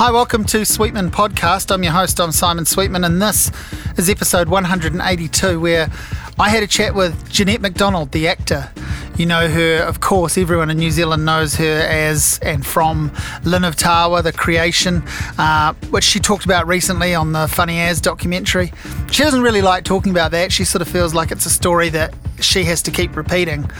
Hi, 0.00 0.10
welcome 0.10 0.46
to 0.46 0.64
Sweetman 0.64 1.10
Podcast. 1.10 1.70
I'm 1.70 1.82
your 1.82 1.92
host, 1.92 2.22
I'm 2.22 2.32
Simon 2.32 2.64
Sweetman, 2.64 3.04
and 3.04 3.20
this 3.20 3.50
is 3.98 4.08
episode 4.08 4.48
182, 4.48 5.60
where 5.60 5.90
I 6.38 6.48
had 6.48 6.62
a 6.62 6.66
chat 6.66 6.94
with 6.94 7.28
Ginette 7.28 7.60
McDonald, 7.60 8.12
the 8.12 8.26
actor. 8.26 8.70
You 9.18 9.26
know 9.26 9.46
her, 9.50 9.82
of 9.82 10.00
course, 10.00 10.38
everyone 10.38 10.70
in 10.70 10.78
New 10.78 10.90
Zealand 10.90 11.26
knows 11.26 11.56
her 11.56 11.80
as 11.86 12.38
and 12.40 12.64
from 12.64 13.12
Lynn 13.44 13.62
of 13.62 13.76
Tawa, 13.76 14.22
the 14.22 14.32
creation, 14.32 15.02
uh, 15.36 15.74
which 15.90 16.04
she 16.04 16.18
talked 16.18 16.46
about 16.46 16.66
recently 16.66 17.14
on 17.14 17.32
the 17.32 17.46
Funny 17.46 17.78
As 17.80 18.00
documentary. 18.00 18.72
She 19.10 19.22
doesn't 19.22 19.42
really 19.42 19.60
like 19.60 19.84
talking 19.84 20.12
about 20.12 20.30
that. 20.30 20.50
She 20.50 20.64
sort 20.64 20.80
of 20.80 20.88
feels 20.88 21.12
like 21.12 21.30
it's 21.30 21.44
a 21.44 21.50
story 21.50 21.90
that 21.90 22.14
she 22.40 22.64
has 22.64 22.80
to 22.84 22.90
keep 22.90 23.14
repeating. 23.16 23.70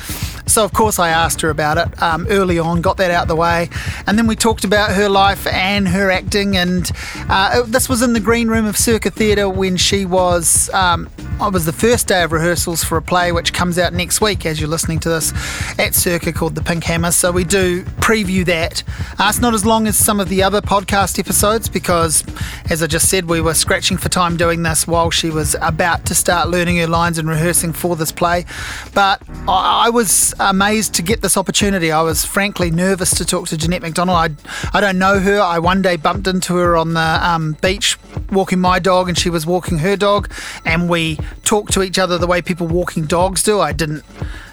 So, 0.51 0.65
of 0.65 0.73
course, 0.73 0.99
I 0.99 1.11
asked 1.11 1.43
her 1.43 1.51
about 1.51 1.79
it 1.79 2.03
um, 2.03 2.27
early 2.29 2.59
on, 2.59 2.81
got 2.81 2.97
that 2.97 3.13
out 3.13 3.29
the 3.29 3.37
way, 3.37 3.69
and 4.09 4.19
then 4.19 4.27
we 4.27 4.35
talked 4.35 4.65
about 4.65 4.91
her 4.91 5.09
life 5.09 5.47
and 5.47 5.87
her 5.87 6.11
acting. 6.11 6.57
And 6.57 6.91
uh, 7.29 7.63
this 7.63 7.89
was 7.89 8.03
in 8.03 8.15
the 8.15 8.21
green 8.21 8.49
room 8.49 8.67
of 8.67 8.77
Circa 8.77 9.13
Theatre 9.13 9.49
when 9.49 9.77
she 9.77 10.05
was, 10.05 10.69
um, 10.75 11.09
it 11.41 11.53
was 11.53 11.67
the 11.67 11.73
first 11.73 12.09
day 12.09 12.25
of 12.25 12.33
rehearsals 12.33 12.83
for 12.83 12.99
a 12.99 13.03
play 13.03 13.31
which 13.31 13.53
comes 13.53 13.79
out 13.79 13.93
next 13.93 14.21
week 14.21 14.45
as 14.45 14.59
you're 14.59 14.69
listening 14.69 14.99
to 15.01 15.09
this 15.09 15.33
at 15.79 15.95
Circa 15.95 16.33
called 16.33 16.57
The 16.57 16.63
Pink 16.63 16.83
Hammer. 16.83 17.13
So, 17.13 17.31
we 17.31 17.45
do 17.45 17.85
preview 18.01 18.45
that. 18.47 18.83
Uh, 19.21 19.27
it's 19.29 19.39
not 19.39 19.55
as 19.55 19.65
long 19.65 19.87
as 19.87 19.97
some 19.97 20.19
of 20.19 20.29
the 20.29 20.43
other 20.43 20.61
podcast 20.61 21.21
episodes 21.21 21.69
because, 21.69 22.25
as 22.69 22.83
I 22.83 22.89
just 22.89 23.09
said, 23.09 23.29
we 23.29 23.41
were 23.41 23.55
scratching 23.55 23.99
for 23.99 24.09
time 24.09 24.37
doing 24.37 24.65
this 24.65 24.85
while 24.85 25.13
she 25.13 25.31
was 25.31 25.55
about 25.63 26.07
to 26.07 26.15
start 26.17 26.49
learning 26.49 26.79
her 26.79 26.89
lines 26.89 27.19
and 27.19 27.29
rehearsing 27.29 27.73
for 27.73 27.95
this 27.95 28.11
play. 28.11 28.47
But 28.95 29.23
I, 29.47 29.87
I 29.87 29.91
was 29.91 30.35
amazed 30.41 30.95
to 30.95 31.03
get 31.03 31.21
this 31.23 31.37
opportunity. 31.37 31.93
I 31.93 32.03
was 32.03 32.25
frankly 32.25 32.71
nervous 32.71 33.15
to 33.17 33.25
talk 33.25 33.49
to 33.49 33.57
Ginette 33.57 33.83
McDonald. 33.83 34.17
I, 34.19 34.31
I 34.77 34.81
don't 34.81 34.99
know 34.99 35.19
her. 35.21 35.41
I 35.41 35.59
one 35.59 35.83
day 35.83 35.97
bumped 35.97 36.27
into 36.27 36.57
her 36.57 36.77
on 36.77 36.95
the 36.95 37.01
um, 37.01 37.57
beach 37.61 37.99
walking 38.33 38.61
my 38.61 38.79
dog, 38.79 39.09
and 39.09 39.19
she 39.19 39.31
was 39.31 39.47
walking 39.47 39.79
her 39.79 39.97
dog, 39.97 40.33
and 40.65 40.89
we 40.89 41.19
talked 41.45 41.73
to 41.75 41.83
each 41.83 41.99
other 41.99 42.19
the 42.19 42.27
way 42.27 42.41
people 42.43 42.67
walking 42.67 43.05
dogs 43.05 43.43
do. 43.43 43.61
I 43.61 43.73
didn't. 43.73 44.05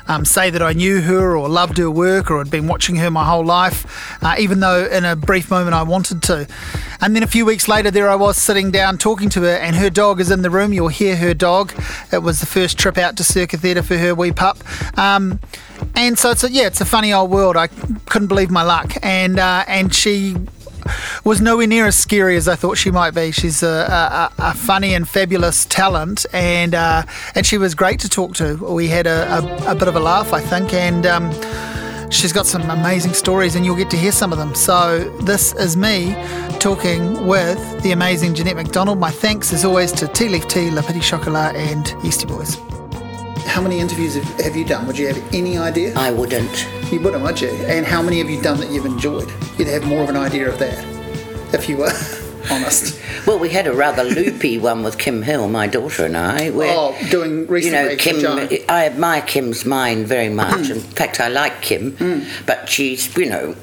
Um, 0.07 0.25
say 0.25 0.49
that 0.49 0.61
I 0.61 0.73
knew 0.73 1.01
her 1.01 1.35
or 1.35 1.49
loved 1.49 1.77
her 1.77 1.91
work 1.91 2.31
or 2.31 2.37
had 2.37 2.49
been 2.49 2.67
watching 2.67 2.95
her 2.97 3.11
my 3.11 3.25
whole 3.25 3.45
life, 3.45 4.17
uh, 4.23 4.35
even 4.39 4.59
though 4.59 4.85
in 4.85 5.05
a 5.05 5.15
brief 5.15 5.51
moment 5.51 5.73
I 5.73 5.83
wanted 5.83 6.23
to. 6.23 6.47
And 7.01 7.15
then 7.15 7.23
a 7.23 7.27
few 7.27 7.45
weeks 7.45 7.67
later, 7.67 7.91
there 7.91 8.09
I 8.09 8.15
was 8.15 8.37
sitting 8.37 8.71
down 8.71 8.97
talking 8.97 9.29
to 9.31 9.41
her, 9.41 9.55
and 9.55 9.75
her 9.75 9.89
dog 9.89 10.19
is 10.19 10.31
in 10.31 10.41
the 10.41 10.49
room. 10.49 10.73
You'll 10.73 10.87
hear 10.87 11.15
her 11.17 11.33
dog. 11.33 11.73
It 12.11 12.19
was 12.19 12.39
the 12.39 12.45
first 12.45 12.77
trip 12.77 12.97
out 12.97 13.17
to 13.17 13.23
Circa 13.23 13.57
Theatre 13.57 13.83
for 13.83 13.97
her 13.97 14.15
wee 14.15 14.31
pup. 14.31 14.57
Um, 14.97 15.39
and 15.95 16.17
so 16.17 16.31
it's 16.31 16.43
a, 16.43 16.51
yeah, 16.51 16.67
it's 16.67 16.81
a 16.81 16.85
funny 16.85 17.13
old 17.13 17.29
world. 17.29 17.57
I 17.57 17.67
couldn't 17.67 18.27
believe 18.27 18.49
my 18.49 18.63
luck, 18.63 18.93
and 19.03 19.37
uh, 19.39 19.63
and 19.67 19.93
she 19.93 20.35
was 21.23 21.41
nowhere 21.41 21.67
near 21.67 21.85
as 21.85 21.97
scary 21.97 22.35
as 22.37 22.47
I 22.47 22.55
thought 22.55 22.77
she 22.77 22.91
might 22.91 23.11
be. 23.11 23.31
She's 23.31 23.63
a, 23.63 23.67
a, 23.67 24.31
a 24.37 24.53
funny 24.53 24.93
and 24.93 25.07
fabulous 25.07 25.65
talent, 25.65 26.25
and 26.33 26.73
uh, 26.75 27.03
and 27.35 27.45
she 27.45 27.57
was 27.57 27.75
great 27.75 27.99
to 28.01 28.09
talk 28.09 28.35
to. 28.35 28.55
We 28.55 28.87
had 28.87 29.07
a, 29.07 29.69
a, 29.69 29.75
bit 29.75 29.87
of 29.87 29.95
a 29.95 29.99
laugh, 29.99 30.33
I 30.33 30.41
think, 30.41 30.73
and. 30.73 31.05
Um, 31.05 31.31
She's 32.09 32.31
got 32.31 32.45
some 32.45 32.61
amazing 32.69 33.13
stories, 33.13 33.55
and 33.55 33.65
you'll 33.65 33.75
get 33.75 33.89
to 33.89 33.97
hear 33.97 34.13
some 34.13 34.31
of 34.31 34.37
them. 34.37 34.55
So, 34.55 34.99
this 35.23 35.53
is 35.55 35.75
me 35.75 36.15
talking 36.59 37.27
with 37.27 37.83
the 37.83 37.91
amazing 37.91 38.33
Ginette 38.33 38.55
McDonald. 38.55 38.97
My 38.97 39.11
thanks, 39.11 39.51
as 39.51 39.65
always, 39.65 39.91
to 39.91 40.07
Tea 40.07 40.29
Leaf 40.29 40.47
Tea, 40.47 40.71
La 40.71 40.81
Petite 40.83 41.03
Chocolat, 41.03 41.55
and 41.57 41.85
Yeastie 42.03 42.27
Boys. 42.27 42.86
How 43.47 43.61
many 43.61 43.79
interviews 43.79 44.15
have, 44.15 44.41
have 44.41 44.55
you 44.55 44.65
done? 44.65 44.85
Would 44.87 44.97
you 44.97 45.07
have 45.07 45.33
any 45.33 45.57
idea? 45.57 45.93
I 45.95 46.11
wouldn't. 46.11 46.67
You 46.91 46.99
wouldn't, 46.99 47.23
would 47.23 47.41
you? 47.41 47.49
And 47.49 47.85
how 47.85 48.01
many 48.01 48.19
have 48.19 48.29
you 48.29 48.41
done 48.41 48.59
that 48.59 48.69
you've 48.69 48.85
enjoyed? 48.85 49.31
You'd 49.57 49.67
have 49.69 49.85
more 49.85 50.03
of 50.03 50.09
an 50.09 50.17
idea 50.17 50.47
of 50.49 50.59
that 50.59 50.85
if 51.53 51.67
you 51.67 51.77
were 51.77 51.91
honest. 52.51 52.99
Well, 53.25 53.39
we 53.39 53.49
had 53.49 53.65
a 53.65 53.73
rather 53.73 54.03
loopy 54.17 54.57
one 54.57 54.83
with 54.83 54.97
Kim 54.97 55.21
Hill, 55.23 55.47
my 55.49 55.65
daughter 55.67 56.05
and 56.05 56.15
I. 56.17 56.49
Where, 56.51 56.69
oh, 56.71 56.95
doing 57.09 57.47
recently. 57.47 57.91
you 58.03 58.21
know, 58.21 58.47
Kim. 58.47 58.65
I 58.69 58.85
admire 58.85 59.21
Kim's 59.21 59.65
mind 59.65 60.07
very 60.07 60.29
much. 60.29 60.69
In 60.69 60.79
fact, 60.79 61.19
I 61.19 61.29
like 61.29 61.61
Kim, 61.61 62.25
but 62.45 62.69
she's, 62.69 63.15
you 63.17 63.29
know, 63.29 63.55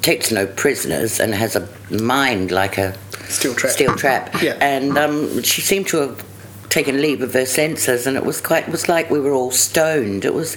takes 0.00 0.32
no 0.32 0.46
prisoners 0.46 1.20
and 1.20 1.34
has 1.34 1.54
a 1.54 1.68
mind 1.90 2.50
like 2.50 2.76
a 2.76 2.96
Steel 3.28 3.54
trap. 3.54 3.72
Steel 3.72 3.94
trap. 3.94 4.42
Yeah. 4.42 4.58
And 4.60 4.98
um, 4.98 5.42
she 5.42 5.60
seemed 5.62 5.86
to 5.88 5.98
have 5.98 6.31
taken 6.72 7.02
leave 7.02 7.20
of 7.20 7.34
her 7.34 7.44
senses, 7.44 8.06
and 8.06 8.16
it 8.16 8.24
was 8.24 8.40
quite. 8.40 8.64
It 8.66 8.70
was 8.72 8.88
like 8.88 9.10
we 9.10 9.20
were 9.20 9.32
all 9.32 9.50
stoned. 9.50 10.24
It 10.24 10.32
was. 10.34 10.56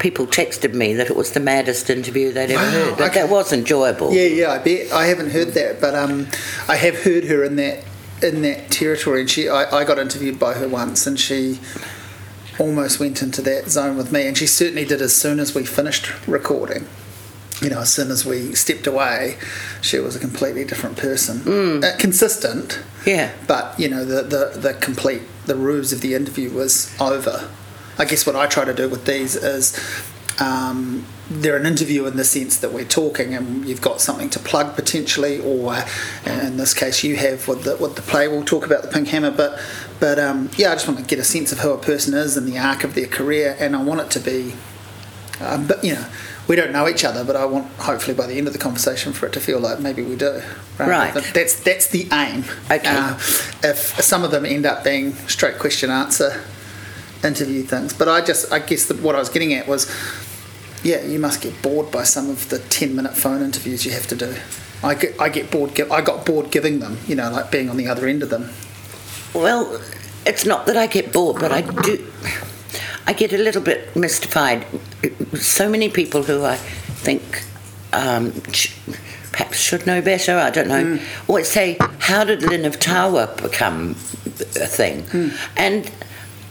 People 0.00 0.26
texted 0.26 0.74
me 0.74 0.92
that 0.94 1.08
it 1.08 1.16
was 1.16 1.30
the 1.32 1.40
maddest 1.40 1.88
interview 1.88 2.32
they'd 2.32 2.50
ever 2.50 2.54
Wow, 2.64 2.70
heard. 2.70 2.98
That, 2.98 3.10
okay. 3.10 3.20
that 3.22 3.30
was 3.30 3.52
enjoyable. 3.52 4.12
Yeah, 4.12 4.24
yeah, 4.26 4.50
I 4.50 4.58
bet. 4.58 4.92
I 4.92 5.06
haven't 5.06 5.30
heard 5.30 5.48
that, 5.54 5.80
but 5.80 5.94
um, 5.94 6.26
I 6.68 6.76
have 6.76 7.02
heard 7.04 7.24
her 7.24 7.44
in 7.44 7.56
that 7.56 7.84
in 8.22 8.42
that 8.42 8.70
territory, 8.70 9.20
and 9.20 9.30
she. 9.30 9.48
I, 9.48 9.78
I 9.80 9.84
got 9.84 9.98
interviewed 9.98 10.38
by 10.38 10.54
her 10.54 10.68
once, 10.68 11.06
and 11.06 11.18
she 11.18 11.60
almost 12.58 13.00
went 13.00 13.22
into 13.22 13.40
that 13.42 13.70
zone 13.70 13.96
with 13.96 14.12
me, 14.12 14.26
and 14.26 14.36
she 14.36 14.46
certainly 14.46 14.84
did 14.84 15.00
as 15.00 15.14
soon 15.14 15.40
as 15.40 15.54
we 15.54 15.64
finished 15.64 16.10
recording. 16.26 16.86
You 17.60 17.70
know, 17.70 17.80
as 17.80 17.92
soon 17.92 18.10
as 18.10 18.26
we 18.26 18.54
stepped 18.56 18.88
away, 18.88 19.36
she 19.80 20.00
was 20.00 20.16
a 20.16 20.18
completely 20.18 20.64
different 20.64 20.96
person. 20.96 21.82
Uh, 21.84 21.92
consistent, 21.96 22.80
Yeah. 23.06 23.30
but 23.46 23.78
you 23.78 23.88
know, 23.88 24.04
the, 24.04 24.22
the 24.22 24.58
the 24.58 24.74
complete 24.74 25.22
the 25.46 25.56
ruse 25.56 25.92
of 25.92 26.00
the 26.00 26.14
interview 26.14 26.50
was 26.50 26.94
over. 27.00 27.48
I 27.98 28.04
guess 28.04 28.26
what 28.26 28.36
I 28.36 28.46
try 28.46 28.64
to 28.64 28.74
do 28.74 28.88
with 28.88 29.04
these 29.04 29.36
is 29.36 29.78
um, 30.40 31.04
they're 31.30 31.56
an 31.56 31.66
interview 31.66 32.06
in 32.06 32.16
the 32.16 32.24
sense 32.24 32.58
that 32.58 32.72
we're 32.72 32.84
talking 32.84 33.34
and 33.34 33.66
you've 33.66 33.80
got 33.80 34.00
something 34.00 34.30
to 34.30 34.38
plug 34.38 34.74
potentially, 34.74 35.40
or 35.40 35.76
in 36.24 36.56
this 36.56 36.74
case 36.74 37.04
you 37.04 37.16
have 37.16 37.46
with 37.48 37.64
the 37.64 37.76
with 37.76 37.96
the 37.96 38.02
play. 38.02 38.28
We'll 38.28 38.44
talk 38.44 38.66
about 38.66 38.82
the 38.82 38.88
Pink 38.88 39.08
Hammer, 39.08 39.30
but 39.30 39.60
but 40.00 40.18
um, 40.18 40.50
yeah, 40.56 40.72
I 40.72 40.74
just 40.74 40.88
want 40.88 41.00
to 41.00 41.04
get 41.06 41.18
a 41.18 41.24
sense 41.24 41.52
of 41.52 41.58
who 41.60 41.70
a 41.70 41.78
person 41.78 42.14
is 42.14 42.36
and 42.36 42.46
the 42.46 42.58
arc 42.58 42.84
of 42.84 42.94
their 42.94 43.06
career, 43.06 43.56
and 43.58 43.76
I 43.76 43.82
want 43.82 44.00
it 44.00 44.10
to 44.12 44.20
be, 44.20 44.54
um, 45.40 45.66
but 45.66 45.84
you 45.84 45.94
know. 45.94 46.06
We 46.52 46.56
don't 46.56 46.70
know 46.70 46.86
each 46.86 47.02
other, 47.02 47.24
but 47.24 47.34
I 47.34 47.46
want 47.46 47.66
hopefully 47.78 48.14
by 48.14 48.26
the 48.26 48.36
end 48.36 48.46
of 48.46 48.52
the 48.52 48.58
conversation 48.58 49.14
for 49.14 49.24
it 49.24 49.32
to 49.32 49.40
feel 49.40 49.58
like 49.58 49.80
maybe 49.80 50.02
we 50.02 50.16
do. 50.16 50.42
Right. 50.78 51.14
That's 51.32 51.58
that's 51.58 51.86
the 51.86 52.06
aim. 52.12 52.44
Okay. 52.70 52.82
Uh, 52.84 53.14
if 53.64 53.78
some 54.02 54.22
of 54.22 54.32
them 54.32 54.44
end 54.44 54.66
up 54.66 54.84
being 54.84 55.14
straight 55.28 55.58
question 55.58 55.88
answer 55.88 56.44
interview 57.24 57.62
things, 57.62 57.94
but 57.94 58.06
I 58.06 58.20
just 58.20 58.52
I 58.52 58.58
guess 58.58 58.84
that 58.88 59.00
what 59.00 59.14
I 59.14 59.18
was 59.18 59.30
getting 59.30 59.54
at 59.54 59.66
was, 59.66 59.90
yeah, 60.82 61.02
you 61.02 61.18
must 61.18 61.40
get 61.40 61.62
bored 61.62 61.90
by 61.90 62.02
some 62.02 62.28
of 62.28 62.50
the 62.50 62.58
ten 62.58 62.94
minute 62.94 63.16
phone 63.16 63.40
interviews 63.40 63.86
you 63.86 63.92
have 63.92 64.06
to 64.08 64.14
do. 64.14 64.36
I 64.84 64.94
get 64.94 65.18
I 65.18 65.30
get 65.30 65.50
bored. 65.50 65.80
I 65.80 66.02
got 66.02 66.26
bored 66.26 66.50
giving 66.50 66.80
them. 66.80 66.98
You 67.06 67.14
know, 67.14 67.30
like 67.30 67.50
being 67.50 67.70
on 67.70 67.78
the 67.78 67.88
other 67.88 68.06
end 68.06 68.22
of 68.22 68.28
them. 68.28 68.50
Well, 69.32 69.80
it's 70.26 70.44
not 70.44 70.66
that 70.66 70.76
I 70.76 70.86
get 70.86 71.14
bored, 71.14 71.40
but 71.40 71.50
I 71.50 71.62
do. 71.62 72.12
I 73.06 73.12
get 73.12 73.32
a 73.32 73.38
little 73.38 73.62
bit 73.62 73.94
mystified. 73.96 74.64
So 75.34 75.68
many 75.68 75.88
people 75.88 76.22
who 76.22 76.44
I 76.44 76.56
think 76.56 77.44
um, 77.92 78.32
sh- 78.52 78.72
perhaps 79.32 79.58
should 79.58 79.86
know 79.86 80.00
better, 80.02 80.36
I 80.38 80.50
don't 80.50 80.68
know, 80.68 80.98
always 81.28 81.48
say, 81.48 81.76
How 81.98 82.24
did 82.24 82.42
Lynn 82.42 82.64
of 82.64 82.78
Tawa 82.78 83.26
become 83.42 83.90
a 84.36 84.66
thing? 84.66 85.04
And 85.56 85.90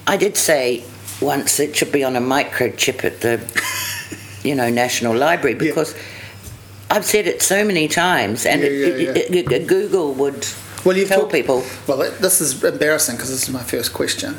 I 0.08 0.18
did 0.18 0.38
say 0.38 0.84
once 1.22 1.60
it 1.60 1.76
should 1.76 1.92
be 1.92 2.04
on 2.04 2.16
a 2.16 2.22
microchip 2.22 3.04
at 3.04 3.22
the 3.22 3.40
you 4.44 4.56
know, 4.56 4.70
National 4.70 5.16
Library 5.16 5.54
Yeah. 5.56 5.70
because 5.70 5.96
I've 6.90 7.06
said 7.06 7.28
it 7.28 7.42
so 7.42 7.64
many 7.64 7.88
times, 7.88 8.46
and 8.46 8.62
Yeah, 8.62 8.70
yeah, 8.70 8.88
it- 9.12 9.36
it- 9.36 9.52
it- 9.52 9.68
Google 9.68 10.14
would 10.16 10.46
Well, 10.84 10.98
you've 10.98 11.08
tell 11.10 11.22
talked- 11.22 11.32
people. 11.34 11.64
Well, 11.88 12.12
this 12.20 12.42
is 12.42 12.62
embarrassing 12.64 13.16
because 13.16 13.30
this 13.30 13.44
is 13.44 13.50
my 13.50 13.62
first 13.64 13.94
question. 13.94 14.36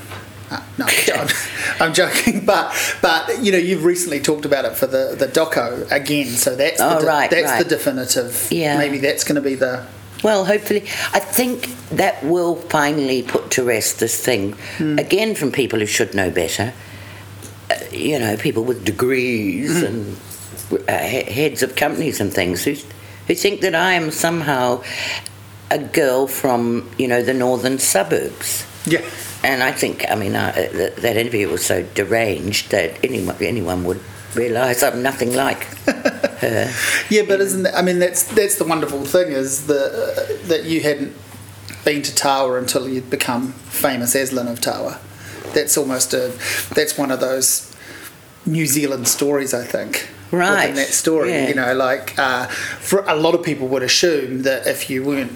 Uh, 0.53 0.63
no, 0.79 0.87
I'm, 1.81 1.95
joking, 1.95 2.45
but 2.45 2.75
but 3.01 3.43
you 3.43 3.51
know 3.53 3.59
you've 3.59 3.85
recently 3.85 4.21
talked 4.21 4.45
about 4.45 4.65
it 4.67 4.75
for 4.77 4.87
the 4.87 5.15
the 5.19 5.27
doco 5.27 5.91
again, 5.91 6.27
so 6.27 6.55
that's 6.55 6.79
the 6.79 6.97
Oh, 6.97 7.01
de- 7.01 7.07
right, 7.07 7.31
that's 7.31 7.63
the 7.63 7.69
definitive. 7.69 8.49
Yeah. 8.51 8.77
maybe 8.77 8.99
that's 8.99 9.25
going 9.25 9.37
to 9.37 9.41
be 9.41 9.54
the 9.54 9.87
Well, 10.22 10.45
hopefully, 10.45 10.83
I 11.15 11.21
think 11.21 11.66
that 11.91 12.22
will 12.22 12.57
finally 12.57 13.22
put 13.22 13.51
to 13.53 13.65
rest 13.65 13.99
this 13.99 14.22
thing 14.22 14.54
again 14.78 15.34
from 15.34 15.53
people 15.53 15.78
who 15.78 15.87
should 15.87 16.13
know 16.15 16.31
better. 16.31 16.72
Uh, 17.71 17.75
you 17.91 18.19
know, 18.19 18.37
people 18.37 18.63
with 18.65 18.84
degrees 18.84 19.83
and 19.83 20.16
uh, 20.89 20.98
he- 20.98 21.31
heads 21.33 21.63
of 21.63 21.77
companies 21.77 22.21
and 22.21 22.33
things 22.33 22.65
who 22.65 22.75
who 23.27 23.34
think 23.34 23.60
that 23.63 23.75
I 23.75 23.95
am 23.95 24.10
somehow 24.10 24.83
a 25.71 25.78
girl 25.78 26.27
from 26.27 26.91
you 26.98 27.09
know 27.09 27.22
the 27.22 27.33
northern 27.34 27.78
suburbs. 27.78 28.66
yeah. 28.87 29.01
And 29.44 29.62
I 29.62 29.72
think, 29.72 30.04
I 30.10 30.15
mean, 30.15 30.34
uh, 30.36 30.53
that, 30.54 30.97
that 30.97 31.16
interview 31.16 31.48
was 31.48 31.65
so 31.66 31.83
deranged 31.94 32.71
that 32.71 33.04
anyone 33.04 33.36
anyone 33.41 33.84
would 33.84 34.00
realise 34.34 34.83
I'm 34.83 35.03
nothing 35.03 35.34
like 35.34 35.65
her. 36.41 36.72
Yeah, 37.10 37.22
but 37.27 37.41
isn't 37.41 37.65
that, 37.65 37.74
I 37.77 37.83
mean 37.83 37.98
that's 37.98 38.22
that's 38.34 38.56
the 38.56 38.65
wonderful 38.65 39.04
thing 39.04 39.33
is 39.33 39.66
the 39.66 39.84
uh, 39.86 40.48
that 40.48 40.65
you 40.65 40.80
hadn't 40.83 41.15
been 41.84 42.03
to 42.03 42.15
Tawa 42.15 42.59
until 42.59 42.89
you'd 42.89 43.10
become 43.10 43.53
famous 43.68 44.15
as 44.15 44.33
Lynn 44.33 44.48
of 44.48 44.60
Tawa. 44.60 44.98
That's 45.54 45.77
almost 45.77 46.15
a 46.15 46.33
that's 46.74 46.97
one 46.97 47.10
of 47.10 47.21
those 47.21 47.74
New 48.47 48.66
Zealand 48.66 49.09
stories 49.09 49.53
I 49.53 49.65
think 49.65 50.09
Right, 50.30 50.71
within 50.71 50.77
that 50.77 50.95
story. 50.95 51.30
yeah. 51.30 51.48
You 51.48 51.54
know, 51.54 51.74
like 51.74 52.18
uh, 52.18 52.47
for 52.47 53.00
a 53.06 53.15
lot 53.16 53.34
of 53.34 53.42
people 53.42 53.68
would 53.68 53.83
assume 53.83 54.42
that 54.42 54.66
if 54.66 54.88
you 54.88 55.04
weren't 55.04 55.33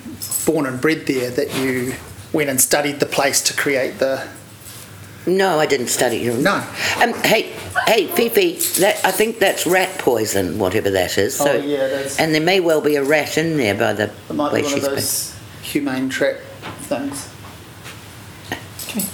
born 0.46 0.64
and 0.64 0.80
bred 0.80 1.06
there, 1.06 1.30
that 1.32 1.54
you 1.58 1.92
went 2.36 2.50
and 2.50 2.60
studied 2.60 3.00
the 3.00 3.06
place 3.06 3.40
to 3.40 3.54
create 3.56 3.98
the. 3.98 4.28
No, 5.26 5.58
I 5.58 5.66
didn't 5.66 5.88
study. 5.88 6.18
You. 6.18 6.34
No. 6.34 6.54
Um, 7.02 7.12
hey, 7.24 7.52
hey, 7.86 8.06
Fifi, 8.06 8.52
that, 8.80 9.04
I 9.04 9.10
think 9.10 9.40
that's 9.40 9.66
rat 9.66 9.98
poison, 9.98 10.56
whatever 10.58 10.90
that 10.90 11.18
is. 11.18 11.34
So, 11.36 11.50
Oh, 11.50 11.56
yeah, 11.56 11.78
it 11.86 11.92
is. 12.06 12.20
And 12.20 12.32
there 12.32 12.40
may 12.42 12.60
well 12.60 12.80
be 12.80 12.94
a 12.94 13.02
rat 13.02 13.36
in 13.36 13.56
there 13.56 13.74
by 13.74 13.92
the 13.94 14.04
It 14.04 14.32
might 14.34 14.52
way 14.52 14.60
be 14.60 14.66
one 14.66 14.74
of 14.74 14.78
she's 14.78 14.84
been. 14.86 14.94
those 14.94 15.36
humane 15.62 16.08
trap 16.08 16.36
things. 16.82 17.28
Come 18.88 19.02
here. 19.02 19.10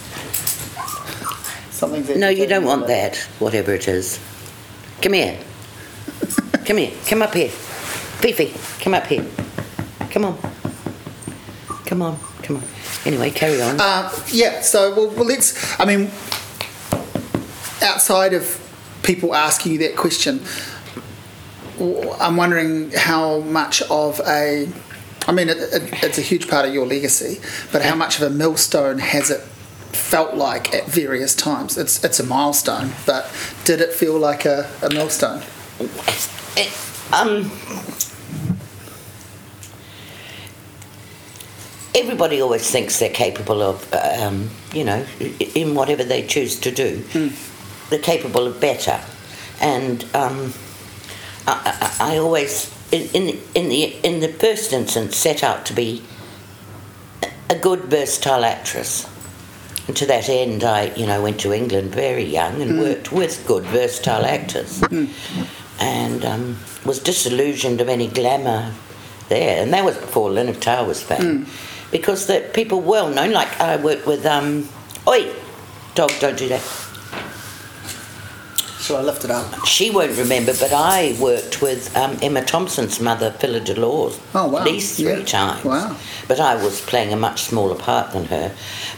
Something's 1.70 2.16
No, 2.16 2.28
you 2.28 2.46
don't 2.46 2.64
want 2.66 2.82
me. 2.82 2.86
that, 2.88 3.16
whatever 3.38 3.72
it 3.72 3.88
is. 3.88 4.20
Come 5.00 5.14
here. 5.14 5.38
come 6.66 6.76
here. 6.76 6.92
Come 7.08 7.22
up 7.22 7.32
here. 7.32 7.48
Fifi, 7.48 8.52
come 8.84 8.92
up 8.92 9.06
here. 9.06 9.24
Come 10.10 10.26
on. 10.26 10.38
Come 11.86 12.02
on. 12.02 12.18
Come 12.42 12.56
on. 12.56 12.62
Anyway, 13.04 13.30
carry 13.30 13.60
on. 13.62 13.80
Uh, 13.80 14.10
yeah, 14.28 14.60
so 14.60 14.94
well, 14.94 15.08
well, 15.10 15.24
let's. 15.24 15.78
I 15.80 15.84
mean, 15.84 16.10
outside 17.82 18.34
of 18.34 18.58
people 19.02 19.34
asking 19.34 19.72
you 19.72 19.78
that 19.78 19.96
question, 19.96 20.40
I'm 22.20 22.36
wondering 22.36 22.90
how 22.92 23.40
much 23.40 23.82
of 23.82 24.20
a. 24.26 24.68
I 25.26 25.32
mean, 25.32 25.48
it, 25.48 25.56
it, 25.58 26.02
it's 26.02 26.18
a 26.18 26.22
huge 26.22 26.48
part 26.48 26.66
of 26.66 26.74
your 26.74 26.86
legacy, 26.86 27.40
but 27.70 27.82
how 27.82 27.94
much 27.94 28.16
of 28.20 28.22
a 28.24 28.30
millstone 28.30 28.98
has 28.98 29.30
it 29.30 29.40
felt 29.40 30.34
like 30.34 30.74
at 30.74 30.86
various 30.86 31.34
times? 31.34 31.78
It's 31.78 32.02
it's 32.04 32.18
a 32.20 32.24
milestone, 32.26 32.92
but 33.06 33.30
did 33.64 33.80
it 33.80 33.92
feel 33.92 34.18
like 34.18 34.44
a, 34.44 34.70
a 34.82 34.90
millstone? 34.90 35.42
It- 36.56 36.78
um, 37.12 37.50
everybody 41.94 42.40
always 42.40 42.70
thinks 42.70 42.98
they're 42.98 43.10
capable 43.10 43.62
of, 43.62 43.92
um, 43.94 44.50
you 44.72 44.84
know, 44.84 45.04
in 45.54 45.74
whatever 45.74 46.04
they 46.04 46.26
choose 46.26 46.58
to 46.60 46.70
do, 46.70 47.02
they're 47.90 47.98
capable 47.98 48.46
of 48.46 48.60
better. 48.60 49.00
And 49.60 50.04
um, 50.14 50.52
I, 51.46 51.92
I, 52.00 52.14
I 52.14 52.16
always, 52.18 52.72
in, 52.90 53.08
in, 53.14 53.26
the, 53.26 53.38
in, 53.54 53.68
the, 53.68 53.84
in 54.02 54.20
the 54.20 54.28
first 54.28 54.72
instance, 54.72 55.16
set 55.16 55.44
out 55.44 55.66
to 55.66 55.74
be 55.74 56.02
a 57.50 57.58
good, 57.58 57.80
versatile 57.80 58.44
actress. 58.44 59.08
And 59.86 59.96
to 59.96 60.06
that 60.06 60.28
end, 60.28 60.62
I, 60.64 60.94
you 60.94 61.06
know, 61.06 61.20
went 61.22 61.40
to 61.40 61.52
England 61.52 61.92
very 61.92 62.24
young 62.24 62.62
and 62.62 62.78
worked 62.78 63.10
with 63.12 63.44
good, 63.46 63.64
versatile 63.64 64.24
actors, 64.24 64.80
and 65.80 66.24
um, 66.24 66.58
was 66.84 67.00
disillusioned 67.00 67.80
of 67.80 67.88
any 67.88 68.06
glamour 68.06 68.72
there. 69.28 69.60
And 69.60 69.72
that 69.72 69.84
was 69.84 69.96
before 69.96 70.30
Lynn 70.30 70.48
of 70.48 70.60
Tawa 70.60 70.86
was 70.86 71.02
fame, 71.02 71.46
because 71.92 72.26
the 72.26 72.40
people 72.52 72.80
well 72.80 73.08
known, 73.08 73.30
like 73.32 73.60
I 73.60 73.76
worked 73.76 74.06
with, 74.06 74.26
um, 74.26 74.68
oi, 75.06 75.30
dog, 75.94 76.10
don't 76.20 76.36
do 76.36 76.48
that. 76.48 76.62
So 78.80 78.96
I 78.96 79.02
lift 79.02 79.24
it 79.24 79.30
up? 79.30 79.64
She 79.64 79.90
won't 79.90 80.18
remember, 80.18 80.52
but 80.58 80.72
I 80.72 81.16
worked 81.20 81.62
with 81.62 81.96
um, 81.96 82.18
Emma 82.20 82.44
Thompson's 82.44 82.98
mother, 82.98 83.30
Phyllida 83.30 83.76
Law, 83.78 84.10
Oh, 84.34 84.48
wow. 84.48 84.58
at 84.58 84.64
least 84.64 84.96
three 84.96 85.18
Yeah. 85.18 85.24
times. 85.24 85.64
Wow. 85.64 85.94
But 86.26 86.40
I 86.40 86.56
was 86.56 86.80
playing 86.80 87.12
a 87.12 87.16
much 87.16 87.42
smaller 87.42 87.76
part 87.76 88.10
than 88.12 88.24
her. 88.24 88.50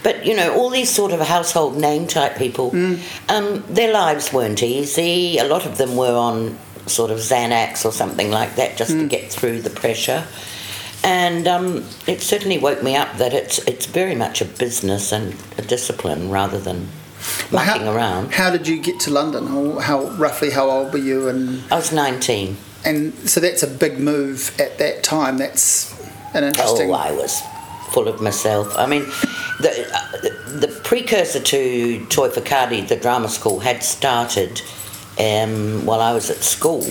But 0.02 0.25
you 0.25 0.35
know, 0.35 0.55
all 0.55 0.70
these 0.70 0.88
sort 0.88 1.12
of 1.12 1.20
household 1.20 1.76
name 1.76 2.06
type 2.06 2.38
people, 2.38 2.70
Mm. 2.70 2.99
um, 3.29 3.62
their 3.69 3.93
lives 3.93 4.32
weren't 4.32 4.62
easy. 4.62 5.37
A 5.37 5.44
lot 5.44 5.67
of 5.67 5.76
them 5.76 5.97
were 5.97 6.17
on 6.17 6.56
sort 6.87 7.11
of 7.11 7.19
Xanax 7.19 7.85
or 7.85 7.93
something 7.93 8.31
like 8.31 8.56
that 8.56 8.79
just 8.79 8.93
Mm. 8.93 9.00
to 9.00 9.06
get 9.06 9.31
through 9.31 9.61
the 9.61 9.70
pressure. 9.70 10.25
And 11.05 11.47
um, 11.47 11.85
it 12.06 12.23
certainly 12.23 12.59
woke 12.59 12.83
me 12.83 12.97
up 12.97 13.19
that 13.19 13.35
it's 13.35 13.59
it's 13.69 13.85
very 13.87 14.15
much 14.15 14.41
a 14.41 14.47
business 14.47 15.12
and 15.12 15.37
a 15.59 15.62
discipline 15.62 16.31
rather 16.31 16.59
than 16.59 16.89
Well, 17.53 17.65
mucking 17.65 17.87
how, 17.87 17.93
around. 17.95 18.33
How 18.33 18.51
did 18.51 18.67
you 18.67 18.81
get 18.81 19.01
to 19.01 19.11
London? 19.11 19.47
How, 19.47 19.79
how 19.81 20.01
roughly 20.17 20.51
how 20.51 20.71
old 20.71 20.93
were 20.95 20.99
you? 20.99 21.29
And 21.29 21.62
I 21.71 21.77
was 21.77 21.93
19. 21.93 22.56
and 22.87 23.12
so 23.29 23.39
that's 23.41 23.62
a 23.62 23.67
big 23.67 23.99
move 23.99 24.59
at 24.59 24.79
that 24.79 25.03
time. 25.03 25.37
That's 25.37 25.93
an 26.35 26.45
interesting. 26.45 26.91
Oh, 26.91 26.95
I 26.95 27.12
was 27.12 27.43
full 27.91 28.09
of 28.09 28.21
myself. 28.21 28.75
I 28.77 28.87
mean, 28.87 29.05
the, 29.61 29.71
uh, 29.95 30.59
the 30.59 30.81
precursor 30.85 31.41
to 31.41 32.07
Toi 32.07 32.29
the 32.29 32.99
drama 33.00 33.29
school, 33.29 33.61
had 33.61 33.83
started 33.83 34.62
um, 35.19 35.87
while 35.87 36.00
I 36.00 36.12
was 36.12 36.31
at 36.31 36.39
school, 36.39 36.85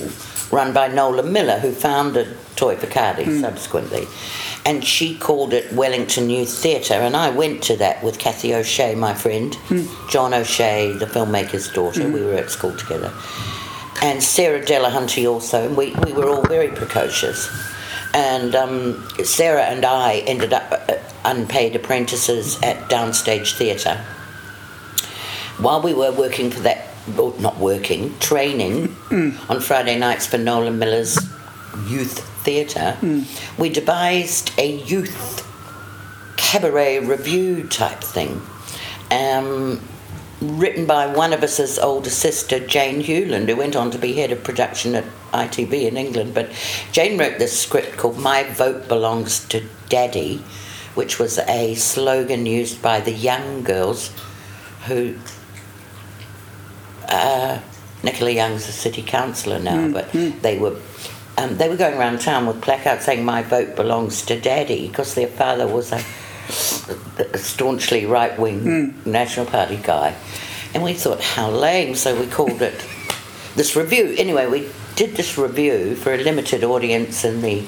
run 0.51 0.71
by 0.71 0.87
Nola 0.87 1.23
Miller, 1.23 1.59
who 1.59 1.71
founded 1.73 2.37
Toi 2.55 2.75
Whakaari 2.75 3.25
hmm. 3.25 3.41
subsequently. 3.41 4.07
And 4.65 4.83
she 4.83 5.17
called 5.17 5.53
it 5.53 5.71
Wellington 5.73 6.29
Youth 6.29 6.57
Theatre, 6.57 6.93
and 6.93 7.15
I 7.15 7.29
went 7.29 7.63
to 7.63 7.77
that 7.77 8.03
with 8.03 8.19
Kathy 8.19 8.53
O'Shea, 8.53 8.95
my 8.95 9.13
friend, 9.13 9.53
hmm. 9.55 10.09
John 10.09 10.33
O'Shea, 10.33 10.93
the 10.93 11.05
filmmaker's 11.05 11.71
daughter. 11.71 12.03
Hmm. 12.03 12.13
We 12.13 12.21
were 12.21 12.35
at 12.35 12.49
school 12.49 12.75
together 12.75 13.11
and 14.03 14.21
Sarah 14.21 14.61
Delahunty 14.61 15.29
also, 15.29 15.65
and 15.65 15.77
we, 15.77 15.95
we 16.05 16.11
were 16.11 16.27
all 16.27 16.41
very 16.43 16.67
precocious. 16.67 17.49
And 18.13 18.53
um, 18.53 19.07
Sarah 19.23 19.63
and 19.63 19.85
I 19.85 20.17
ended 20.27 20.53
up 20.53 20.71
uh, 20.71 20.93
uh 20.93 20.99
unpaid 21.25 21.73
apprentices 21.73 22.61
at 22.61 22.89
Downstage 22.89 23.57
Theatre. 23.57 23.95
While 25.57 25.81
we 25.81 25.93
were 25.93 26.11
working 26.11 26.51
for 26.51 26.59
that, 26.61 26.89
well, 27.15 27.33
not 27.39 27.57
working, 27.59 28.17
training 28.19 28.93
on 29.49 29.61
Friday 29.61 29.97
nights 29.97 30.27
for 30.27 30.37
Nola 30.37 30.71
Miller's 30.71 31.17
youth 31.87 32.19
theatre, 32.43 32.97
we 33.57 33.69
devised 33.69 34.51
a 34.57 34.77
youth 34.83 35.49
cabaret 36.37 36.99
review 36.99 37.67
type 37.67 38.01
thing. 38.01 38.41
Um, 39.11 39.81
written 40.41 40.85
by 40.85 41.07
one 41.07 41.33
of 41.33 41.41
us's 41.43 41.79
older 41.79 42.09
sister, 42.09 42.59
Jane 42.59 42.99
Hewland, 42.99 43.49
who 43.49 43.55
went 43.55 43.75
on 43.75 43.91
to 43.91 43.97
be 43.97 44.13
head 44.13 44.31
of 44.31 44.43
production 44.43 44.95
at 44.95 45.05
ITV 45.31 45.87
in 45.87 45.97
England. 45.97 46.33
But 46.33 46.51
Jane 46.91 47.17
wrote 47.17 47.39
this 47.39 47.57
script 47.59 47.97
called 47.97 48.17
My 48.19 48.43
Vote 48.43 48.87
Belongs 48.87 49.45
to 49.49 49.63
Daddy, 49.89 50.43
which 50.95 51.17
was 51.17 51.39
a 51.39 51.75
slogan 51.75 52.45
used 52.45 52.81
by 52.81 52.99
the 52.99 53.11
young 53.11 53.63
girls 53.63 54.11
who. 54.85 55.15
Uh, 57.07 57.59
Nicola 58.03 58.31
Young's 58.31 58.67
a 58.67 58.71
city 58.71 59.01
councillor 59.01 59.59
now, 59.59 59.89
but 59.89 60.11
they 60.11 60.57
were. 60.59 60.75
Um, 61.37 61.57
they 61.57 61.67
were 61.67 61.77
going 61.77 61.97
around 61.97 62.21
town 62.21 62.45
with 62.45 62.61
placards 62.61 63.05
saying 63.05 63.25
"My 63.25 63.41
vote 63.41 63.75
belongs 63.75 64.23
to 64.25 64.39
Daddy" 64.39 64.87
because 64.87 65.15
their 65.15 65.27
father 65.27 65.67
was 65.67 65.91
a 65.91 66.03
a 67.17 67.37
staunchly 67.37 68.05
right 68.05 68.37
wing 68.37 68.93
National 69.05 69.45
Party 69.45 69.77
guy. 69.81 70.15
And 70.73 70.83
we 70.83 70.93
thought, 70.93 71.21
how 71.21 71.49
lame, 71.49 71.95
so 71.95 72.19
we 72.19 72.27
called 72.27 72.61
it 72.61 72.85
this 73.55 73.75
review. 73.75 74.15
Anyway, 74.17 74.47
we 74.47 74.67
did 74.95 75.15
this 75.15 75.37
review 75.37 75.95
for 75.95 76.13
a 76.13 76.17
limited 76.17 76.63
audience 76.63 77.23
in 77.23 77.41
the 77.41 77.63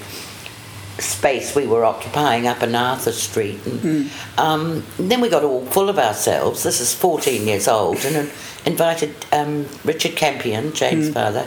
space 0.97 1.55
we 1.55 1.67
were 1.67 1.85
occupying 1.85 2.47
up 2.47 2.63
in 2.63 2.73
Arthur 2.73 3.11
Street. 3.11 3.59
And 3.65 4.09
um, 4.37 4.83
then 4.97 5.21
we 5.21 5.29
got 5.29 5.43
all 5.43 5.65
full 5.67 5.89
of 5.89 5.99
ourselves. 5.99 6.63
This 6.63 6.79
is 6.79 6.93
14 6.93 7.47
years 7.47 7.67
old, 7.67 7.97
and 8.05 8.31
invited 8.65 9.13
um, 9.31 9.67
Richard 9.83 10.15
Campion, 10.15 10.73
Jane's 10.73 11.09
father, 11.13 11.45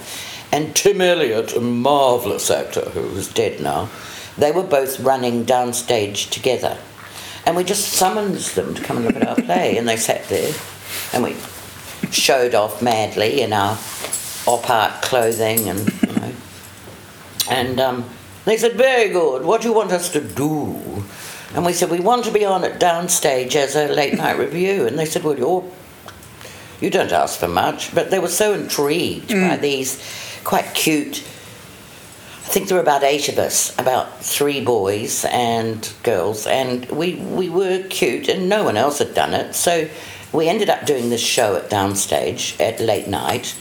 and 0.52 0.74
Tim 0.74 1.00
Elliott, 1.00 1.54
a 1.54 1.60
marvellous 1.60 2.50
actor 2.50 2.88
who 2.90 3.00
is 3.16 3.28
dead 3.28 3.60
now. 3.60 3.88
They 4.38 4.52
were 4.52 4.62
both 4.62 5.00
running 5.00 5.44
downstage 5.44 6.30
together. 6.30 6.78
And 7.44 7.56
we 7.56 7.64
just 7.64 7.92
summoned 7.92 8.36
them 8.36 8.74
to 8.74 8.82
come 8.82 8.98
and 8.98 9.06
look 9.06 9.16
at 9.16 9.26
our 9.26 9.34
play, 9.42 9.76
and 9.76 9.88
they 9.88 9.96
sat 9.96 10.28
there, 10.28 10.54
and 11.12 11.24
we 11.24 11.36
showed 12.10 12.54
off 12.54 12.82
madly 12.82 13.40
in 13.40 13.52
our 13.52 13.78
op 14.46 14.68
art 14.70 15.02
clothing, 15.02 15.68
and 15.68 15.80
you 16.02 16.20
know, 16.20 16.32
and 17.50 17.80
um, 17.80 18.10
they 18.44 18.56
said, 18.56 18.74
"Very 18.74 19.08
good. 19.08 19.44
What 19.44 19.62
do 19.62 19.68
you 19.68 19.74
want 19.74 19.92
us 19.92 20.10
to 20.12 20.20
do?" 20.20 21.04
And 21.54 21.64
we 21.64 21.72
said, 21.72 21.90
"We 21.90 22.00
want 22.00 22.24
to 22.26 22.30
be 22.30 22.44
on 22.44 22.64
at 22.64 22.78
downstage 22.78 23.56
as 23.56 23.74
a 23.74 23.88
late 23.88 24.14
night 24.14 24.38
review." 24.38 24.86
And 24.86 24.98
they 24.98 25.06
said, 25.06 25.24
"Well, 25.24 25.38
you're 25.38 25.64
you 26.80 26.90
don't 26.90 27.12
ask 27.12 27.38
for 27.38 27.48
much," 27.48 27.94
but 27.94 28.10
they 28.10 28.18
were 28.18 28.28
so 28.28 28.52
intrigued 28.52 29.28
by 29.28 29.56
these 29.56 29.98
quite 30.48 30.72
cute. 30.72 31.18
I 31.18 32.50
think 32.50 32.68
there 32.68 32.76
were 32.76 32.82
about 32.82 33.04
eight 33.04 33.28
of 33.28 33.38
us, 33.38 33.78
about 33.78 34.24
three 34.24 34.64
boys 34.64 35.26
and 35.26 35.92
girls, 36.02 36.46
and 36.46 36.86
we 36.86 37.16
we 37.16 37.50
were 37.50 37.82
cute, 37.90 38.28
and 38.30 38.48
no 38.48 38.64
one 38.64 38.78
else 38.78 38.98
had 38.98 39.12
done 39.12 39.34
it. 39.34 39.54
So 39.54 39.90
we 40.32 40.48
ended 40.48 40.70
up 40.70 40.86
doing 40.86 41.10
this 41.10 41.20
show 41.20 41.56
at 41.56 41.68
downstage 41.68 42.58
at 42.58 42.80
late 42.80 43.08
night 43.08 43.54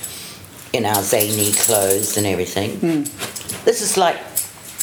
in 0.71 0.85
our 0.85 1.03
zany 1.03 1.51
clothes 1.51 2.15
and 2.15 2.25
everything. 2.25 2.79
This 3.65 3.81
is 3.81 3.97
like 3.97 4.17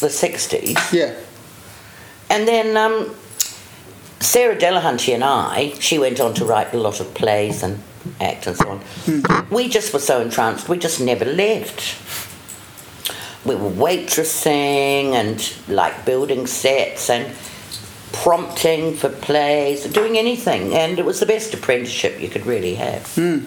the 0.00 0.08
60s. 0.08 0.92
Yeah. 0.92 1.14
And 2.28 2.46
then 2.46 2.76
um, 2.76 3.14
Sarah 4.20 4.56
Delahunty 4.56 5.14
and 5.14 5.25
I, 5.25 5.73
she 5.80 5.99
went 5.99 6.20
on 6.20 6.34
to 6.34 6.44
write 6.44 6.75
a 6.75 6.78
lot 6.78 7.00
of 7.00 7.14
plays 7.14 7.62
and 7.62 7.80
act 8.20 8.46
and 8.46 8.56
so 8.56 8.68
on. 8.68 9.46
We 9.50 9.68
just 9.68 9.92
were 9.92 9.99
so 10.00 10.20
entranced, 10.20 10.68
we 10.68 10.78
just 10.78 11.00
never 11.00 11.25
left. 11.25 11.80
we 13.44 13.54
were 13.54 13.70
waitressing 13.70 15.12
and 15.12 15.52
like 15.68 16.04
building 16.04 16.46
sets 16.46 17.11
and 17.11 17.34
prompting 18.12 18.94
for 18.94 19.08
plays, 19.08 19.84
doing 19.87 20.16
anything, 20.16 20.73
and 20.73 20.99
it 20.99 21.04
was 21.04 21.18
the 21.20 21.26
best 21.26 21.52
apprenticeship 21.52 22.20
you 22.20 22.28
could 22.28 22.46
really 22.46 22.76
have. 22.76 23.02
Mm, 23.16 23.42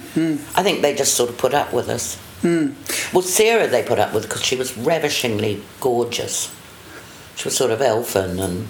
I 0.57 0.61
think 0.63 0.81
they 0.81 0.93
just 0.93 1.13
sort 1.15 1.29
of 1.29 1.37
put 1.37 1.53
up 1.53 1.73
with 1.73 1.89
us. 1.89 2.17
Well, 3.13 3.23
Sarah 3.23 3.67
they 3.67 3.81
put 3.83 3.97
up 3.97 4.13
with 4.13 4.23
because 4.23 4.43
she 4.43 4.55
was 4.55 4.77
ravishingly 4.77 5.61
gorgeous. 5.79 6.53
She 7.35 7.45
was 7.45 7.55
sort 7.57 7.71
of 7.71 7.81
elfin, 7.81 8.39
and 8.39 8.67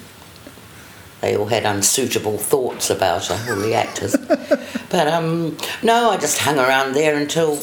they 1.22 1.36
all 1.36 1.48
had 1.48 1.66
unsuitable 1.66 2.38
thoughts 2.38 2.90
about 2.90 3.26
her, 3.28 3.54
all 3.54 3.60
the 3.60 3.74
actors. 3.74 4.16
but 4.90 5.08
um, 5.08 5.58
no, 5.82 6.12
I 6.12 6.18
just 6.18 6.38
hung 6.40 6.60
around 6.60 6.94
there 6.94 7.18
until 7.18 7.60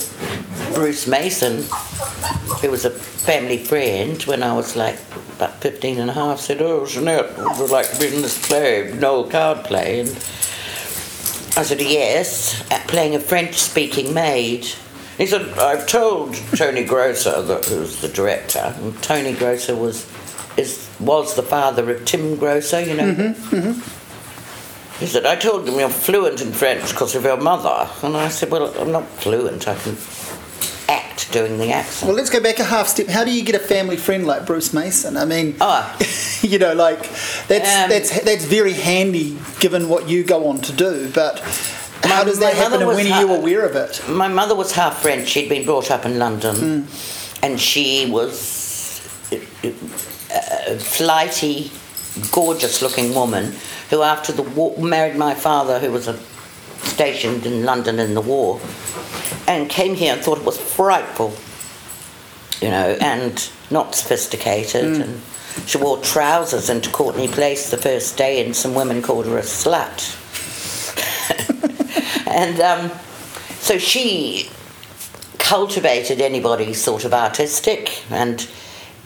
Bruce 0.75 1.07
Mason, 1.07 1.63
who 2.61 2.71
was 2.71 2.85
a 2.85 2.91
family 2.91 3.59
friend 3.59 4.21
when 4.25 4.43
I 4.43 4.55
was 4.55 4.75
like 4.75 4.99
about 5.37 5.61
15 5.61 6.01
and 6.01 6.11
a 6.11 6.13
half, 6.13 6.41
said, 6.41 6.61
Oh, 6.61 6.81
Ginette, 6.81 7.37
would 7.37 7.59
you 7.59 7.73
like 7.73 7.91
to 7.91 7.99
be 7.99 8.15
in 8.15 8.23
this 8.23 8.45
play, 8.47 8.93
Noel 8.99 9.31
Coward 9.31 9.65
play? 9.65 10.01
And 10.01 10.11
I 11.57 11.63
said, 11.63 11.81
Yes, 11.81 12.69
at 12.73 12.87
playing 12.89 13.15
a 13.15 13.21
French 13.21 13.55
speaking 13.55 14.13
maid. 14.13 14.67
He 15.17 15.27
said, 15.27 15.57
I've 15.59 15.87
told 15.87 16.35
Tony 16.57 16.85
Groser, 16.85 17.47
that, 17.47 17.67
who's 17.67 18.01
the 18.01 18.09
director, 18.09 18.75
and 18.79 19.01
Tony 19.01 19.33
Groser 19.33 19.77
was 19.79 20.05
is 20.57 20.89
was 21.01 21.35
the 21.35 21.43
father 21.43 21.91
of 21.91 22.05
Tim 22.05 22.37
Groser, 22.37 22.81
you 22.87 22.95
know. 22.95 23.75
He 25.01 25.07
said, 25.07 25.27
I 25.27 25.35
told 25.35 25.69
him 25.69 25.79
you're 25.79 25.89
fluent 25.89 26.41
in 26.41 26.53
French 26.53 26.91
because 26.91 27.17
of 27.17 27.25
your 27.25 27.37
mother. 27.37 27.91
And 28.03 28.17
I 28.17 28.29
said, 28.29 28.51
Well, 28.51 28.73
I'm 28.81 28.93
not 28.93 29.07
fluent, 29.09 29.67
I 29.67 29.75
can 29.75 29.97
act 30.89 31.33
doing 31.33 31.59
the 31.59 31.73
accent. 31.73 32.07
Well, 32.07 32.17
let's 32.17 32.31
go 32.31 32.41
back 32.41 32.61
a 32.61 32.65
half 32.65 32.87
step. 32.87 33.09
How 33.09 33.25
do 33.25 33.33
you 33.33 33.43
get 33.43 33.57
a 33.57 33.59
family 33.59 33.97
friend 33.97 34.25
like 34.27 34.47
Bruce 34.47 34.73
Mason? 34.73 35.17
I 35.17 35.25
mean, 35.25 35.57
Ah. 35.61 35.97
you 36.43 36.59
know, 36.61 36.75
like 36.75 37.01
that's 37.49 37.69
Um, 37.75 37.89
that's 37.91 38.21
that's 38.23 38.45
very 38.45 38.73
handy 38.75 39.37
given 39.59 39.89
what 39.89 40.09
you 40.09 40.23
go 40.23 40.47
on 40.49 40.61
to 40.61 40.73
do. 40.73 41.11
But 41.13 41.41
how 42.05 42.19
My- 42.19 42.25
does 42.25 42.39
that 42.39 42.55
happen, 42.55 42.81
and 42.81 42.87
when 42.87 43.11
are 43.11 43.21
you 43.21 43.33
aware 43.35 43.65
of 43.67 43.75
it? 43.75 44.01
My 44.09 44.29
mother 44.29 44.55
was 44.55 44.73
half 44.73 45.03
French. 45.03 45.27
She'd 45.29 45.49
been 45.49 45.65
brought 45.65 45.91
up 45.91 46.07
in 46.07 46.19
London, 46.21 46.87
and 47.43 47.61
she 47.61 48.09
was 48.09 49.01
a 50.35 50.79
flighty, 50.79 51.71
gorgeous-looking 52.33 53.15
woman 53.15 53.55
who, 53.91 54.03
after 54.03 54.33
the 54.33 54.43
war, 54.43 54.77
married 54.79 55.17
my 55.17 55.35
father, 55.35 55.79
who 55.79 55.91
was 55.91 56.09
a, 56.09 56.19
stationed 56.83 57.47
in 57.47 57.65
London 57.65 57.99
in 57.99 58.15
the 58.15 58.21
war, 58.21 58.61
and 59.47 59.69
came 59.69 59.95
here 59.95 60.15
and 60.15 60.23
thought 60.23 60.39
it 60.39 60.45
was 60.45 60.59
frightful, 60.59 61.35
you 62.61 62.71
know, 62.71 62.97
and 63.01 63.51
not 63.71 63.95
sophisticated. 63.95 65.01
And 65.01 65.21
she 65.67 65.79
wore 65.79 65.99
trousers 65.99 66.69
into 66.69 66.91
Courtenay 66.91 67.29
Place 67.29 67.71
the 67.71 67.77
first 67.79 68.17
day, 68.17 68.45
and 68.45 68.55
some 68.55 68.75
women 68.75 69.03
called 69.03 69.27
her 69.27 69.39
a 69.39 69.43
slut. 69.43 70.21
and 72.27 72.61
um, 72.61 72.91
so 73.61 73.79
she 73.79 74.51
cultivated 75.39 76.21
anybody 76.21 76.73
sort 76.73 77.05
of 77.05 77.13
artistic 77.13 78.03
and 78.11 78.49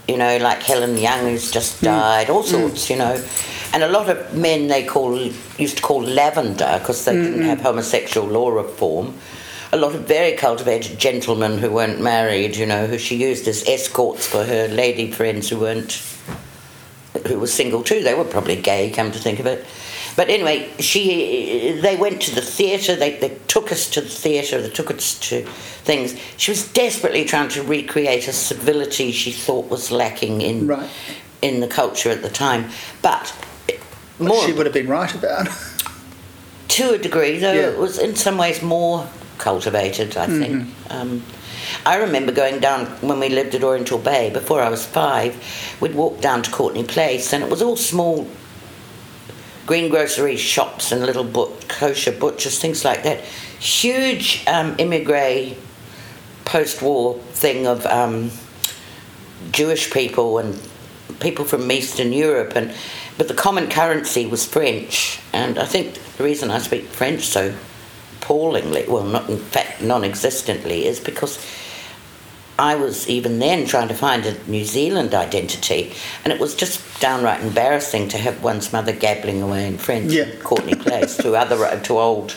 you 0.08 0.16
know 0.16 0.38
like 0.38 0.62
helen 0.62 0.96
young 0.96 1.20
who's 1.20 1.50
just 1.50 1.78
hmm. 1.78 1.86
died 1.86 2.30
all 2.30 2.42
hmm. 2.42 2.48
sorts 2.48 2.90
you 2.90 2.96
know. 2.96 3.22
And 3.70 3.82
a 3.82 3.88
lot 3.88 4.08
of 4.08 4.34
men 4.34 4.68
they 4.68 4.82
call 4.82 5.14
used 5.58 5.76
to 5.76 5.82
call 5.82 6.02
lavender 6.02 6.78
because 6.78 7.04
they 7.04 7.12
didn't 7.12 7.42
have 7.42 7.60
homosexual 7.60 8.26
law 8.26 8.48
reform. 8.48 9.14
A 9.72 9.76
lot 9.76 9.94
of 9.94 10.08
very 10.08 10.32
cultivated 10.32 10.98
gentlemen 10.98 11.58
who 11.58 11.70
weren't 11.70 12.00
married 12.00 12.56
you 12.56 12.64
know 12.64 12.86
who 12.86 12.96
she 12.96 13.16
used 13.16 13.46
as 13.46 13.68
escorts 13.68 14.26
for 14.26 14.42
her 14.44 14.68
lady 14.68 15.12
friends 15.12 15.50
who 15.50 15.58
weren't 15.58 16.02
who 17.26 17.38
was 17.38 17.52
single 17.52 17.82
too. 17.82 18.02
They 18.02 18.14
were 18.14 18.24
probably 18.24 18.56
gay, 18.56 18.90
come 18.90 19.12
to 19.12 19.18
think 19.18 19.38
of 19.38 19.46
it. 19.46 19.66
But 20.18 20.30
anyway, 20.30 20.68
she 20.80 21.78
they 21.80 21.94
went 21.94 22.20
to 22.22 22.34
the 22.34 22.40
theatre. 22.42 22.96
They, 22.96 23.18
they 23.18 23.38
took 23.46 23.70
us 23.70 23.88
to 23.90 24.00
the 24.00 24.08
theatre. 24.08 24.60
They 24.60 24.68
took 24.68 24.90
us 24.90 25.16
to 25.28 25.42
things. 25.84 26.16
She 26.36 26.50
was 26.50 26.66
desperately 26.72 27.24
trying 27.24 27.50
to 27.50 27.62
recreate 27.62 28.26
a 28.26 28.32
civility 28.32 29.12
she 29.12 29.30
thought 29.30 29.70
was 29.70 29.92
lacking 29.92 30.40
in 30.40 30.66
Right. 30.66 30.90
in 31.40 31.60
the 31.60 31.68
culture 31.68 32.10
at 32.10 32.22
the 32.22 32.28
time. 32.30 32.68
But 33.00 33.32
more 34.18 34.44
She 34.44 34.52
would 34.52 34.66
have 34.66 34.72
been 34.74 34.88
right 34.88 35.14
about. 35.14 35.46
to 36.66 36.94
a 36.94 36.98
degree, 36.98 37.38
though 37.38 37.52
Yeah. 37.52 37.68
it 37.70 37.78
was 37.78 37.96
in 38.00 38.16
some 38.16 38.38
ways 38.38 38.60
more 38.60 39.06
cultivated, 39.38 40.16
I 40.16 40.26
think. 40.26 40.66
Um, 40.90 41.22
I 41.86 41.94
remember 41.96 42.32
going 42.32 42.58
down 42.58 42.86
when 43.02 43.20
we 43.20 43.28
lived 43.28 43.54
at 43.54 43.62
Oriental 43.62 43.98
Bay 43.98 44.30
before 44.30 44.62
I 44.62 44.68
was 44.68 44.84
five. 44.84 45.36
We'd 45.80 45.94
walk 45.94 46.20
down 46.20 46.42
to 46.42 46.50
Courtenay 46.50 46.82
Place, 46.88 47.32
and 47.32 47.44
it 47.44 47.50
was 47.50 47.62
all 47.62 47.76
small 47.76 48.26
greengrocery 49.68 50.38
shops 50.38 50.90
and 50.92 51.04
little 51.04 51.24
but- 51.24 51.68
kosher 51.68 52.10
butchers, 52.10 52.58
things 52.58 52.84
like 52.86 53.02
that. 53.02 53.20
Huge 53.60 54.42
um, 54.46 54.74
immigrant 54.78 55.58
post-war 56.46 57.18
thing 57.32 57.66
of 57.66 57.84
um, 57.84 58.30
Jewish 59.52 59.92
people 59.92 60.38
and 60.38 60.58
people 61.20 61.44
from 61.44 61.70
Eastern 61.70 62.12
Europe, 62.14 62.56
and 62.56 62.72
but 63.18 63.28
the 63.28 63.34
common 63.34 63.68
currency 63.68 64.24
was 64.24 64.46
French, 64.46 65.20
and 65.34 65.58
I 65.58 65.66
think 65.66 65.94
the 66.16 66.24
reason 66.24 66.50
I 66.50 66.58
speak 66.58 66.84
French 66.86 67.24
so 67.24 67.54
appallingly, 68.20 68.86
well, 68.88 69.04
not 69.04 69.28
in 69.28 69.38
fact 69.38 69.82
non-existently, 69.82 70.86
is 70.86 70.98
because 70.98 71.36
I 72.58 72.74
was 72.74 73.08
even 73.08 73.38
then 73.38 73.66
trying 73.66 73.88
to 73.88 73.94
find 73.94 74.26
a 74.26 74.36
New 74.50 74.64
Zealand 74.64 75.14
identity, 75.14 75.92
and 76.24 76.32
it 76.32 76.40
was 76.40 76.54
just 76.56 76.82
downright 77.00 77.40
embarrassing 77.40 78.08
to 78.08 78.18
have 78.18 78.42
one's 78.42 78.72
mother 78.72 78.92
gabbling 78.92 79.40
away 79.42 79.66
in 79.66 79.78
French 79.78 80.12
Yeah. 80.12 80.34
Courtenay 80.42 80.74
Place 80.74 81.16
to 81.18 81.34
other 81.36 81.80
to 81.84 81.98
old, 81.98 82.34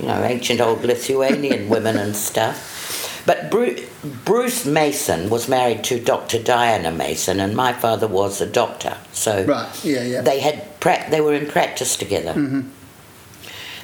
you 0.00 0.06
know, 0.06 0.22
ancient 0.24 0.60
old 0.60 0.82
Lithuanian 0.84 1.68
women 1.68 1.96
and 1.96 2.16
stuff. 2.16 3.22
But 3.24 3.50
Bru- 3.50 3.84
Bruce 4.24 4.64
Mason 4.66 5.30
was 5.30 5.48
married 5.48 5.82
to 5.84 6.00
Dr. 6.00 6.42
Diana 6.42 6.90
Mason, 6.92 7.38
and 7.40 7.54
my 7.54 7.72
father 7.72 8.06
was 8.08 8.40
a 8.40 8.46
doctor. 8.46 8.96
So 9.12 9.44
Right, 9.44 9.84
yeah, 9.84 10.02
yeah. 10.02 10.20
they 10.22 10.40
had 10.40 10.78
prac- 10.80 11.10
they 11.10 11.20
were 11.20 11.34
in 11.34 11.46
practice 11.46 11.96
together. 11.96 12.34
Mm-hmm. 12.34 12.62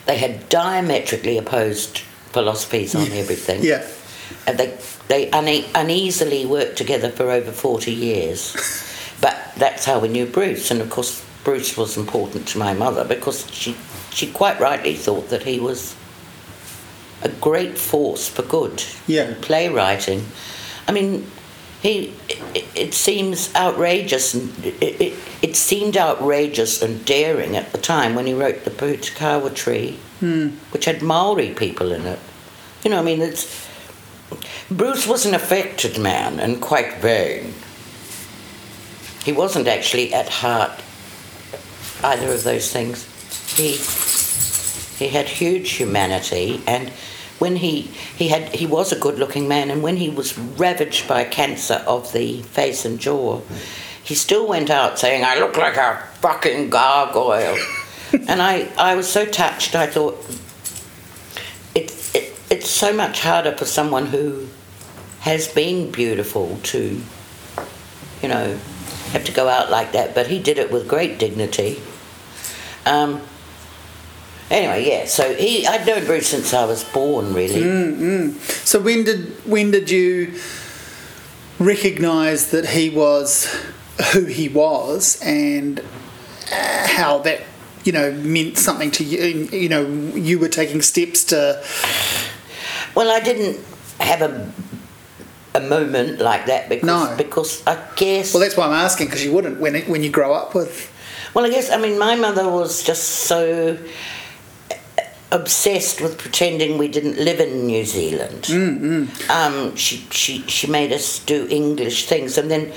They 0.07 0.19
had 0.19 0.49
diametrically 0.49 1.39
opposed 1.39 1.99
philosophies 2.33 2.95
on 2.97 3.11
everything. 3.13 3.63
yeah. 3.63 3.87
They 4.47 4.79
they 5.09 5.31
une- 5.31 5.65
uneasily 5.75 6.47
worked 6.47 6.77
together 6.77 7.11
for 7.11 7.31
over 7.31 7.53
forty 7.53 7.93
years. 7.93 8.55
but 9.21 9.39
that's 9.57 9.85
how 9.85 9.99
we 10.01 10.09
knew 10.09 10.27
Bruce, 10.27 10.71
and 10.71 10.81
of 10.81 10.91
course 10.91 11.25
Bruce 11.45 11.77
was 11.77 11.97
important 11.97 12.49
to 12.49 12.59
my 12.59 12.73
mother 12.75 13.05
because 13.05 13.51
she 13.51 13.77
she 14.11 14.31
quite 14.31 14.61
rightly 14.61 14.95
thought 14.95 15.29
that 15.31 15.43
he 15.45 15.59
was 15.59 15.95
a 17.23 17.29
great 17.29 17.79
force 17.79 18.29
for 18.29 18.43
good 18.43 18.85
Yeah. 19.07 19.29
in 19.29 19.35
playwriting. 19.37 20.27
I 20.89 20.93
mean, 20.93 21.31
he 21.81 22.13
it, 22.29 22.65
it 22.75 22.95
seems 22.95 23.55
outrageous 23.55 24.35
and 24.35 24.65
it, 24.65 25.01
it, 25.01 25.19
it 25.41 25.57
seemed 25.57 25.97
outrageous 25.97 26.83
and 26.83 27.05
daring 27.05 27.57
at 27.57 27.73
the 27.73 27.79
time 27.79 28.15
when 28.15 28.27
he 28.27 28.35
wrote 28.35 28.65
the 28.65 28.71
Pohutukawa 28.71 29.55
Tree, 29.55 29.99
hmm. 30.21 30.49
which 30.71 30.85
had 30.85 31.03
Maori 31.03 31.51
people 31.55 31.93
in 31.93 32.07
it. 32.07 32.19
You 32.85 32.91
know, 32.91 32.99
I 32.99 33.03
mean, 33.03 33.21
it's 33.23 33.69
Bruce 34.71 35.07
was 35.07 35.27
an 35.27 35.35
affected 35.35 35.99
man 35.99 36.41
and 36.41 36.61
quite 36.61 36.95
vain. 36.97 37.55
He 39.25 39.33
wasn't 39.33 39.69
actually 39.69 40.13
at 40.13 40.29
heart 40.29 40.81
either 42.03 42.33
of 42.33 42.43
those 42.43 42.73
things. 42.73 43.07
He 43.57 43.79
he 44.99 45.09
had 45.09 45.29
huge 45.29 45.73
humanity 45.73 46.63
and 46.67 46.91
when 47.39 47.57
he 47.57 47.83
he 48.17 48.29
had 48.29 48.55
he 48.55 48.67
was 48.67 48.93
a 48.93 48.99
good 48.99 49.19
looking 49.19 49.49
man 49.49 49.71
and 49.71 49.83
when 49.83 49.97
he 49.97 50.09
was 50.09 50.39
ravaged 50.39 51.09
by 51.09 51.25
cancer 51.25 51.83
of 51.87 52.13
the 52.13 52.41
face 52.43 52.85
and 52.85 53.01
jaw 53.01 53.41
he 54.05 54.15
still 54.15 54.47
went 54.47 54.71
out 54.71 54.99
saying 54.99 55.25
i 55.25 55.37
look 55.39 55.57
like 55.57 55.77
a 55.77 56.01
fucking 56.21 56.71
gargoyle 56.71 57.59
and 58.29 58.41
i 58.41 58.69
i 58.79 58.95
was 58.95 59.09
so 59.09 59.25
touched 59.25 59.75
i 59.75 59.87
thought 59.87 60.15
it's 62.63 62.71
so 62.71 62.93
much 62.93 63.21
harder 63.21 63.51
for 63.51 63.65
someone 63.65 64.07
who 64.07 64.47
has 65.19 65.49
been 65.49 65.91
beautiful 65.91 66.61
to 66.63 67.03
you 68.23 68.29
know 68.29 68.57
have 69.11 69.25
to 69.25 69.33
go 69.33 69.49
out 69.49 69.69
like 69.69 69.91
that 69.91 70.15
but 70.15 70.29
he 70.29 70.39
did 70.39 70.59
it 70.59 70.71
with 70.71 70.87
great 70.89 71.19
dignity 71.19 71.83
um, 72.87 73.21
Anyway, 74.51 74.87
yeah. 74.87 75.07
So 75.07 75.35
he, 75.35 75.67
I'd 75.67 75.87
known 75.87 76.05
Bruce 76.05 76.27
since 76.27 76.53
I 76.53 76.67
was 76.67 76.85
born, 76.85 77.33
really. 77.33 77.63
Mm-hmm. 77.63 78.39
So 78.67 78.81
when 78.81 79.05
did 79.05 79.31
when 79.47 79.71
did 79.71 79.91
you 79.91 80.39
recognise 81.59 82.51
that 82.51 82.67
he 82.69 82.91
was 82.91 83.47
who 84.13 84.27
he 84.27 84.51
was 84.51 85.19
and 85.23 85.81
uh, 85.81 86.87
how 86.87 87.19
that 87.21 87.41
you 87.85 87.93
know 87.93 88.13
meant 88.13 88.59
something 88.59 88.91
to 88.91 89.05
you? 89.05 89.49
You 89.51 89.71
know, 89.71 89.87
you 89.87 90.39
were 90.39 90.49
taking 90.51 90.83
steps 90.83 91.25
to. 91.27 91.65
Well, 92.95 93.11
I 93.11 93.21
didn't 93.21 93.59
have 94.01 94.23
a 94.23 94.53
a 95.55 95.61
moment 95.61 96.19
like 96.19 96.47
that 96.47 96.69
because 96.71 96.87
No. 96.87 97.15
because 97.17 97.63
I 97.67 97.77
guess 97.97 98.33
Well, 98.33 98.41
that's 98.41 98.57
why 98.57 98.67
I'm 98.67 98.73
asking 98.73 99.07
because 99.09 99.23
you 99.25 99.33
wouldn't 99.33 99.61
when 99.61 99.77
it, 99.77 99.89
when 99.89 100.03
you 100.03 100.11
grow 100.11 100.33
up 100.33 100.55
with. 100.55 100.91
Well, 101.35 101.45
I 101.45 101.51
guess 101.51 101.71
I 101.71 101.77
mean 101.77 101.99
my 101.99 102.15
mother 102.17 102.49
was 102.49 102.83
just 102.83 103.05
so 103.29 103.77
obsessed 105.31 106.01
with 106.01 106.19
pretending 106.19 106.77
we 106.79 106.89
didn't 106.89 107.17
live 107.19 107.41
in 107.41 107.67
New 107.67 107.85
Zealand. 107.85 108.47
Um, 109.31 109.77
she 109.77 110.07
she 110.11 110.43
she 110.47 110.67
made 110.67 110.93
us 110.93 111.19
do 111.21 111.47
English 111.51 112.07
things, 112.07 112.39
and 112.39 112.51
then 112.51 112.73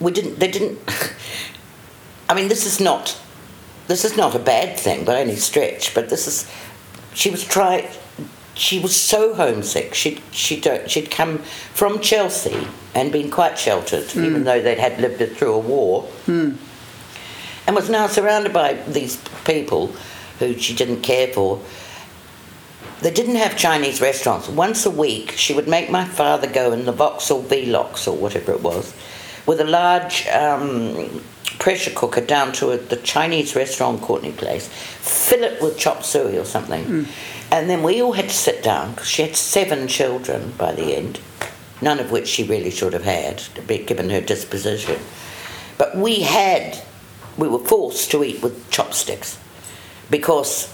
we 0.00 0.12
didn't. 0.12 0.38
They 0.38 0.50
didn't. 0.50 0.78
I 2.28 2.34
mean, 2.34 2.48
this 2.48 2.64
is 2.66 2.80
not 2.80 3.16
this 3.88 4.04
is 4.04 4.16
not 4.16 4.34
a 4.34 4.38
bad 4.38 4.78
thing 4.78 5.04
by 5.04 5.20
any 5.20 5.36
stretch, 5.36 5.94
but 5.94 6.08
this 6.08 6.26
is. 6.26 6.48
She 7.14 7.30
was 7.30 7.44
trying. 7.44 7.88
She 8.60 8.78
was 8.78 8.94
so 8.94 9.32
homesick. 9.32 9.94
She'd 9.94 10.20
she 10.32 10.60
don't 10.60 10.82
uh, 10.82 10.88
she'd 10.88 11.10
come 11.10 11.38
from 11.72 11.98
Chelsea 12.00 12.68
and 12.94 13.10
been 13.10 13.30
quite 13.30 13.58
sheltered, 13.58 14.10
hmm. 14.10 14.22
even 14.22 14.44
though 14.44 14.60
they'd 14.60 14.78
had 14.78 15.00
lived 15.00 15.22
it 15.22 15.34
through 15.34 15.54
a 15.54 15.58
war 15.58 16.02
hmm. 16.26 16.56
and 17.66 17.74
was 17.74 17.88
now 17.88 18.06
surrounded 18.06 18.52
by 18.52 18.74
these 18.86 19.16
people 19.46 19.86
who 20.40 20.58
she 20.58 20.74
didn't 20.74 21.00
care 21.00 21.28
for. 21.28 21.58
They 23.00 23.10
didn't 23.10 23.36
have 23.36 23.56
Chinese 23.56 24.02
restaurants. 24.02 24.46
Once 24.46 24.84
a 24.84 24.90
week, 24.90 25.30
she 25.30 25.54
would 25.54 25.66
make 25.66 25.90
my 25.90 26.04
father 26.04 26.46
go 26.46 26.72
in 26.72 26.84
the 26.84 26.92
Vauxhall 26.92 27.42
Velox 27.42 28.06
or 28.06 28.14
whatever 28.14 28.52
it 28.52 28.62
was, 28.62 28.94
with 29.46 29.58
a 29.62 29.64
large 29.64 30.26
um, 30.26 31.22
pressure 31.58 31.92
cooker 31.92 32.20
down 32.20 32.52
to 32.52 32.72
a, 32.72 32.76
the 32.76 32.96
Chinese 32.96 33.56
restaurant 33.56 34.02
Courtenay 34.02 34.32
Place, 34.32 34.68
fill 34.68 35.44
it 35.44 35.62
with 35.62 35.78
chop 35.78 36.04
suey 36.04 36.36
or 36.36 36.44
something, 36.44 36.84
hmm. 36.84 37.04
And 37.52 37.68
then 37.68 37.82
we 37.82 38.00
all 38.00 38.12
had 38.12 38.28
to 38.28 38.34
sit 38.34 38.62
down 38.62 38.92
because 38.92 39.08
she 39.08 39.22
had 39.22 39.36
seven 39.36 39.88
children 39.88 40.52
by 40.56 40.72
the 40.72 40.96
end, 40.96 41.20
none 41.82 41.98
of 41.98 42.10
which 42.10 42.28
she 42.28 42.44
really 42.44 42.70
should 42.70 42.92
have 42.92 43.04
had, 43.04 43.42
given 43.66 44.10
her 44.10 44.20
disposition. 44.20 45.00
But 45.76 45.96
we 45.96 46.20
had, 46.20 46.80
we 47.36 47.48
were 47.48 47.58
forced 47.58 48.10
to 48.12 48.22
eat 48.22 48.42
with 48.42 48.70
chopsticks 48.70 49.38
because 50.10 50.68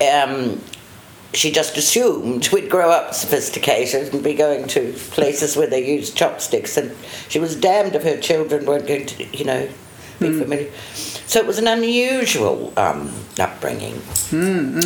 um, 0.00 0.60
she 1.34 1.52
just 1.52 1.76
assumed 1.76 2.48
we'd 2.52 2.70
grow 2.70 2.90
up 2.90 3.14
sophisticated 3.14 4.12
and 4.12 4.24
be 4.24 4.34
going 4.34 4.66
to 4.68 4.92
places 5.10 5.56
where 5.56 5.66
they 5.66 5.86
used 5.86 6.16
chopsticks, 6.16 6.76
and 6.76 6.96
she 7.28 7.38
was 7.38 7.54
damned 7.54 7.94
if 7.94 8.02
her 8.02 8.18
children 8.20 8.66
weren't 8.66 8.86
going 8.86 9.06
to, 9.06 9.36
you 9.36 9.44
know, 9.44 9.68
be 10.18 10.32
familiar. 10.36 10.70
So 11.28 11.40
it 11.40 11.46
was 11.46 11.58
an 11.58 11.68
unusual 11.68 12.72
um, 12.78 13.12
upbringing. 13.38 14.00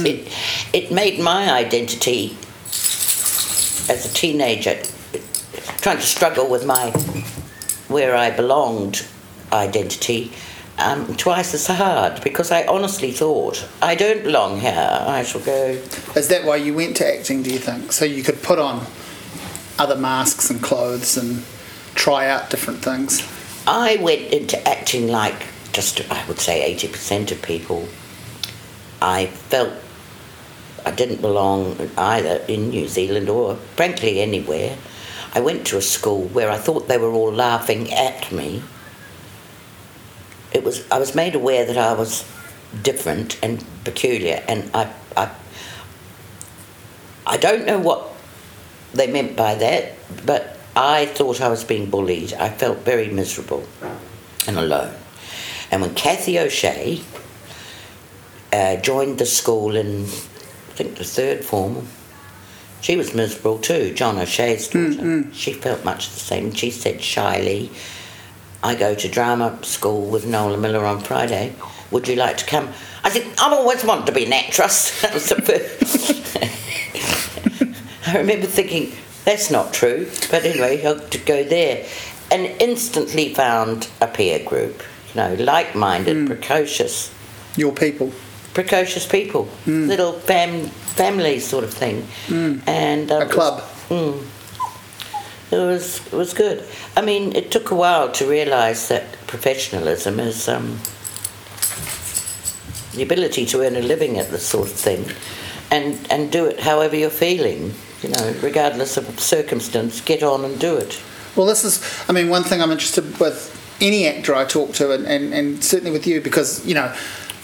It, 0.05 0.37
it 0.73 0.91
made 0.91 1.21
my 1.21 1.53
identity 1.53 2.37
as 3.89 4.11
a 4.11 4.13
teenager 4.13 4.83
trying 5.81 5.99
to 5.99 6.03
struggle 6.03 6.51
with 6.51 6.67
my 6.67 6.91
where 7.87 8.17
I 8.17 8.31
belonged 8.31 9.07
identity 9.53 10.33
um, 10.79 11.15
twice 11.17 11.55
as 11.55 11.69
hard 11.69 12.23
because 12.25 12.51
I 12.51 12.67
honestly 12.67 13.13
thought 13.13 13.65
I 13.81 13.95
don't 13.95 14.25
belong 14.25 14.59
here. 14.59 14.99
I 15.01 15.23
shall 15.23 15.43
go. 15.43 15.79
Is 16.17 16.27
that 16.27 16.45
why 16.45 16.57
you 16.57 16.75
went 16.75 16.97
to 16.97 17.07
acting? 17.07 17.45
Do 17.45 17.53
you 17.53 17.59
think 17.59 17.93
so 17.93 18.05
you 18.05 18.25
could 18.25 18.43
put 18.43 18.59
on 18.59 18.85
other 19.79 19.97
masks 19.97 20.51
and 20.51 20.61
clothes 20.61 21.17
and 21.17 21.45
try 21.95 22.29
out 22.29 22.51
different 22.51 22.81
things? 22.81 23.23
I 23.65 23.97
went 24.01 24.33
into 24.33 24.59
acting 24.69 25.07
like 25.07 25.52
just 25.73 26.01
I 26.11 26.27
would 26.27 26.39
say 26.39 26.63
eighty 26.63 26.89
percent 26.89 27.33
of 27.33 27.43
people. 27.43 27.89
I 29.01 29.27
felt 29.27 29.73
I 30.85 30.91
didn't 30.91 31.21
belong 31.21 31.91
either 31.97 32.45
in 32.49 32.71
New 32.71 32.89
Zealand 32.89 33.29
or 33.29 33.57
frankly 33.77 34.21
anywhere. 34.21 34.77
I 35.35 35.41
went 35.41 35.67
to 35.69 35.79
a 35.79 35.83
school 35.83 36.25
where 36.29 36.51
I 36.51 36.59
thought 36.59 36.89
they 36.89 36.99
were 36.99 37.13
all 37.13 37.33
laughing 37.33 37.93
at 37.93 38.31
me. 38.31 38.63
It 40.53 40.63
was 40.63 40.85
I 40.91 40.99
was 40.99 41.15
made 41.15 41.35
aware 41.35 41.65
that 41.65 41.79
I 41.79 41.95
was 41.95 42.25
different 42.83 43.39
and 43.43 43.65
peculiar, 43.85 44.45
and 44.47 44.71
I 44.75 44.93
I, 45.17 45.31
I 47.27 47.37
don't 47.39 47.65
know 47.65 47.79
what 47.79 48.13
they 48.93 49.11
meant 49.11 49.37
by 49.37 49.55
that, 49.55 49.95
but 50.27 50.59
I 50.77 51.07
thought 51.07 51.41
I 51.41 51.49
was 51.49 51.65
being 51.65 51.91
bullied. 51.91 52.35
I 52.35 52.51
felt 52.51 52.79
very 52.79 53.09
miserable 53.09 53.65
and 54.47 54.59
alone. 54.59 54.95
And 55.73 55.83
when 55.83 55.95
Kathy 55.95 56.39
O'Shea 56.39 57.01
uh, 58.53 58.77
joined 58.77 59.19
the 59.19 59.27
school 59.27 59.75
in, 59.75 60.03
I 60.03 60.75
think, 60.77 60.97
the 60.99 61.05
third 61.05 61.45
form, 61.45 61.89
she 62.83 62.97
was 62.97 63.15
miserable 63.15 63.59
too. 63.59 63.95
John 63.95 64.19
O'Shea's 64.19 64.69
daughter. 64.69 65.33
She 65.33 65.53
felt 65.55 65.85
much 65.85 66.11
the 66.11 66.21
same. 66.21 66.53
She 66.53 66.71
said 66.71 67.01
shyly, 67.01 67.71
I 68.63 68.75
go 68.75 68.95
to 68.95 69.09
drama 69.09 69.59
school 69.63 70.03
with 70.11 70.27
Nola 70.27 70.59
Miller 70.59 70.85
on 70.85 71.01
Friday. 71.01 71.55
Would 71.91 72.07
you 72.07 72.17
like 72.17 72.37
to 72.39 72.47
come? 72.47 72.69
I 73.03 73.11
said, 73.11 73.27
I've 73.41 73.53
always 73.53 73.85
wanted 73.85 74.07
to 74.07 74.13
be 74.13 74.27
an 74.27 74.33
actress. 74.33 75.01
That 75.03 75.15
was 75.15 75.29
the 75.29 75.43
first. 75.43 76.39
I 78.09 78.19
remember 78.19 78.47
thinking, 78.47 78.93
that's 79.25 79.51
not 79.51 79.73
true. 79.73 80.09
But 80.31 80.45
anyway, 80.45 80.83
I 80.83 80.89
had 80.89 81.11
to 81.13 81.19
go 81.19 81.45
there 81.45 81.87
and 82.31 82.47
instantly 82.61 83.33
found 83.35 83.89
a 84.01 84.07
peer 84.07 84.45
group, 84.45 84.83
know, 85.15 85.35
like 85.35 85.75
minded, 85.75 86.27
precocious, 86.27 87.11
Your 87.57 87.73
people. 87.73 88.13
precocious 88.55 89.07
people, 89.07 89.49
little 89.67 90.13
fam- 90.13 90.69
family 90.97 91.39
sort 91.41 91.65
of 91.65 91.73
thing. 91.73 92.07
And 92.67 93.11
uh, 93.11 93.21
A 93.21 93.27
club. 93.27 93.63
Mm. 93.89 94.27
It 95.51 95.57
was 95.59 95.99
it 96.07 96.13
was 96.17 96.33
good. 96.33 96.65
I 96.97 97.03
mean, 97.03 97.37
it 97.37 97.51
took 97.51 97.71
a 97.71 97.75
while 97.75 98.11
to 98.13 98.27
realise 98.27 98.89
that 98.89 99.05
professionalism 99.27 100.19
is 100.19 100.49
um, 100.49 100.79
the 102.95 103.03
ability 103.03 103.47
to 103.47 103.61
earn 103.63 103.77
a 103.77 103.81
living 103.83 104.19
at 104.19 104.31
this 104.31 104.47
sort 104.47 104.69
of 104.69 104.75
thing, 104.75 105.05
and 105.71 105.99
and 106.11 106.31
do 106.33 106.47
it 106.47 106.61
however 106.61 106.97
you're 106.97 107.11
feeling. 107.11 107.75
You 108.03 108.09
know, 108.11 108.35
regardless 108.43 108.97
of 108.97 109.21
circumstance, 109.21 110.01
get 110.01 110.23
on 110.23 110.45
and 110.45 110.59
do 110.59 110.77
it. 110.77 111.01
Well, 111.37 111.47
this 111.47 111.65
is, 111.65 111.81
I 112.09 112.13
mean, 112.13 112.29
one 112.31 112.43
thing 112.43 112.61
I'm 112.61 112.73
interested 112.73 113.05
with 113.21 113.39
any 113.83 114.07
actor 114.07 114.35
I 114.35 114.47
talk 114.47 114.73
to, 114.75 114.93
and, 114.93 115.07
and, 115.07 115.35
and 115.35 115.63
certainly 115.63 115.91
with 115.91 116.07
you, 116.07 116.23
because, 116.23 116.65
you 116.65 116.75
know, 116.75 116.95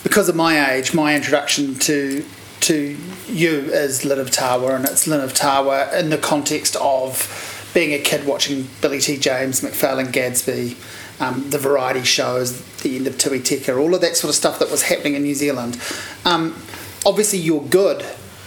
because 0.02 0.30
of 0.30 0.36
my 0.36 0.72
age, 0.72 0.94
my 0.94 1.14
introduction 1.14 1.74
to 1.80 2.24
to 2.60 2.96
you 3.28 3.50
is 3.72 4.04
Lynn 4.04 4.18
of 4.18 4.30
Tawa, 4.30 4.74
and 4.76 4.84
it's 4.84 5.06
Lynn 5.06 5.20
of 5.20 5.32
Tawa 5.32 5.92
in 5.98 6.10
the 6.10 6.18
context 6.18 6.76
of 6.80 7.70
being 7.74 7.92
a 7.92 7.98
kid 7.98 8.26
watching 8.26 8.68
Billy 8.80 8.98
T. 8.98 9.16
James, 9.16 9.60
McPhail 9.60 10.00
and 10.00 10.12
Gadsby, 10.12 10.76
um, 11.20 11.50
the 11.50 11.58
variety 11.58 12.02
shows, 12.02 12.60
the 12.78 12.96
end 12.96 13.06
of 13.06 13.18
Tui 13.18 13.40
Teka, 13.40 13.78
all 13.78 13.94
of 13.94 14.00
that 14.00 14.16
sort 14.16 14.30
of 14.30 14.34
stuff 14.34 14.58
that 14.58 14.70
was 14.70 14.82
happening 14.82 15.14
in 15.14 15.22
New 15.22 15.34
Zealand. 15.34 15.80
Um, 16.24 16.60
obviously, 17.04 17.38
you're 17.38 17.62
good. 17.62 18.04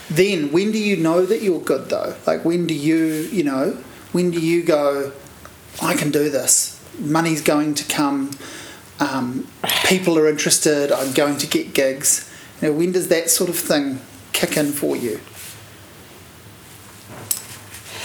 Then, 0.10 0.52
when 0.52 0.72
do 0.72 0.78
you 0.78 0.98
know 0.98 1.26
that 1.26 1.42
you're 1.42 1.62
good, 1.62 1.90
though? 1.90 2.16
Like, 2.28 2.44
when 2.44 2.68
do 2.68 2.74
you, 2.74 2.98
you 3.32 3.44
know, 3.44 3.78
when 4.12 4.32
do 4.32 4.40
you 4.40 4.64
go, 4.64 5.14
I 5.82 5.94
can 5.94 6.12
do 6.12 6.30
this. 6.30 6.81
Money's 7.00 7.42
going 7.42 7.74
to 7.76 7.84
come. 7.86 8.32
Um, 9.00 9.48
people 9.86 10.18
are 10.18 10.28
interested. 10.28 10.92
I'm 10.92 11.12
going 11.14 11.38
to 11.38 11.48
get 11.48 11.74
gigs. 11.74 12.30
You 12.62 12.68
know, 12.70 12.74
when 12.74 12.92
does 12.92 13.08
that 13.08 13.30
sort 13.30 13.50
of 13.50 13.58
thing 13.58 14.00
kick 14.34 14.58
in 14.58 14.72
for 14.72 14.96
you? 14.96 15.20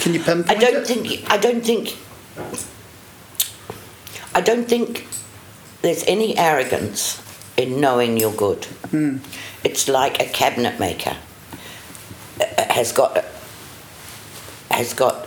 Can 0.00 0.14
you 0.14 0.20
I 0.20 0.24
pinpoint 0.24 0.60
don't 0.60 0.74
it? 0.76 0.86
think. 0.86 1.30
I 1.30 1.36
don't 1.36 1.64
think. 1.64 1.96
I 4.34 4.40
don't 4.40 4.68
think 4.68 5.06
there's 5.82 6.04
any 6.06 6.36
arrogance 6.38 7.22
in 7.56 7.80
knowing 7.80 8.16
you're 8.18 8.32
good. 8.32 8.66
It's 9.64 9.88
like 9.88 10.20
a 10.20 10.26
cabinet 10.26 10.78
maker 10.78 11.16
uh, 12.40 12.72
has 12.72 12.92
got 12.92 13.24
has 14.70 14.94
got 14.94 15.26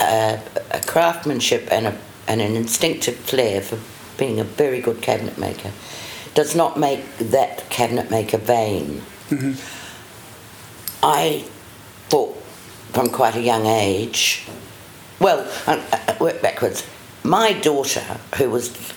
a, 0.00 0.40
a 0.70 0.80
craftsmanship 0.80 1.68
and 1.70 1.88
a 1.88 1.98
and 2.26 2.40
an 2.40 2.56
instinctive 2.56 3.16
flair 3.16 3.60
for 3.60 3.78
being 4.18 4.38
a 4.38 4.44
very 4.44 4.80
good 4.80 5.02
cabinet 5.02 5.38
maker. 5.38 5.72
Does 6.34 6.54
not 6.54 6.78
make 6.78 7.18
that 7.18 7.68
cabinet 7.68 8.10
maker 8.10 8.38
vain. 8.38 9.02
Mm-hmm. 9.28 9.52
I 11.02 11.44
thought 12.08 12.36
from 12.92 13.08
quite 13.08 13.36
a 13.36 13.40
young 13.40 13.66
age. 13.66 14.46
Well, 15.18 15.50
I, 15.66 15.82
I 16.08 16.22
work 16.22 16.40
backwards. 16.42 16.86
My 17.24 17.52
daughter, 17.52 18.18
who 18.36 18.50
was 18.50 18.92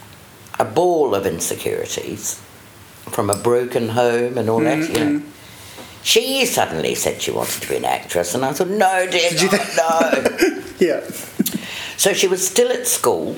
a 0.59 0.65
ball 0.65 1.13
of 1.15 1.25
insecurities 1.25 2.41
from 3.09 3.29
a 3.29 3.37
broken 3.37 3.89
home 3.89 4.37
and 4.37 4.49
all 4.49 4.61
that, 4.61 4.89
you 4.89 4.95
know, 4.95 5.19
mm-hmm. 5.19 5.29
she 6.03 6.45
suddenly 6.45 6.95
said 6.95 7.21
she 7.21 7.31
wanted 7.31 7.61
to 7.61 7.69
be 7.69 7.75
an 7.77 7.85
actress, 7.85 8.33
and 8.33 8.43
I 8.43 8.53
thought, 8.53 8.69
no, 8.69 9.07
dear, 9.09 9.29
Did 9.29 9.41
you 9.41 9.49
God, 9.49 10.23
no. 10.41 10.61
Yeah. 10.79 11.01
So 11.97 12.13
she 12.13 12.27
was 12.27 12.47
still 12.47 12.71
at 12.71 12.87
school. 12.87 13.35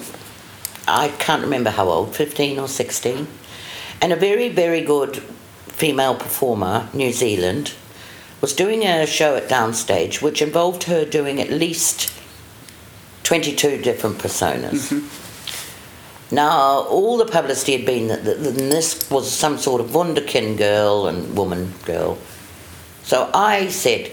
I 0.88 1.10
can't 1.10 1.44
remember 1.44 1.70
how 1.70 1.90
old, 1.90 2.16
15 2.16 2.60
or 2.60 2.68
16. 2.68 3.28
And 4.02 4.14
a 4.14 4.16
very, 4.16 4.50
very 4.50 4.82
good 4.82 5.18
female 5.68 6.16
performer, 6.16 6.90
New 6.94 7.12
Zealand, 7.12 7.74
was 8.42 8.54
doing 8.54 8.84
a 8.84 9.06
show 9.06 9.36
at 9.36 9.50
Downstage 9.50 10.22
which 10.22 10.42
involved 10.42 10.84
her 10.84 11.06
doing 11.06 11.42
at 11.42 11.50
least 11.50 12.12
22 13.24 13.82
different 13.82 14.18
personas. 14.18 14.90
Mm-hmm. 14.92 16.36
Now, 16.36 16.82
all 16.84 17.18
the 17.18 17.26
publicity 17.26 17.74
had 17.78 17.86
been 17.86 18.08
that, 18.08 18.26
that, 18.26 18.44
that 18.44 18.56
this 18.56 19.10
was 19.10 19.32
some 19.32 19.58
sort 19.58 19.82
of 19.82 19.88
wunderkind 19.92 20.58
girl 20.58 21.08
and 21.08 21.38
woman 21.38 21.74
girl. 21.86 22.18
So 23.04 23.30
I 23.34 23.68
said 23.68 24.12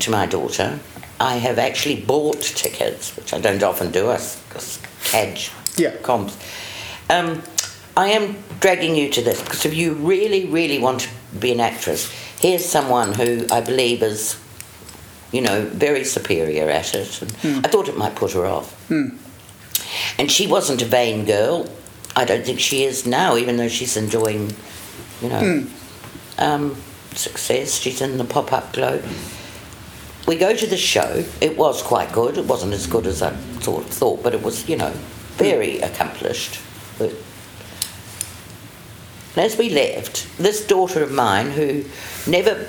to 0.00 0.10
my 0.10 0.26
daughter, 0.26 0.80
I 1.20 1.36
have 1.36 1.58
actually 1.58 2.00
bought 2.02 2.42
tickets, 2.42 3.16
which 3.16 3.32
I 3.32 3.40
don't 3.40 3.62
often 3.62 3.90
do, 3.90 4.02
because 4.48 4.78
cadge 5.04 5.50
Yeah. 5.76 5.92
comps. 6.02 6.36
Um, 7.08 7.42
I 7.96 8.08
am 8.08 8.36
dragging 8.60 8.94
you 8.96 9.08
to 9.10 9.22
this 9.22 9.40
because 9.40 9.64
if 9.64 9.74
you 9.74 9.94
really, 9.94 10.44
really 10.46 10.78
want 10.78 11.00
to 11.02 11.08
be 11.38 11.52
an 11.52 11.60
actress, 11.60 12.10
here's 12.40 12.64
someone 12.64 13.14
who 13.14 13.46
I 13.50 13.60
believe 13.62 14.02
is, 14.02 14.36
you 15.32 15.40
know, 15.40 15.62
very 15.62 16.04
superior 16.04 16.68
at 16.68 16.94
it. 16.94 17.22
And 17.22 17.64
I 17.64 17.68
thought 17.70 17.88
it 17.88 17.96
might 17.96 18.14
put 18.14 18.32
her 18.32 18.44
off. 18.44 18.74
And 20.18 20.30
she 20.30 20.46
wasn't 20.46 20.82
a 20.82 20.86
vain 20.86 21.24
girl. 21.24 21.68
I 22.14 22.24
don't 22.24 22.44
think 22.44 22.60
she 22.60 22.84
is 22.84 23.06
now, 23.06 23.36
even 23.36 23.56
though 23.56 23.68
she's 23.68 23.96
enjoying, 23.96 24.54
you 25.22 25.28
know, 25.28 25.66
um, 26.38 26.76
success. 27.14 27.74
She's 27.78 28.00
in 28.02 28.18
the 28.18 28.24
pop 28.24 28.52
up 28.52 28.72
globe. 28.72 29.04
We 30.26 30.36
go 30.36 30.54
to 30.54 30.66
the 30.66 30.76
show. 30.76 31.24
It 31.40 31.56
was 31.56 31.82
quite 31.82 32.12
good. 32.12 32.36
It 32.36 32.46
wasn't 32.46 32.72
as 32.72 32.86
good 32.86 33.06
as 33.06 33.22
I 33.22 33.34
sort 33.60 33.84
of 33.84 33.90
thought, 33.90 34.22
but 34.22 34.34
it 34.34 34.42
was, 34.42 34.68
you 34.68 34.76
know, 34.76 34.90
very 35.36 35.78
accomplished. 35.78 36.60
But 36.98 37.12
and 39.36 39.44
as 39.44 39.58
we 39.58 39.68
left, 39.68 40.26
this 40.38 40.66
daughter 40.66 41.02
of 41.02 41.12
mine, 41.12 41.50
who 41.50 41.84
never 42.26 42.68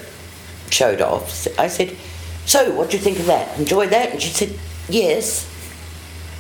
showed 0.70 1.00
off, 1.00 1.48
I 1.58 1.70
said, 1.70 1.96
So, 2.46 2.72
what 2.76 2.90
do 2.90 2.98
you 2.98 3.04
think 3.04 3.20
of 3.20 3.26
that? 3.28 3.58
Enjoy 3.58 3.88
that? 3.88 4.12
And 4.12 4.22
she 4.22 4.30
said, 4.30 4.60
Yes. 4.90 5.50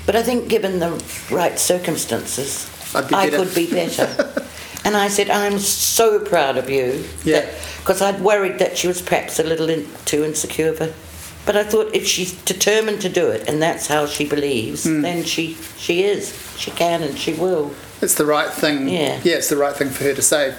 But 0.05 0.17
I 0.17 0.23
think, 0.23 0.49
given 0.49 0.79
the 0.79 1.01
right 1.31 1.57
circumstances, 1.57 2.69
be 2.93 3.15
I 3.15 3.29
better." 3.29 3.37
could 3.37 3.55
be 3.55 3.71
better. 3.71 4.45
and 4.85 4.97
I 4.97 5.07
said, 5.07 5.29
I'm 5.29 5.59
so 5.59 6.19
proud 6.19 6.57
of 6.57 6.69
you. 6.69 7.05
Yeah. 7.23 7.49
Because 7.79 8.01
I'd 8.01 8.19
worried 8.19 8.59
that 8.59 8.77
she 8.77 8.87
was 8.87 9.01
perhaps 9.01 9.39
a 9.39 9.43
little 9.43 9.69
in, 9.69 9.87
too 10.03 10.25
insecure. 10.25 10.73
But, 10.77 10.93
but 11.47 11.55
I 11.55 11.63
thought 11.63 11.95
if 11.95 12.05
she's 12.05 12.33
determined 12.43 13.01
to 13.01 13.09
do 13.09 13.29
it 13.29 13.47
and 13.49 13.59
that's 13.61 13.87
how 13.87 14.05
she 14.05 14.25
believes, 14.27 14.83
Hmm. 14.83 15.01
then 15.01 15.23
she, 15.23 15.55
she 15.77 16.03
is. 16.03 16.33
She 16.57 16.69
can 16.71 17.01
and 17.01 17.17
she 17.17 17.33
will. 17.33 17.71
It's 18.01 18.13
the 18.15 18.25
right 18.25 18.51
thing. 18.51 18.87
Yeah. 18.89 19.19
Yeah, 19.23 19.37
it's 19.37 19.49
the 19.49 19.57
right 19.57 19.75
thing 19.75 19.89
for 19.89 20.03
her 20.03 20.13
to 20.13 20.21
say. 20.21 20.53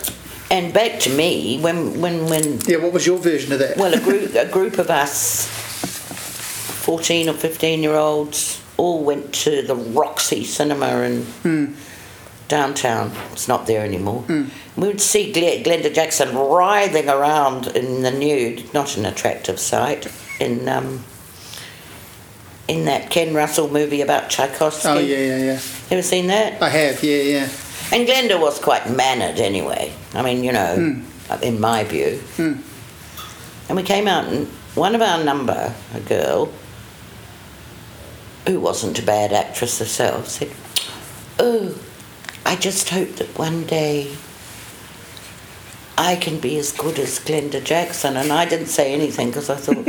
And 0.50 0.72
back 0.72 0.98
to 1.00 1.10
me, 1.14 1.60
when, 1.60 2.00
when, 2.00 2.26
when 2.30 2.58
Yeah, 2.66 2.78
what 2.78 2.92
was 2.92 3.06
your 3.06 3.18
version 3.18 3.52
of 3.52 3.58
that? 3.60 3.76
well, 3.76 3.92
a 3.94 4.00
group, 4.00 4.34
a 4.34 4.46
group 4.46 4.78
of 4.78 4.88
us, 4.90 5.46
14 6.84 7.28
or 7.28 7.34
15 7.34 7.82
year 7.82 7.94
olds, 7.94 8.60
all 8.78 9.04
went 9.04 9.34
to 9.34 9.60
the 9.62 9.74
Roxy 9.74 10.42
Cinema 10.44 11.02
in 11.02 11.76
downtown. 12.48 13.12
It's 13.32 13.46
not 13.48 13.66
there 13.66 13.84
anymore. 13.84 14.24
We 14.76 14.86
would 14.86 15.00
see 15.00 15.32
Glenda 15.32 15.92
Jackson 15.92 16.34
writhing 16.34 17.08
around 17.10 17.66
in 17.66 18.02
the 18.02 18.10
nude, 18.10 18.72
not 18.72 18.96
an 18.96 19.04
attractive 19.04 19.58
sight, 19.60 20.06
in, 20.40 20.68
um, 20.68 21.04
in 22.68 22.84
that 22.84 23.10
Ken 23.10 23.34
Russell 23.34 23.68
movie 23.68 24.02
about 24.02 24.30
Tchaikovsky. 24.30 24.88
oh, 24.88 24.98
yeah, 24.98 25.18
yeah, 25.18 25.36
yeah. 25.36 25.60
Ever 25.90 26.02
seen 26.02 26.26
that? 26.28 26.62
I 26.62 26.68
have, 26.68 27.02
yeah, 27.02 27.22
yeah. 27.22 27.48
And 27.90 28.06
Glenda 28.06 28.38
was 28.38 28.58
quite 28.58 28.90
mannered 28.90 29.40
anyway. 29.40 29.92
I 30.14 30.22
mean, 30.22 30.44
you 30.44 30.52
know, 30.52 30.76
hmm. 30.76 31.32
uh, 31.32 31.38
in 31.42 31.60
my 31.60 31.84
view. 31.84 32.18
Hmm. 32.36 32.56
And 33.68 33.76
we 33.76 33.82
came 33.82 34.06
out, 34.06 34.26
and 34.26 34.46
one 34.74 34.94
of 34.94 35.00
our 35.00 35.22
number, 35.24 35.74
a 35.94 36.00
girl, 36.00 36.52
who 38.46 38.60
wasn't 38.60 38.98
a 38.98 39.02
bad 39.02 39.32
actress 39.32 39.78
herself, 39.78 40.28
said, 40.28 40.50
Oh, 41.38 41.78
I 42.44 42.56
just 42.56 42.88
hope 42.90 43.10
that 43.16 43.38
one 43.38 43.64
day 43.64 44.16
I 45.98 46.14
can 46.16 46.38
be 46.38 46.56
as 46.58 46.70
good 46.72 46.98
as 47.00 47.18
Glenda 47.18 47.62
Jackson. 47.62 48.16
And 48.16 48.32
I 48.32 48.44
didn't 48.46 48.68
say 48.68 48.94
anything 48.94 49.28
because 49.28 49.50
I 49.50 49.56
thought, 49.56 49.84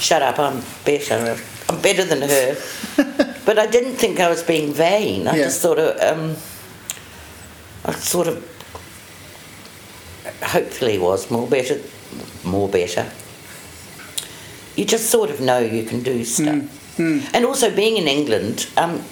shut 0.00 0.22
up, 0.22 0.38
I'm 0.38 0.62
better. 0.84 1.36
I'm 1.68 1.80
better 1.82 2.04
than 2.04 2.22
her. 2.22 2.56
but 3.44 3.58
I 3.58 3.66
didn't 3.66 3.96
think 3.96 4.18
I 4.18 4.30
was 4.30 4.42
being 4.42 4.72
vain. 4.72 5.28
I 5.28 5.36
Yeah. 5.36 5.44
just 5.44 5.60
sort 5.60 5.78
of, 5.78 6.00
um, 6.00 6.36
I 7.84 7.92
sort 7.92 8.28
of, 8.28 8.42
hopefully 10.42 10.98
was 10.98 11.30
more 11.30 11.46
better, 11.46 11.80
more 12.42 12.68
better. 12.68 13.06
You 14.74 14.84
just 14.86 15.10
sort 15.10 15.30
of 15.30 15.40
know 15.40 15.58
you 15.58 15.84
can 15.84 16.02
do 16.02 16.24
stuff. 16.24 16.98
And 16.98 17.44
also 17.44 17.74
being 17.74 17.98
in 17.98 18.08
England 18.08 18.68
um, 18.78 19.02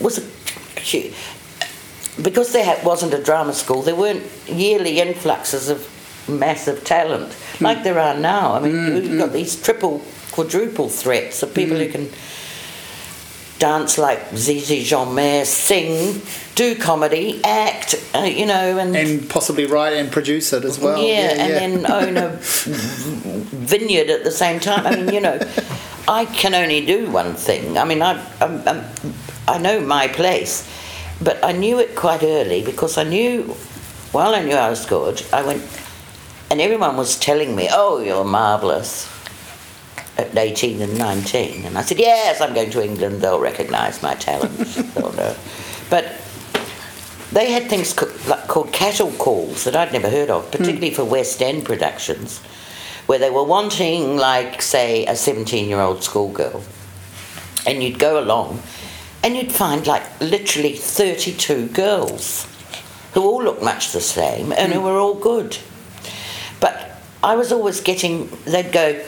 was 0.00 0.16
a, 0.18 0.22
because 2.22 2.52
there 2.52 2.80
wasn't 2.84 3.14
a 3.14 3.22
drama 3.22 3.52
school, 3.52 3.82
there 3.82 3.94
weren't 3.94 4.24
yearly 4.46 5.00
influxes 5.00 5.68
of 5.68 5.86
massive 6.28 6.84
talent 6.84 7.32
hmm. 7.32 7.64
like 7.64 7.82
there 7.84 7.98
are 7.98 8.16
now. 8.16 8.54
I 8.54 8.60
mean, 8.60 8.72
hmm, 8.72 8.96
you've 8.96 9.06
hmm. 9.06 9.18
got 9.18 9.32
these 9.32 9.60
triple, 9.60 10.02
quadruple 10.32 10.88
threats 10.88 11.42
of 11.42 11.54
people 11.54 11.76
who 11.76 11.88
can 11.88 12.08
dance 13.58 13.98
like 13.98 14.20
Zizi 14.36 14.84
Jeanmaire, 14.84 15.44
sing, 15.44 16.22
do 16.54 16.76
comedy, 16.76 17.40
act, 17.44 17.94
uh, 18.14 18.20
you 18.20 18.46
know, 18.46 18.78
and, 18.78 18.96
And 18.96 19.28
possibly 19.28 19.66
write 19.66 19.94
and 19.94 20.10
produce 20.10 20.52
it 20.52 20.64
as 20.64 20.78
well. 20.78 21.02
yeah, 21.02 21.34
yeah, 21.34 21.42
and 21.44 21.84
then 21.84 21.90
own 21.90 22.16
a 22.16 22.30
vineyard 22.36 24.10
at 24.10 24.24
the 24.24 24.30
same 24.30 24.60
time. 24.60 24.86
I 24.86 24.96
mean, 24.96 25.12
you 25.12 25.20
know, 25.20 25.38
I 26.06 26.24
can 26.24 26.54
only 26.54 26.84
do 26.84 27.10
one 27.10 27.34
thing. 27.34 27.76
I 27.78 27.84
mean, 27.84 28.02
I, 28.02 28.24
I'm, 28.40 28.66
I'm, 28.66 28.84
I 29.46 29.58
know 29.58 29.80
my 29.80 30.08
place, 30.08 30.68
but 31.20 31.42
I 31.44 31.52
knew 31.52 31.78
it 31.78 31.96
quite 31.96 32.22
early 32.22 32.62
because 32.62 32.96
I 32.96 33.04
knew, 33.04 33.42
while 34.12 34.34
I 34.34 34.42
knew 34.42 34.54
I 34.54 34.70
was 34.70 34.86
good, 34.86 35.24
I 35.32 35.44
went, 35.44 35.62
and 36.50 36.60
everyone 36.60 36.96
was 36.96 37.18
telling 37.18 37.56
me, 37.56 37.68
oh, 37.70 38.00
you're 38.00 38.24
marvellous 38.24 39.08
at 40.16 40.36
18 40.36 40.82
and 40.82 40.98
19. 40.98 41.64
And 41.64 41.78
I 41.78 41.82
said, 41.82 41.98
yes, 41.98 42.40
I'm 42.40 42.54
going 42.54 42.70
to 42.70 42.84
England, 42.84 43.20
they'll 43.20 43.40
recognise 43.40 44.02
my 44.02 44.14
talent. 44.14 44.56
But 45.90 46.20
they 47.32 47.50
had 47.50 47.68
things 47.68 47.92
co- 47.94 48.12
like, 48.28 48.46
called 48.46 48.72
cattle 48.72 49.10
calls 49.12 49.64
that 49.64 49.74
I'd 49.74 49.92
never 49.92 50.10
heard 50.10 50.30
of, 50.30 50.44
hmm. 50.44 50.50
particularly 50.50 50.90
for 50.90 51.04
West 51.04 51.40
End 51.42 51.64
productions, 51.64 52.40
where 53.06 53.18
they 53.18 53.30
were 53.30 53.44
wanting, 53.44 54.16
like, 54.16 54.60
say, 54.62 55.06
a 55.06 55.16
17 55.16 55.68
year 55.68 55.80
old 55.80 56.02
schoolgirl. 56.02 56.62
And 57.66 57.82
you'd 57.82 57.98
go 57.98 58.22
along 58.22 58.62
and 59.22 59.36
you'd 59.36 59.52
find, 59.52 59.86
like, 59.86 60.02
literally 60.20 60.74
32 60.74 61.68
girls 61.68 62.46
who 63.14 63.22
all 63.22 63.42
looked 63.42 63.62
much 63.62 63.92
the 63.92 64.00
same 64.00 64.52
and 64.52 64.72
who 64.72 64.80
were 64.80 64.98
all 64.98 65.14
good. 65.14 65.58
But 66.60 67.00
I 67.22 67.36
was 67.36 67.52
always 67.52 67.80
getting, 67.80 68.28
they'd 68.44 68.70
go, 68.70 69.02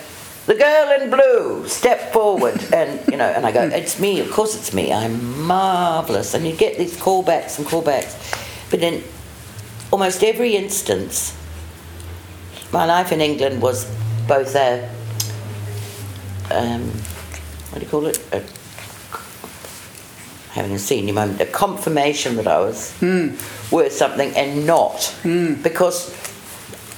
the 0.47 0.55
girl 0.55 1.01
in 1.01 1.11
blue, 1.11 1.69
step 1.69 2.13
forward. 2.13 2.61
And, 2.73 3.01
you 3.09 3.17
know, 3.17 3.27
and 3.27 3.47
I 3.47 3.53
go, 3.53 3.63
it's 3.63 4.01
me, 4.01 4.21
of 4.21 4.31
course 4.31 4.57
it's 4.57 4.73
me, 4.75 4.93
I'm 4.93 5.47
marvellous. 5.47 6.35
And 6.35 6.47
you 6.47 6.55
get 6.55 6.79
these 6.79 6.97
callbacks 6.97 7.59
and 7.59 7.67
callbacks. 7.67 8.17
But 8.71 8.81
in 8.81 9.05
almost 9.93 10.25
every 10.25 10.57
instance, 10.57 11.37
my 12.73 12.85
life 12.85 13.13
in 13.13 13.21
England 13.21 13.61
was 13.61 13.85
both 14.27 14.55
a, 14.55 14.89
um, 16.51 16.83
what 17.71 17.79
do 17.79 17.85
you 17.85 17.91
call 17.91 18.07
it? 18.07 18.19
A, 18.33 18.43
having 20.53 20.73
a 20.73 20.79
senior 20.79 21.15
moment, 21.15 21.41
a 21.41 21.47
confirmation 21.47 22.37
that 22.37 22.47
I 22.47 22.61
was 22.61 22.95
worth 23.71 23.93
something 23.93 24.35
and 24.37 24.67
not. 24.67 25.15
Because 25.63 26.17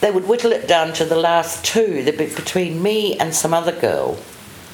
they 0.01 0.11
would 0.11 0.27
whittle 0.27 0.53
it 0.53 0.67
down 0.67 0.93
to 0.95 1.05
the 1.05 1.17
last 1.17 1.65
two, 1.65 2.03
the 2.03 2.12
bit 2.12 2.35
between 2.35 2.83
me 2.83 3.17
and 3.19 3.35
some 3.35 3.55
other 3.55 3.73
girl, 3.73 4.19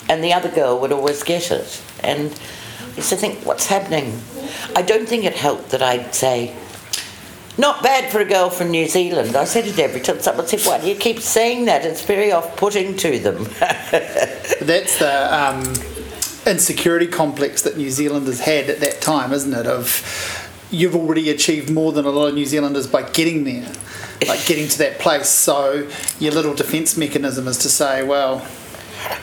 and 0.08 0.24
the 0.24 0.32
other 0.32 0.50
girl 0.50 0.80
would 0.80 0.92
always 0.92 1.22
get 1.22 1.50
it. 1.50 1.82
And 2.02 2.38
used 2.96 3.10
to 3.10 3.16
think, 3.16 3.44
what's 3.44 3.66
happening? 3.66 4.20
I 4.74 4.82
don't 4.82 5.08
think 5.08 5.24
it 5.24 5.34
helped 5.34 5.70
that 5.70 5.82
I'd 5.82 6.14
say, 6.14 6.56
not 7.58 7.82
bad 7.82 8.10
for 8.12 8.20
a 8.20 8.24
girl 8.24 8.50
from 8.50 8.70
New 8.70 8.86
Zealand. 8.86 9.34
I 9.34 9.44
said 9.44 9.66
it 9.66 9.78
every 9.78 10.00
time. 10.00 10.20
Someone 10.20 10.46
said, 10.46 10.60
why 10.60 10.80
do 10.80 10.88
you 10.88 10.94
keep 10.94 11.18
saying 11.18 11.64
that? 11.64 11.84
It's 11.84 12.04
very 12.04 12.30
off 12.30 12.56
putting 12.56 12.96
to 12.98 13.18
them. 13.18 13.44
That's 13.60 14.98
the 14.98 15.28
um, 15.34 15.74
insecurity 16.48 17.06
complex 17.06 17.62
that 17.62 17.76
New 17.76 17.90
Zealanders 17.90 18.40
had 18.40 18.68
at 18.70 18.80
that 18.80 19.00
time, 19.00 19.32
isn't 19.32 19.52
it? 19.54 19.66
Of 19.66 20.02
you've 20.70 20.96
already 20.96 21.30
achieved 21.30 21.70
more 21.70 21.92
than 21.92 22.04
a 22.04 22.10
lot 22.10 22.28
of 22.28 22.34
New 22.34 22.44
Zealanders 22.44 22.86
by 22.86 23.02
getting 23.02 23.44
there, 23.44 23.70
like 24.26 24.44
getting 24.46 24.68
to 24.68 24.78
that 24.78 24.98
place. 24.98 25.28
So 25.28 25.88
your 26.18 26.32
little 26.32 26.54
defence 26.54 26.96
mechanism 26.96 27.46
is 27.48 27.58
to 27.58 27.68
say, 27.68 28.02
well, 28.02 28.46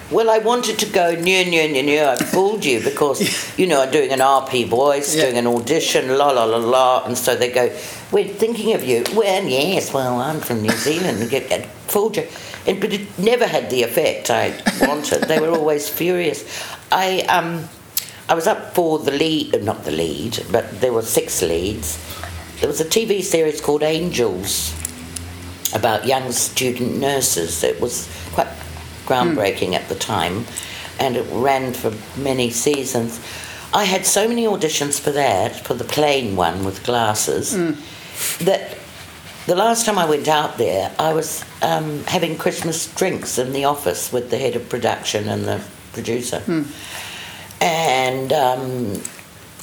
Well, 0.09 0.29
I 0.29 0.37
wanted 0.37 0.79
to 0.79 0.85
go, 0.85 1.11
no, 1.15 1.43
no, 1.43 1.67
no, 1.67 1.81
no, 1.81 2.09
I 2.11 2.15
fooled 2.15 2.63
you 2.63 2.79
because, 2.81 3.57
you 3.59 3.67
know, 3.67 3.81
I'm 3.81 3.91
doing 3.91 4.11
an 4.11 4.19
RP 4.19 4.67
voice, 4.67 5.13
Yeah. 5.15 5.23
doing 5.25 5.37
an 5.37 5.47
audition, 5.47 6.07
la, 6.17 6.31
la, 6.31 6.45
la, 6.45 6.57
la. 6.57 7.03
And 7.05 7.17
so 7.17 7.35
they 7.35 7.51
go, 7.51 7.65
we're 8.11 8.27
thinking 8.27 8.73
of 8.73 8.83
you. 8.83 9.03
Well, 9.13 9.43
yes, 9.43 9.91
well, 9.93 10.19
I'm 10.21 10.39
from 10.39 10.61
New 10.61 10.71
Zealand 10.71 11.19
and 11.21 11.29
get, 11.35 11.49
get 11.49 11.65
fooled 11.91 12.15
you. 12.17 12.27
And, 12.67 12.81
but 12.81 12.93
it 12.93 13.19
never 13.19 13.45
had 13.45 13.69
the 13.69 13.83
effect 13.83 14.29
I 14.29 14.59
wanted. 14.81 15.23
they 15.23 15.39
were 15.39 15.51
always 15.51 15.87
furious. 15.87 16.43
I, 16.91 17.21
um, 17.21 17.67
I 18.27 18.33
was 18.33 18.47
up 18.47 18.73
for 18.73 18.99
the 18.99 19.11
lead, 19.11 19.55
uh, 19.55 19.59
not 19.59 19.83
the 19.83 19.91
lead, 19.91 20.43
but 20.51 20.81
there 20.81 20.91
were 20.91 21.03
six 21.03 21.41
leads. 21.41 21.99
There 22.59 22.67
was 22.69 22.81
a 22.81 22.85
TV 22.85 23.21
series 23.21 23.61
called 23.61 23.83
Angels 23.83 24.73
about 25.75 26.07
young 26.07 26.31
student 26.31 26.95
nurses. 26.95 27.63
It 27.63 27.79
was 27.79 28.09
quite 28.33 28.47
groundbreaking 29.05 29.73
at 29.73 29.87
the 29.89 29.95
time, 29.95 30.45
and 30.99 31.17
it 31.17 31.27
ran 31.31 31.73
for 31.73 31.93
many 32.19 32.49
seasons. 32.49 33.19
I 33.73 33.83
had 33.83 34.05
so 34.05 34.27
many 34.27 34.45
auditions 34.45 34.99
for 34.99 35.11
that, 35.11 35.55
for 35.55 35.73
the 35.73 35.83
plain 35.83 36.35
one 36.35 36.63
with 36.63 36.83
glasses, 36.83 37.51
that 38.39 38.77
the 39.45 39.55
last 39.55 39.85
time 39.85 39.97
I 39.97 40.05
went 40.05 40.27
out 40.27 40.57
there, 40.57 40.91
I 40.97 41.13
was 41.13 41.45
um, 41.61 42.03
having 42.05 42.37
Christmas 42.37 42.93
drinks 42.95 43.37
in 43.37 43.53
the 43.53 43.65
office 43.65 44.11
with 44.11 44.31
the 44.31 44.37
head 44.37 44.55
of 44.55 44.67
production 44.69 45.27
and 45.29 45.45
the 45.45 45.63
producer. 45.93 46.41
And 47.61 48.33
um, 48.33 48.91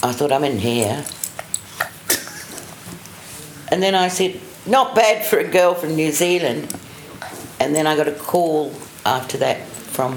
I 0.03 0.13
thought, 0.13 0.33
I'm 0.33 0.45
in 0.45 0.59
here. 0.59 1.05
And 3.71 3.83
then 3.83 3.95
I 3.95 4.09
said, 4.09 4.41
not 4.67 4.95
bad 4.95 5.25
for 5.25 5.39
a 5.39 5.49
girl 5.49 5.75
from 5.75 5.97
New 5.97 6.13
Zealand. 6.13 6.75
And 7.59 7.75
then 7.75 7.87
I 7.87 7.97
got 7.97 8.07
a 8.07 8.13
call 8.13 8.73
after 9.05 9.39
that 9.39 9.67
from 9.67 10.15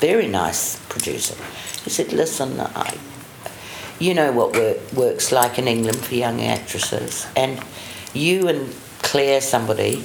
very 0.00 0.26
nice 0.26 0.76
producer. 0.88 1.36
He 1.84 1.90
said, 1.90 2.12
listen, 2.12 2.58
I, 2.60 2.98
you 3.98 4.14
know 4.14 4.32
what 4.32 4.54
work, 4.54 4.92
work's 4.92 5.30
like 5.30 5.58
in 5.58 5.68
England 5.68 5.98
for 5.98 6.14
young 6.14 6.40
actresses. 6.40 7.26
And 7.36 7.62
you 8.14 8.48
and 8.48 8.74
Claire, 9.02 9.40
somebody, 9.40 10.04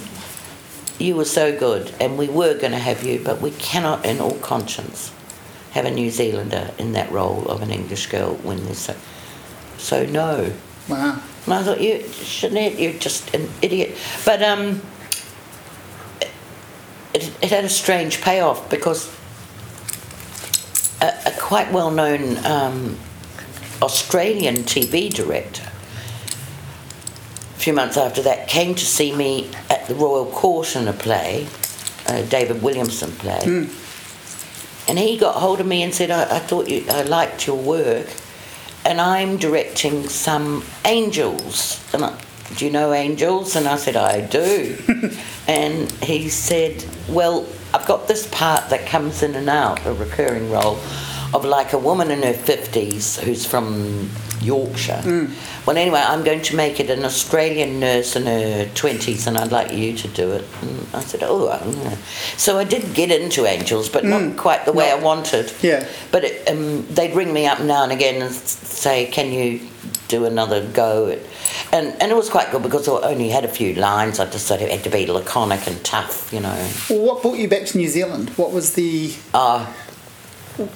you 0.98 1.16
were 1.16 1.26
so 1.26 1.58
good, 1.58 1.94
and 2.00 2.18
we 2.18 2.28
were 2.28 2.54
going 2.54 2.74
to 2.74 2.80
have 2.80 3.04
you, 3.04 3.22
but 3.24 3.42
we 3.42 3.52
cannot, 3.52 4.06
in 4.06 4.20
all 4.20 4.38
conscience, 4.40 5.14
have 5.72 5.86
a 5.86 5.92
New 5.92 6.10
Zealander 6.10 6.72
in 6.78 6.94
that 6.94 7.12
role 7.12 7.48
of 7.48 7.62
an 7.62 7.72
English 7.72 8.08
girl 8.08 8.36
when 8.36 8.66
there's 8.66 8.80
so. 8.80 8.96
So 9.78 10.06
no. 10.06 10.54
Wow. 10.90 11.22
And 11.46 11.54
I 11.54 11.64
thought, 11.64 11.80
you, 11.80 12.00
Ginette, 12.00 12.78
you're 12.78 12.94
just 12.94 13.34
an 13.34 13.50
idiot. 13.62 13.98
But 14.26 14.44
um, 14.44 14.82
it, 17.14 17.32
it 17.42 17.50
had 17.50 17.64
a 17.64 17.70
strange 17.70 18.22
payoff 18.22 18.70
because 18.70 19.10
a, 21.02 21.14
a 21.28 21.32
quite 21.40 21.72
well 21.72 21.92
known 21.92 22.38
um, 22.46 22.98
Australian 23.82 24.58
TV 24.58 25.14
director, 25.14 25.69
a 27.60 27.62
few 27.62 27.74
months 27.74 27.98
after 27.98 28.22
that, 28.22 28.48
came 28.48 28.74
to 28.74 28.86
see 28.86 29.14
me 29.14 29.52
at 29.70 29.86
the 29.88 29.96
Royal 29.96 30.26
Court 30.26 30.78
in 30.78 30.88
a 30.88 30.94
play, 30.94 31.46
a 32.08 32.24
David 32.24 32.64
Williamson 32.64 33.12
play. 33.12 33.42
Hmm. 33.44 34.90
And 34.90 34.98
he 34.98 35.18
got 35.18 35.36
hold 35.36 35.60
of 35.60 35.68
me 35.68 35.84
and 35.84 35.94
said, 35.94 36.10
I, 36.10 36.38
I 36.38 36.40
thought 36.40 36.70
you, 36.70 36.86
I 36.90 37.02
liked 37.02 37.46
your 37.46 37.58
work 37.58 38.08
and 38.86 39.02
I'm 39.02 39.36
directing 39.36 40.08
some 40.08 40.64
angels. 40.86 41.86
And 41.94 42.06
I, 42.06 42.18
do 42.56 42.66
you 42.66 42.72
know 42.72 42.94
angels? 42.94 43.58
And 43.58 43.68
I 43.68 43.76
said, 43.76 43.98
I 43.98 44.22
do. 44.22 44.78
and 45.48 45.92
he 46.02 46.30
said, 46.30 46.86
Well, 47.10 47.46
I've 47.74 47.86
got 47.86 48.08
this 48.08 48.26
part 48.32 48.70
that 48.70 48.88
comes 48.88 49.22
in 49.22 49.36
and 49.36 49.50
out, 49.50 49.86
a 49.86 49.94
recurring 49.94 50.50
role, 50.50 50.80
of 51.34 51.46
like 51.46 51.74
a 51.74 51.78
woman 51.78 52.10
in 52.12 52.24
her 52.24 52.34
50s 52.34 53.20
who's 53.20 53.46
from 53.46 54.10
Yorkshire. 54.42 55.28
Well, 55.66 55.78
anyway, 55.78 56.00
I'm 56.00 56.24
going 56.24 56.42
to 56.44 56.56
make 56.56 56.80
it 56.80 56.90
an 56.90 57.04
Australian 57.06 57.80
nurse 57.80 58.16
in 58.16 58.26
her 58.26 58.66
20s, 58.74 59.28
and 59.28 59.38
I'd 59.38 59.52
like 59.52 59.72
you 59.74 59.94
to 59.98 60.08
do 60.08 60.32
it. 60.32 60.46
And 60.62 60.88
I 60.94 61.02
said, 61.02 61.22
Oh, 61.24 61.48
I- 61.50 61.64
yeah." 61.84 61.96
so 62.38 62.58
I 62.58 62.64
did 62.64 62.94
get 62.94 63.12
into 63.12 63.46
angels, 63.46 63.90
but 63.90 64.06
not 64.06 64.38
quite 64.38 64.66
the 64.66 64.74
way 64.74 64.90
I 64.92 64.96
wanted. 64.96 65.52
Yeah. 65.62 65.86
But 66.12 66.24
it, 66.24 66.50
um, 66.50 66.86
they'd 66.88 67.14
ring 67.16 67.34
me 67.34 67.46
up 67.46 67.60
now 67.62 67.84
and 67.84 67.92
again 67.92 68.22
and 68.22 68.34
say, 68.34 69.06
"Can 69.08 69.32
you 69.34 69.60
do 70.08 70.26
another 70.26 70.66
go?" 70.68 71.10
at-" 71.10 71.20
And 71.74 71.88
and 72.02 72.12
it 72.12 72.16
was 72.16 72.30
quite 72.30 72.50
good 72.52 72.64
because 72.64 72.88
I 72.88 72.94
only 73.12 73.30
had 73.30 73.44
a 73.46 73.50
few 73.50 73.74
lines. 73.76 74.20
I 74.20 74.26
just 74.26 74.48
sort 74.48 74.62
of 74.62 74.70
had 74.70 74.84
to 74.86 74.90
be 74.90 75.06
laconic 75.06 75.68
and 75.68 75.84
tough, 75.84 76.32
you 76.34 76.40
know. 76.40 76.70
Well, 76.90 77.02
what 77.02 77.22
brought 77.22 77.38
you 77.38 77.48
back 77.50 77.66
to 77.68 77.78
New 77.78 77.88
Zealand? 77.90 78.30
What 78.38 78.52
was 78.52 78.74
the 78.74 79.14
Uh, 79.34 79.66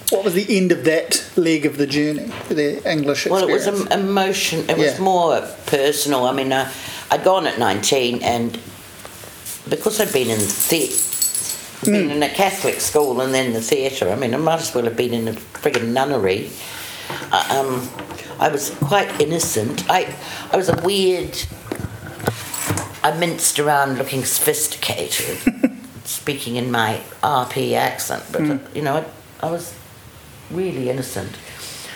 what 0.10 0.24
was 0.24 0.34
the 0.34 0.58
end 0.58 0.72
of 0.72 0.84
that 0.86 1.24
leg 1.36 1.66
of 1.66 1.78
the 1.78 1.88
journey, 1.88 2.32
the 2.50 2.82
English 2.90 3.26
experience? 3.26 3.30
well, 3.30 3.50
it 3.50 3.54
was 3.54 3.68
em- 3.68 4.00
emotion. 4.00 4.70
It 4.70 4.78
was 4.78 5.00
more 5.00 5.42
personal. 5.66 6.26
I 6.26 6.34
mean, 6.34 6.52
uh, 6.52 6.72
I'd 7.12 7.24
gone 7.24 7.48
at 7.48 7.60
nineteen, 7.60 8.22
and 8.24 8.60
because 9.70 10.00
I'd 10.00 10.14
been 10.14 10.30
in 10.30 10.40
the 10.40 10.54
been 11.86 12.12
in 12.12 12.24
a 12.24 12.30
Catholic 12.30 12.80
school 12.80 13.22
and 13.22 13.34
then 13.34 13.54
the 13.54 13.62
theatre. 13.62 14.10
I 14.10 14.16
mean, 14.16 14.34
I 14.34 14.38
might 14.38 14.60
as 14.62 14.74
well 14.74 14.86
have 14.86 14.96
been 14.96 15.14
in 15.14 15.28
a 15.28 15.34
friggin' 15.34 15.88
nunnery. 15.92 16.50
Uh, 17.32 17.60
um, 17.60 17.90
I 18.40 18.50
was 18.50 18.70
quite 18.72 19.20
innocent. 19.22 19.90
I, 19.90 20.16
I 20.52 20.58
was 20.58 20.70
a 20.70 20.82
weird. 20.82 21.38
I 23.04 23.18
minced 23.18 23.60
around 23.60 23.98
looking 23.98 24.24
sophisticated, 24.24 25.38
speaking 26.06 26.56
in 26.56 26.72
my 26.72 27.02
RP 27.22 27.74
accent, 27.74 28.24
but 28.32 28.42
uh, 28.50 28.58
you 28.74 28.82
know, 28.82 28.96
I, 28.98 29.06
I 29.44 29.52
was 29.52 29.76
really 30.50 30.90
innocent. 30.90 31.36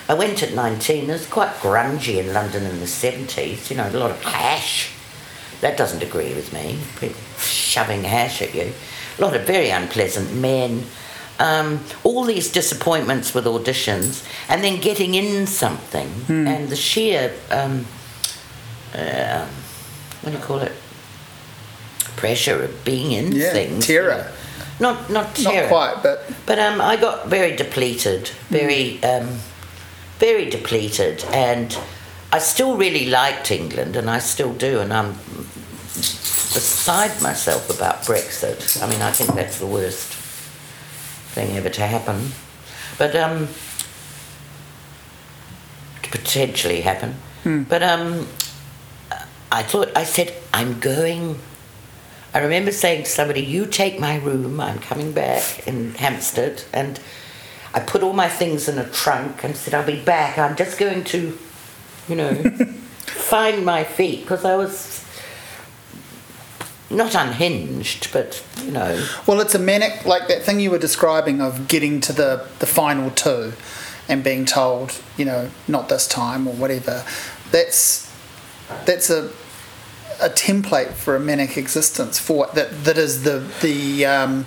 I 0.06 0.12
went 0.14 0.42
at 0.42 0.52
19. 0.52 1.04
It 1.08 1.12
was 1.12 1.26
quite 1.26 1.48
grungy 1.56 2.18
in 2.18 2.34
London 2.34 2.64
in 2.64 2.78
the 2.78 2.84
70s, 2.86 3.70
you 3.70 3.76
know, 3.76 3.88
a 3.88 3.90
lot 3.90 4.10
of 4.10 4.22
hash. 4.22 4.90
That 5.62 5.78
doesn't 5.78 6.02
agree 6.02 6.34
with 6.34 6.52
me. 6.52 6.78
People 7.00 7.16
shoving 7.38 8.04
hash 8.04 8.42
at 8.42 8.54
you. 8.54 8.72
A 9.18 9.22
lot 9.22 9.34
of 9.34 9.46
very 9.46 9.70
unpleasant 9.70 10.34
men. 10.34 10.84
Um, 11.38 11.80
all 12.04 12.24
these 12.24 12.52
disappointments 12.52 13.32
with 13.32 13.44
auditions, 13.46 14.26
and 14.48 14.62
then 14.62 14.80
getting 14.80 15.14
in 15.14 15.46
something, 15.46 16.10
and 16.28 16.68
the 16.68 16.74
sheer, 16.76 17.32
um, 17.50 17.86
uh, 18.92 19.46
what 20.20 20.32
do 20.32 20.36
you 20.36 20.42
call 20.44 20.58
it? 20.58 20.72
Pressure 22.16 22.64
of 22.64 22.84
being 22.84 23.12
in 23.12 23.30
Yeah, 23.32 23.52
things. 23.52 23.86
terror. 23.86 24.32
Not 24.80 25.10
not 25.10 25.34
terror. 25.34 25.62
Not 25.62 25.68
quite, 25.68 26.02
but 26.02 26.30
But 26.46 26.58
um, 26.58 26.80
I 26.80 26.96
got 26.96 27.26
very 27.28 27.56
depleted, 27.56 28.28
very, 28.48 29.02
um, 29.02 29.38
very 30.18 30.48
depleted, 30.48 31.24
and 31.32 31.76
I 32.32 32.38
still 32.38 32.76
really 32.76 33.06
liked 33.10 33.50
England, 33.50 33.96
and 33.96 34.08
I 34.08 34.18
still 34.20 34.52
do, 34.54 34.80
and 34.80 34.92
I'm 34.92 35.12
beside 36.54 37.20
myself 37.22 37.68
about 37.70 38.02
Brexit. 38.04 38.80
I 38.82 38.86
mean, 38.88 39.02
I 39.02 39.10
think 39.10 39.34
that's 39.34 39.58
the 39.58 39.66
worst 39.66 40.12
thing 41.34 41.56
ever 41.56 41.70
to 41.70 41.86
happen, 41.86 42.32
but 42.98 43.14
um, 43.16 43.48
to 46.02 46.10
potentially 46.10 46.80
happen. 46.82 47.14
But 47.68 47.82
um, 47.82 48.26
I 49.50 49.62
thought 49.62 49.90
I 49.96 50.04
said 50.04 50.34
I'm 50.52 50.78
going. 50.80 51.38
I 52.34 52.40
remember 52.40 52.72
saying 52.72 53.04
to 53.04 53.10
somebody, 53.10 53.40
"You 53.40 53.66
take 53.66 53.98
my 53.98 54.16
room. 54.16 54.60
I'm 54.60 54.78
coming 54.78 55.12
back 55.12 55.66
in 55.66 55.94
Hampstead," 55.94 56.64
and 56.72 57.00
I 57.74 57.80
put 57.80 58.02
all 58.02 58.12
my 58.12 58.28
things 58.28 58.68
in 58.68 58.78
a 58.78 58.84
trunk 58.84 59.44
and 59.44 59.56
said, 59.56 59.74
"I'll 59.74 59.84
be 59.84 60.00
back. 60.00 60.38
I'm 60.38 60.56
just 60.56 60.78
going 60.78 61.04
to, 61.04 61.38
you 62.08 62.16
know, 62.16 62.34
find 63.06 63.64
my 63.64 63.84
feet 63.84 64.22
because 64.22 64.44
I 64.44 64.56
was 64.56 65.04
not 66.90 67.14
unhinged, 67.14 68.12
but 68.12 68.42
you 68.62 68.70
know, 68.70 69.06
well, 69.26 69.40
it's 69.40 69.54
a 69.54 69.58
manic 69.58 70.04
like 70.04 70.28
that 70.28 70.42
thing 70.42 70.60
you 70.60 70.70
were 70.70 70.78
describing 70.78 71.40
of 71.40 71.68
getting 71.68 72.00
to 72.02 72.12
the 72.12 72.46
the 72.58 72.66
final 72.66 73.10
two, 73.10 73.52
and 74.08 74.24
being 74.24 74.44
told, 74.44 75.00
you 75.16 75.24
know, 75.24 75.50
not 75.66 75.88
this 75.88 76.06
time 76.06 76.46
or 76.48 76.54
whatever. 76.54 77.04
That's 77.50 78.10
that's 78.84 79.10
a 79.10 79.30
a 80.20 80.28
template 80.28 80.92
for 80.92 81.16
a 81.16 81.20
manic 81.20 81.56
existence 81.56 82.18
for 82.18 82.48
that 82.54 82.84
that 82.84 82.98
is 82.98 83.22
the 83.22 83.38
the 83.62 84.04
um, 84.04 84.46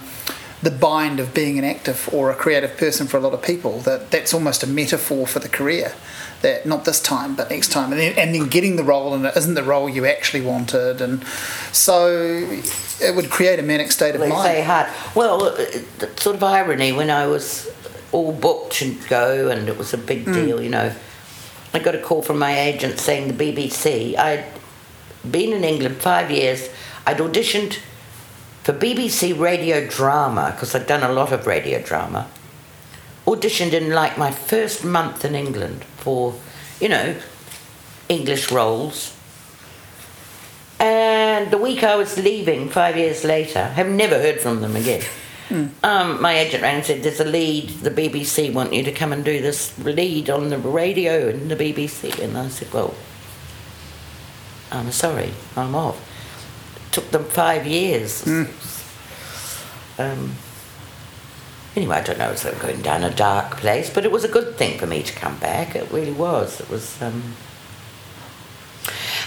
the 0.62 0.72
bind 0.72 1.20
of 1.20 1.34
being 1.34 1.58
an 1.58 1.64
active 1.64 2.10
or 2.14 2.30
a 2.30 2.36
creative 2.36 2.78
person 2.78 3.08
for 3.08 3.18
a 3.18 3.20
lot 3.20 3.34
of 3.34 3.42
people 3.42 3.80
that 3.80 4.12
that's 4.12 4.34
almost 4.34 4.64
a 4.64 4.68
metaphor 4.68 5.26
for 5.26 5.40
the 5.40 5.50
career 5.50 5.94
that 6.42 6.66
not 6.66 6.86
this 6.86 7.00
time 7.00 7.36
but 7.36 7.50
next 7.50 7.70
time 7.70 7.92
and 7.92 8.00
then, 8.00 8.18
and 8.18 8.36
then 8.36 8.48
getting 8.48 8.76
the 8.76 8.84
role 8.84 9.14
and 9.14 9.26
it 9.26 9.36
isn't 9.36 9.54
the 9.54 9.64
role 9.64 9.90
you 9.90 10.06
actually 10.06 10.42
wanted 10.42 11.02
and 11.02 11.24
so 11.72 12.48
it 13.02 13.16
would 13.16 13.30
create 13.30 13.60
a 13.60 13.64
manic 13.64 13.92
state 13.92 14.16
of 14.16 14.22
mind 14.22 14.44
say 14.44 14.62
hard. 14.62 14.88
Well, 15.16 15.46
uh, 15.46 15.56
sort 16.18 16.36
of 16.36 16.44
irony 16.44 16.92
when 16.92 17.10
I 17.10 17.28
was 17.28 17.70
all 18.12 18.32
booked 18.32 18.82
and 18.82 19.08
go 19.08 19.50
and 19.50 19.68
it 19.68 19.78
was 19.78 19.94
a 19.94 19.98
big 19.98 20.26
deal, 20.26 20.62
you 20.62 20.70
know. 20.70 20.94
I 21.74 21.80
got 21.80 21.96
a 21.96 22.00
call 22.00 22.22
from 22.22 22.38
my 22.38 22.60
agent 22.60 23.00
saying 23.00 23.36
the 23.36 23.54
BBC. 23.54 24.18
I'd 24.18 24.46
been 25.30 25.54
in 25.54 25.64
England 25.64 25.98
five 25.98 26.32
years. 26.32 26.70
I'd 27.06 27.18
auditioned 27.18 27.80
for 28.64 28.74
BBC 28.74 29.38
radio 29.38 29.88
drama 29.88 30.52
because 30.52 30.76
I'd 30.76 30.88
done 30.88 31.04
a 31.04 31.12
lot 31.12 31.32
of 31.32 31.48
radio 31.48 31.82
drama. 31.82 32.28
Auditioned 33.26 33.74
in 33.74 33.92
like 33.92 34.18
my 34.18 34.32
first 34.32 34.84
month 34.84 35.26
in 35.26 35.36
England 35.36 35.84
for, 35.98 36.36
you 36.80 36.90
know, 36.90 37.16
English 38.10 38.52
roles. 38.52 39.16
And 40.80 41.52
the 41.52 41.58
week 41.58 41.84
I 41.84 41.96
was 41.96 42.18
leaving, 42.18 42.70
five 42.70 42.98
years 42.98 43.24
later, 43.24 43.66
have 43.66 43.88
never 43.88 44.16
heard 44.16 44.42
from 44.42 44.62
them 44.62 44.76
again. 44.76 45.04
Um, 45.84 46.22
my 46.22 46.40
agent 46.40 46.64
rang 46.64 46.78
and 46.78 46.86
said, 46.86 47.04
"There's 47.04 47.20
a 47.20 47.26
lead. 47.26 47.70
The 47.82 47.92
BBC 47.92 48.54
want 48.54 48.74
you 48.74 48.84
to 48.84 48.92
come 48.92 49.12
and 49.12 49.24
do 49.24 49.42
this 49.42 49.78
lead 49.80 50.30
on 50.30 50.50
the 50.50 50.58
radio 50.58 51.28
in 51.28 51.50
the 51.50 51.58
BBC." 51.58 52.18
And 52.24 52.38
I 52.38 52.48
said, 52.48 52.72
"Well, 52.72 52.96
I'm 54.72 54.92
sorry, 54.92 55.34
I'm 55.56 55.76
off." 55.76 56.00
It 56.76 56.92
took 56.92 57.12
them 57.12 57.26
five 57.26 57.66
years. 57.66 58.26
Um, 59.98 60.36
anyway, 61.76 61.98
I 61.98 62.02
don't 62.02 62.18
know. 62.20 62.32
It's 62.32 62.44
going 62.44 62.82
down 62.82 63.04
a 63.04 63.14
dark 63.14 63.58
place, 63.58 63.90
but 63.90 64.06
it 64.06 64.12
was 64.12 64.24
a 64.24 64.28
good 64.28 64.56
thing 64.58 64.80
for 64.80 64.88
me 64.88 65.04
to 65.04 65.14
come 65.14 65.38
back. 65.38 65.76
It 65.76 65.92
really 65.92 66.12
was. 66.12 66.60
It 66.60 66.70
was. 66.70 67.02
Um, 67.02 67.36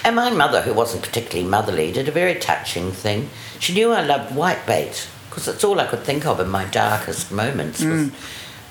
and 0.05 0.17
my 0.17 0.31
mother, 0.31 0.63
who 0.63 0.75
wasn't 0.75 1.03
particularly 1.03 1.49
motherly, 1.49 1.91
did 1.91 2.09
a 2.09 2.13
very 2.13 2.35
touching 2.35 2.93
thing. 2.93 3.31
She 3.59 3.73
knew 3.73 3.91
I 3.93 4.03
loved 4.03 4.35
whitebait 4.35 5.09
because 5.31 5.49
it's 5.49 5.65
all 5.65 5.81
I 5.81 5.87
could 5.87 6.01
think 6.05 6.27
of 6.27 6.39
in 6.41 6.49
my 6.49 6.67
darkest 6.67 7.33
moments 7.33 7.83
was 7.83 8.11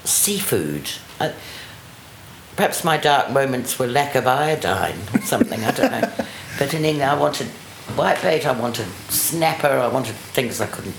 seafood. 0.04 0.90
I, 1.20 1.34
perhaps 2.56 2.84
my 2.84 2.98
dark 2.98 3.32
moments 3.32 3.80
were 3.80 3.88
lack 3.88 4.14
of 4.16 4.28
iodine 4.28 5.00
or 5.14 5.22
something. 5.22 5.64
I 5.64 5.72
don't 5.72 5.92
know. 5.92 6.12
But 6.60 6.74
in 6.74 6.86
England, 6.86 7.10
I 7.10 7.20
wanted 7.20 7.48
whitebait. 7.96 8.46
I 8.46 8.52
wanted 8.60 8.88
snapper. 9.10 9.68
I 9.68 9.88
wanted 9.88 10.16
things 10.16 10.62
I 10.62 10.68
couldn't. 10.68 10.96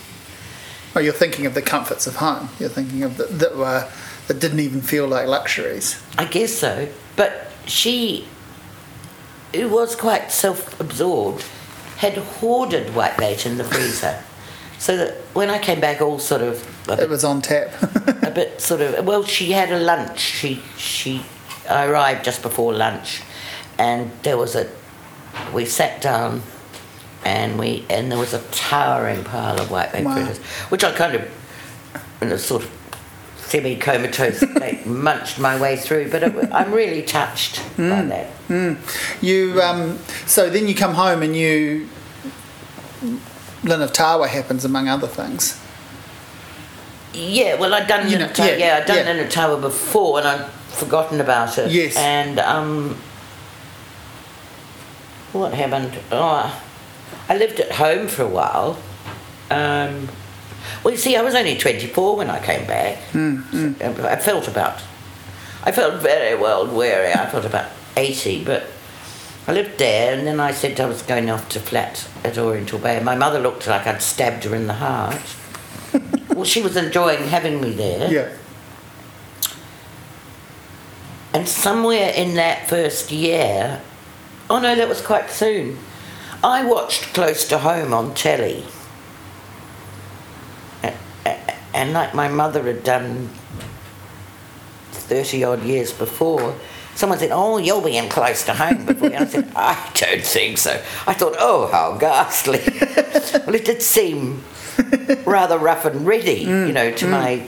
Well, 0.95 1.03
you're 1.03 1.13
thinking 1.13 1.47
of 1.47 1.55
the 1.55 1.63
comforts 1.63 2.07
of 2.07 2.17
home. 2.17 2.49
You're 2.61 2.69
thinking 2.69 3.03
of 3.03 3.17
the, 3.17 3.25
that 3.25 3.57
were 3.57 3.89
that 4.29 4.41
didn't 4.41 4.61
even 4.61 4.81
feel 4.81 5.07
like 5.07 5.27
luxuries. 5.27 6.01
I 6.17 6.25
guess 6.25 6.53
so. 6.53 6.89
But 7.17 7.51
she, 7.67 8.27
who 9.55 9.69
was 9.69 9.95
quite 9.97 10.33
self-absorbed, 10.33 11.45
had 11.99 12.15
hoarded 12.17 12.89
whitebait 12.89 13.45
in 13.47 13.57
the 13.59 13.65
freezer, 13.65 14.23
so 14.79 14.97
that 14.97 15.15
when 15.35 15.51
I 15.51 15.59
came 15.59 15.81
back, 15.81 16.01
all 16.01 16.19
sort 16.19 16.43
of 16.43 16.89
a 16.89 17.03
It 17.03 17.09
was 17.09 17.25
on 17.25 17.43
tap. 17.43 17.71
a 18.23 18.31
bit 18.31 18.61
sort 18.61 18.81
of. 18.81 19.05
Well, 19.05 19.25
she 19.25 19.53
had 19.53 19.71
a 19.73 19.79
lunch. 19.79 20.19
She 20.21 20.63
she. 20.77 21.25
I 21.69 21.87
arrived 21.87 22.25
just 22.25 22.43
before 22.43 22.73
lunch, 22.73 23.23
and 23.79 24.11
there 24.23 24.37
was 24.37 24.55
a. 24.55 24.69
We 25.53 25.65
sat 25.65 26.01
down, 26.01 26.43
and 27.25 27.59
we 27.59 27.85
and 27.91 28.11
there 28.11 28.19
was 28.19 28.35
a 28.35 28.41
towering 28.51 29.25
pile 29.25 29.61
of 29.61 29.69
whitebait 29.69 30.05
Wow. 30.05 30.15
fritters, 30.15 30.39
which 30.71 30.85
I 30.85 30.93
kind 30.93 31.15
of, 31.15 31.23
in 32.21 32.33
a 32.33 32.39
sort 32.39 32.63
of 32.65 32.71
semi-comatose 33.37 34.39
state, 34.57 34.87
munched 34.87 35.39
my 35.39 35.61
way 35.61 35.77
through. 35.77 36.11
But 36.11 36.23
it, 36.23 36.53
I'm 36.53 36.73
really 36.73 37.03
touched 37.03 37.57
by 37.77 38.03
that. 38.03 38.31
You 39.21 39.61
um, 39.63 39.99
so 40.27 40.51
then 40.51 40.67
you 40.69 40.75
come 40.75 40.95
home 40.95 41.23
and 41.23 41.35
you 41.37 41.89
Lynn 43.63 43.81
of 43.83 43.93
Tawa 43.93 44.29
happens 44.29 44.65
among 44.65 44.89
other 44.89 45.07
things. 45.07 45.61
Yeah, 47.13 47.55
well, 47.61 47.73
I'd 47.75 47.87
done 47.87 48.11
You 48.11 48.19
know, 48.19 48.25
of 48.27 48.33
Tawa. 48.33 48.47
yeah, 48.49 48.57
Yeah, 48.57 48.77
I'd 48.83 48.87
done 48.87 48.97
yeah. 48.99 49.13
Lynn 49.13 49.21
of 49.27 49.33
Tawa 49.33 49.61
before, 49.61 50.19
and 50.19 50.27
I'd 50.29 50.51
forgotten 50.51 51.21
about 51.21 51.57
it. 51.59 51.71
Yes. 51.71 51.97
And 51.97 52.41
um, 52.41 52.97
what 55.41 55.55
happened? 55.55 55.99
Oh, 56.13 56.63
I 57.29 57.37
lived 57.37 57.61
at 57.61 57.73
home 57.73 58.09
for 58.09 58.23
a 58.23 58.29
while. 58.29 58.79
Um, 59.51 60.09
well, 60.83 60.93
you 60.93 60.97
see, 60.99 61.17
I 61.17 61.23
was 61.23 61.35
only 61.35 61.57
twenty-four 61.57 62.17
when 62.17 62.31
I 62.31 62.43
came 62.45 62.67
back. 62.67 62.99
Hmm, 63.13 63.43
So, 63.53 63.75
I 64.07 64.17
felt 64.17 64.49
about. 64.49 64.81
I 65.63 65.73
felt 65.73 66.03
very 66.03 66.39
well 66.39 66.67
weary. 66.67 67.13
I 67.13 67.27
felt 67.31 67.45
about 67.45 67.71
eighty, 67.97 68.45
but 68.45 68.65
I 69.47 69.53
lived 69.53 69.79
there, 69.79 70.17
and 70.17 70.27
then 70.27 70.41
I 70.41 70.53
said 70.53 70.81
I 70.81 70.87
was 70.87 71.03
going 71.03 71.31
off 71.31 71.49
to 71.51 71.61
flat 71.61 72.09
at 72.25 72.39
Oriental 72.39 72.79
Bay. 72.79 73.01
My 73.03 73.15
mother 73.15 73.39
looked 73.39 73.67
like 73.67 73.87
I'd 73.87 74.03
stabbed 74.03 74.45
her 74.45 74.55
in 74.55 74.67
the 74.67 74.75
heart. 74.75 75.21
well, 76.31 76.45
she 76.45 76.63
was 76.63 76.77
enjoying 76.77 77.25
having 77.29 77.61
me 77.61 77.73
there. 77.73 78.11
Yeah. 78.11 78.29
And 81.33 81.49
somewhere 81.49 82.13
in 82.15 82.35
that 82.37 82.69
first 82.69 83.11
year, 83.11 83.81
oh 84.51 84.59
no, 84.61 84.75
that 84.75 84.89
was 84.89 85.01
quite 85.01 85.31
soon, 85.31 85.79
I 86.43 86.65
watched 86.65 87.15
Close 87.15 87.47
to 87.49 87.59
Home 87.59 87.93
on 87.93 88.15
telly. 88.15 88.65
And 91.75 91.93
like 91.93 92.15
my 92.15 92.29
mother 92.29 92.63
had 92.63 92.85
done 92.85 93.29
30 94.93 95.43
odd 95.43 95.63
years 95.65 95.93
before, 95.93 96.55
someone 96.95 97.19
said, 97.19 97.31
Oh, 97.33 97.59
you'll 97.59 97.83
be 97.83 97.97
in 97.97 98.09
Close 98.09 98.45
to 98.47 98.55
Home 98.55 98.87
before 98.87 99.11
you. 99.11 99.17
I 99.17 99.25
said, 99.27 99.51
I 99.57 99.91
don't 99.95 100.23
think 100.23 100.59
so. 100.59 100.81
I 101.07 101.15
thought, 101.15 101.35
Oh, 101.39 101.67
how 101.73 101.99
ghastly. 101.99 102.63
well, 103.45 103.55
it 103.57 103.65
did 103.65 103.83
seem 103.83 104.45
rather 105.27 105.59
rough 105.59 105.85
and 105.85 106.07
ready, 106.07 106.43
you 106.43 106.73
know, 106.73 106.93
to 106.93 107.07
my 107.09 107.47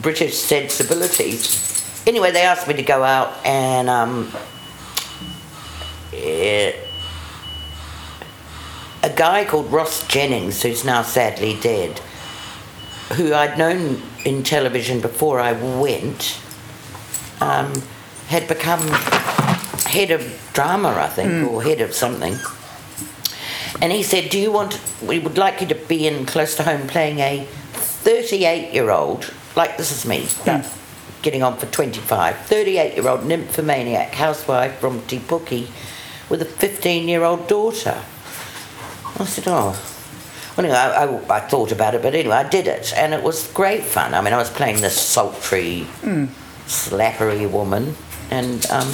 British 0.00 0.36
sensibilities. 0.36 1.60
Anyway, 2.06 2.30
they 2.32 2.42
asked 2.42 2.66
me 2.66 2.74
to 2.74 2.82
go 2.82 3.02
out 3.04 3.44
and 3.44 3.90
um, 3.90 4.32
a 9.04 9.12
guy 9.14 9.44
called 9.44 9.70
Ross 9.70 10.06
Jennings, 10.08 10.62
who's 10.62 10.84
now 10.84 11.02
sadly 11.02 11.58
dead, 11.60 11.98
who 13.14 13.34
I'd 13.34 13.58
known 13.58 14.00
in 14.24 14.42
television 14.42 15.00
before 15.00 15.40
I 15.40 15.52
went, 15.52 16.40
um, 17.40 17.82
had 18.28 18.48
become 18.48 18.80
head 19.86 20.10
of 20.10 20.50
drama, 20.54 20.88
I 20.88 21.08
think, 21.08 21.50
or 21.50 21.62
head 21.62 21.80
of 21.80 21.92
something. 21.92 22.36
And 23.82 23.92
he 23.92 24.02
said, 24.02 24.30
Do 24.30 24.38
you 24.38 24.50
want, 24.50 24.80
we 25.02 25.18
would 25.18 25.36
like 25.36 25.60
you 25.60 25.66
to 25.66 25.74
be 25.74 26.06
in 26.06 26.24
close 26.24 26.56
to 26.56 26.62
home 26.62 26.86
playing 26.86 27.18
a 27.18 27.44
38 27.74 28.72
year 28.72 28.90
old, 28.90 29.32
like 29.56 29.76
this 29.76 29.92
is 29.92 30.06
me, 30.06 30.26
but 30.46 30.72
getting 31.22 31.42
on 31.42 31.56
for 31.58 31.66
25, 31.66 32.36
38 32.36 32.94
year 32.94 33.08
old 33.08 33.26
nymphomaniac 33.26 34.14
housewife 34.14 34.78
from 34.78 35.02
Te 35.02 35.18
Puke 35.18 35.68
with 36.28 36.42
a 36.42 36.44
15 36.44 37.08
year 37.08 37.22
old 37.24 37.46
daughter. 37.48 38.02
I 39.18 39.24
said, 39.24 39.44
Oh. 39.46 39.78
Well, 40.56 40.64
anyway, 40.66 40.78
I, 40.78 41.04
I, 41.06 41.36
I 41.38 41.40
thought 41.40 41.72
about 41.72 41.94
it, 41.96 42.02
but 42.02 42.14
anyway, 42.14 42.36
I 42.36 42.48
did 42.48 42.68
it, 42.68 42.92
and 42.96 43.12
it 43.12 43.24
was 43.24 43.50
great 43.52 43.82
fun. 43.82 44.14
I 44.14 44.20
mean, 44.20 44.32
I 44.32 44.36
was 44.36 44.50
playing 44.50 44.82
this 44.82 44.96
sultry, 45.00 45.84
slappery 46.68 47.44
woman, 47.50 47.96
and 48.30 48.64
um, 48.70 48.88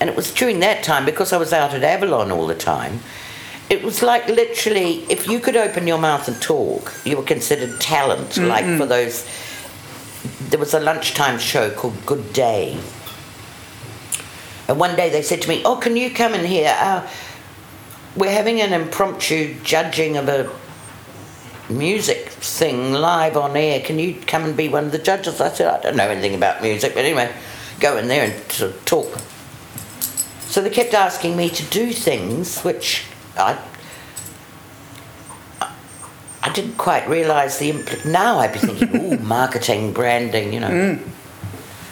and 0.00 0.08
it 0.10 0.14
was 0.16 0.32
during 0.32 0.60
that 0.60 0.84
time 0.84 1.04
because 1.04 1.32
I 1.32 1.38
was 1.38 1.52
out 1.52 1.74
at 1.74 1.82
Avalon 1.82 2.30
all 2.30 2.46
the 2.46 2.54
time. 2.54 3.00
It 3.70 3.82
was 3.82 4.00
like 4.02 4.28
literally, 4.28 5.04
if 5.10 5.26
you 5.26 5.40
could 5.40 5.56
open 5.56 5.86
your 5.88 5.98
mouth 5.98 6.28
and 6.28 6.40
talk, 6.40 6.92
you 7.04 7.16
were 7.16 7.22
considered 7.24 7.80
talent. 7.80 8.36
Like 8.36 8.64
for 8.78 8.86
those, 8.86 9.26
there 10.50 10.60
was 10.60 10.74
a 10.74 10.80
lunchtime 10.80 11.38
show 11.40 11.70
called 11.70 11.94
Good 12.06 12.32
Day, 12.32 12.78
and 14.68 14.78
one 14.78 14.96
day 14.96 15.10
they 15.10 15.22
said 15.22 15.42
to 15.42 15.48
me, 15.48 15.62
"Oh, 15.64 15.76
can 15.76 15.96
you 15.96 16.10
come 16.10 16.34
in 16.34 16.44
here? 16.44 16.74
Uh, 16.78 17.06
we're 18.16 18.32
having 18.32 18.60
an 18.60 18.72
impromptu 18.72 19.54
judging 19.62 20.16
of 20.16 20.28
a 20.28 20.50
music 21.68 22.28
thing 22.28 22.92
live 22.92 23.36
on 23.36 23.56
air. 23.56 23.80
Can 23.80 23.98
you 23.98 24.14
come 24.26 24.44
and 24.44 24.56
be 24.56 24.68
one 24.68 24.84
of 24.86 24.92
the 24.92 24.98
judges?" 24.98 25.40
I 25.40 25.50
said, 25.50 25.68
"I 25.68 25.80
don't 25.80 25.96
know 25.96 26.08
anything 26.08 26.34
about 26.34 26.62
music, 26.62 26.94
but 26.94 27.04
anyway, 27.04 27.32
go 27.80 27.96
in 27.96 28.08
there 28.08 28.24
and 28.24 28.52
sort 28.52 28.72
of 28.72 28.84
talk." 28.84 29.18
So 30.48 30.62
they 30.62 30.70
kept 30.70 30.94
asking 30.94 31.36
me 31.36 31.48
to 31.50 31.62
do 31.64 31.92
things 31.92 32.60
which 32.62 33.04
I 33.36 33.58
I 36.44 36.52
didn't 36.52 36.76
quite 36.76 37.08
realise 37.08 37.56
the 37.56 37.72
impl- 37.72 38.04
now 38.04 38.38
I'd 38.38 38.52
be 38.52 38.58
thinking, 38.58 38.94
ooh, 39.12 39.18
marketing, 39.18 39.94
branding, 39.94 40.52
you 40.52 40.60
know. 40.60 40.98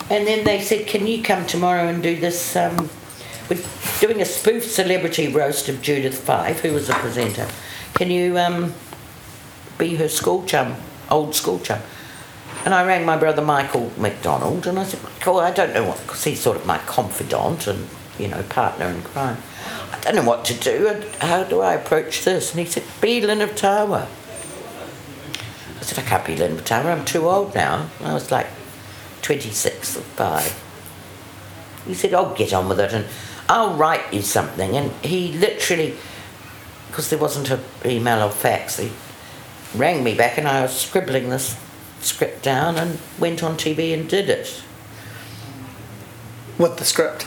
And 0.09 0.27
then 0.27 0.43
they 0.43 0.61
said, 0.61 0.87
"Can 0.87 1.07
you 1.07 1.23
come 1.23 1.45
tomorrow 1.45 1.87
and 1.87 2.03
do 2.03 2.19
this? 2.19 2.55
Um, 2.55 2.89
we're 3.49 3.61
doing 3.99 4.21
a 4.21 4.25
spoof 4.25 4.63
celebrity 4.63 5.27
roast 5.27 5.69
of 5.69 5.81
Judith 5.81 6.19
Fyfe, 6.19 6.59
who 6.59 6.73
was 6.73 6.87
the 6.87 6.93
presenter. 6.93 7.47
Can 7.93 8.11
you 8.11 8.37
um, 8.37 8.73
be 9.77 9.95
her 9.95 10.09
school 10.09 10.45
chum, 10.45 10.75
old 11.09 11.35
school 11.35 11.59
chum?" 11.59 11.79
And 12.65 12.73
I 12.73 12.85
rang 12.85 13.05
my 13.05 13.17
brother 13.17 13.41
Michael 13.41 13.91
McDonald, 13.97 14.67
and 14.67 14.79
I 14.79 14.83
said, 14.83 15.03
"Michael, 15.03 15.39
I 15.39 15.51
don't 15.51 15.73
know 15.73 15.85
what, 15.85 16.01
because 16.01 16.23
he's 16.23 16.39
sort 16.39 16.57
of 16.57 16.65
my 16.65 16.77
confidant 16.79 17.67
and 17.67 17.87
you 18.19 18.27
know 18.27 18.43
partner 18.43 18.87
in 18.87 19.01
crime. 19.01 19.37
I 19.91 19.99
don't 19.99 20.15
know 20.15 20.23
what 20.23 20.45
to 20.45 20.53
do. 20.53 21.01
How 21.19 21.43
do 21.43 21.61
I 21.61 21.73
approach 21.73 22.23
this?" 22.23 22.51
And 22.51 22.59
he 22.59 22.65
said, 22.65 22.83
"Be 23.01 23.21
Lynn 23.21 23.41
of 23.41 23.55
Tawa." 23.55 24.07
I 25.79 25.83
said, 25.83 25.99
"I 25.99 26.07
can't 26.07 26.25
be 26.25 26.35
Lynn 26.35 26.53
of 26.53 26.65
Tawa. 26.65 26.91
I'm 26.91 27.05
too 27.05 27.27
old 27.27 27.55
now." 27.55 27.89
And 27.99 28.09
I 28.09 28.13
was 28.13 28.29
like 28.31 28.47
26 29.23 29.95
of 29.95 30.03
5. 30.03 30.63
He 31.87 31.93
said, 31.95 32.13
"I'll 32.13 32.33
get 32.35 32.53
on 32.53 32.69
with 32.69 32.79
it 32.79 32.93
and 32.93 33.05
I'll 33.49 33.73
write 33.73 34.13
you 34.13 34.21
something." 34.21 34.77
And 34.77 34.91
he 35.03 35.33
literally, 35.33 35.95
because 36.87 37.09
there 37.09 37.19
wasn't 37.19 37.49
an 37.49 37.59
email 37.85 38.21
or 38.23 38.29
fax, 38.29 38.77
he 38.77 38.91
rang 39.75 40.03
me 40.03 40.13
back 40.13 40.37
and 40.37 40.47
I 40.47 40.61
was 40.61 40.79
scribbling 40.79 41.29
this 41.29 41.55
script 42.01 42.43
down 42.43 42.77
and 42.77 42.99
went 43.19 43.41
on 43.43 43.57
TV 43.57 43.93
and 43.93 44.07
did 44.07 44.29
it. 44.29 44.61
With 46.57 46.77
the 46.77 46.85
script. 46.85 47.25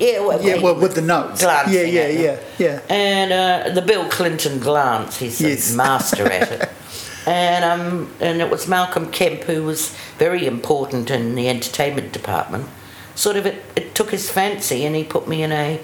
Yeah, 0.00 0.20
well, 0.26 0.42
Yeah, 0.42 0.60
well, 0.60 0.74
with 0.74 0.94
the 0.96 1.00
notes. 1.02 1.40
Yeah, 1.42 1.68
yeah, 1.68 2.08
yeah, 2.08 2.36
yeah. 2.58 2.80
And 2.88 3.32
uh, 3.32 3.72
the 3.74 3.82
Bill 3.82 4.08
Clinton 4.08 4.58
glance, 4.58 5.18
he's 5.18 5.40
Yes. 5.40 5.72
a 5.72 5.76
master 5.76 6.24
at 6.26 6.50
it. 6.50 6.68
And 7.26 7.64
um, 7.64 8.10
and 8.20 8.40
it 8.40 8.50
was 8.50 8.68
Malcolm 8.68 9.10
Kemp 9.10 9.42
who 9.44 9.62
was 9.64 9.96
very 10.18 10.46
important 10.46 11.10
in 11.10 11.34
the 11.34 11.48
entertainment 11.48 12.12
department. 12.12 12.66
Sort 13.14 13.36
of, 13.36 13.46
it, 13.46 13.62
it 13.76 13.94
took 13.94 14.10
his 14.10 14.28
fancy, 14.30 14.84
and 14.84 14.94
he 14.96 15.04
put 15.04 15.26
me 15.28 15.42
in 15.42 15.52
a 15.52 15.80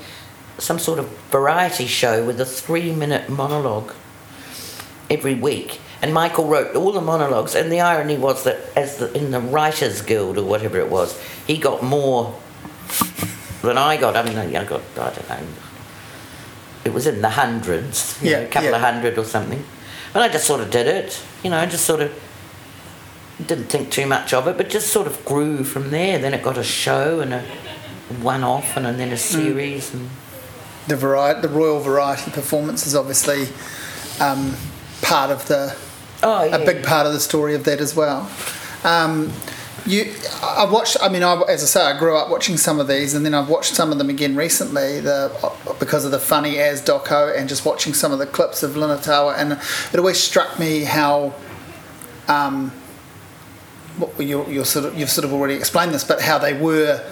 some 0.59 0.79
sort 0.79 0.99
of 0.99 1.09
variety 1.31 1.87
show 1.87 2.25
with 2.27 2.39
a 2.41 2.45
three-minute 2.45 3.31
monologue 3.31 3.93
every 5.09 5.35
week. 5.35 5.81
And 6.03 6.13
Michael 6.13 6.47
wrote 6.47 6.75
all 6.77 6.93
the 6.93 7.01
monologues, 7.01 7.55
and 7.55 7.71
the 7.71 7.81
irony 7.81 8.17
was 8.19 8.45
that, 8.45 8.59
as 8.77 8.97
the, 8.97 9.13
in 9.17 9.31
the 9.31 9.41
Writers 9.41 10.03
Guild 10.03 10.39
or 10.39 10.45
whatever 10.45 10.79
it 10.79 10.91
was, 10.91 11.19
he 11.47 11.57
got 11.57 11.83
more 11.83 12.39
than 13.63 13.79
I 13.79 13.97
got. 13.97 14.17
I 14.17 14.23
mean, 14.23 14.37
I 14.37 14.65
got 14.65 14.83
I 14.99 15.11
don't 15.11 15.29
know. 15.29 15.47
It 16.85 16.93
was 16.93 17.07
in 17.07 17.21
the 17.23 17.31
hundreds, 17.31 18.19
you 18.23 18.31
know, 18.33 18.41
Yeah, 18.41 18.45
a 18.45 18.49
couple 18.49 18.71
yeah. 18.71 18.77
of 18.77 18.83
hundred 18.83 19.19
or 19.19 19.25
something. 19.25 19.65
But 20.13 20.23
I 20.23 20.29
just 20.29 20.47
sort 20.47 20.61
of 20.61 20.71
did 20.71 20.87
it, 20.87 21.23
you 21.43 21.51
know. 21.51 21.65
Just 21.67 21.85
sort 21.85 22.01
of 22.01 22.13
didn't 23.47 23.67
think 23.67 23.91
too 23.91 24.07
much 24.07 24.35
of 24.35 24.47
it, 24.47 24.57
but 24.57 24.69
just 24.69 24.89
sort 24.93 25.07
of 25.07 25.25
grew 25.25 25.65
from 25.65 25.91
there. 25.91 26.19
Then 26.19 26.35
it 26.35 26.43
got 26.43 26.59
a 26.59 26.65
show 26.65 27.21
and 27.21 27.33
a 27.33 27.43
one-off, 28.21 28.77
and, 28.77 28.87
and 28.87 28.99
then 28.99 29.13
a 29.13 29.17
series, 29.17 29.95
and 29.95 30.11
The 30.89 30.97
variety, 30.97 31.43
the 31.43 31.49
Royal 31.49 31.81
Variety 31.81 32.31
performance 32.31 32.87
is 32.87 32.95
obviously 32.97 33.49
um, 34.21 34.57
part 35.03 35.31
of 35.31 35.47
the 35.47 35.77
oh 36.23 36.45
yeah, 36.45 36.57
a 36.57 36.65
big 36.67 36.85
part 36.85 37.07
of 37.07 37.13
the 37.13 37.21
story 37.21 37.55
of 37.55 37.65
that 37.65 37.81
as 37.81 37.95
well. 37.95 38.29
Um, 38.85 39.33
you, 39.87 40.15
I 40.43 40.65
watched. 40.65 40.97
I 41.01 41.09
mean, 41.09 41.23
I, 41.23 41.41
as 41.43 41.63
I 41.63 41.67
say, 41.67 41.83
I 41.83 41.99
grew 41.99 42.17
up 42.17 42.31
watching 42.31 42.57
some 42.57 42.81
of 42.81 42.89
these, 42.89 43.15
and 43.15 43.25
then 43.25 43.35
I've 43.35 43.49
watched 43.49 43.75
some 43.75 43.93
of 43.93 43.99
them 43.99 44.11
again 44.11 44.37
recently. 44.37 45.01
The 45.01 45.53
because 45.79 46.05
of 46.05 46.11
the 46.11 46.19
funny 46.19 46.59
as 46.59 46.83
doco, 46.83 47.37
and 47.37 47.49
just 47.49 47.65
watching 47.65 47.95
some 47.95 48.13
of 48.13 48.19
the 48.19 48.27
clips 48.27 48.63
of 48.63 48.77
Lynn 48.77 48.91
of 48.91 49.01
Tawa, 49.01 49.37
and 49.37 49.53
it 49.53 49.99
always 49.99 50.21
struck 50.21 50.59
me 50.59 50.85
how. 50.85 51.35
Um, 52.29 52.73
you, 54.19 54.47
you're 54.47 54.65
sort 54.65 54.87
of, 54.87 54.99
you've 54.99 55.11
sort 55.11 55.25
of 55.25 55.33
already 55.33 55.55
explained 55.55 55.93
this, 55.93 56.05
but 56.05 56.23
how 56.23 56.39
they 56.39 56.55
were 56.55 57.05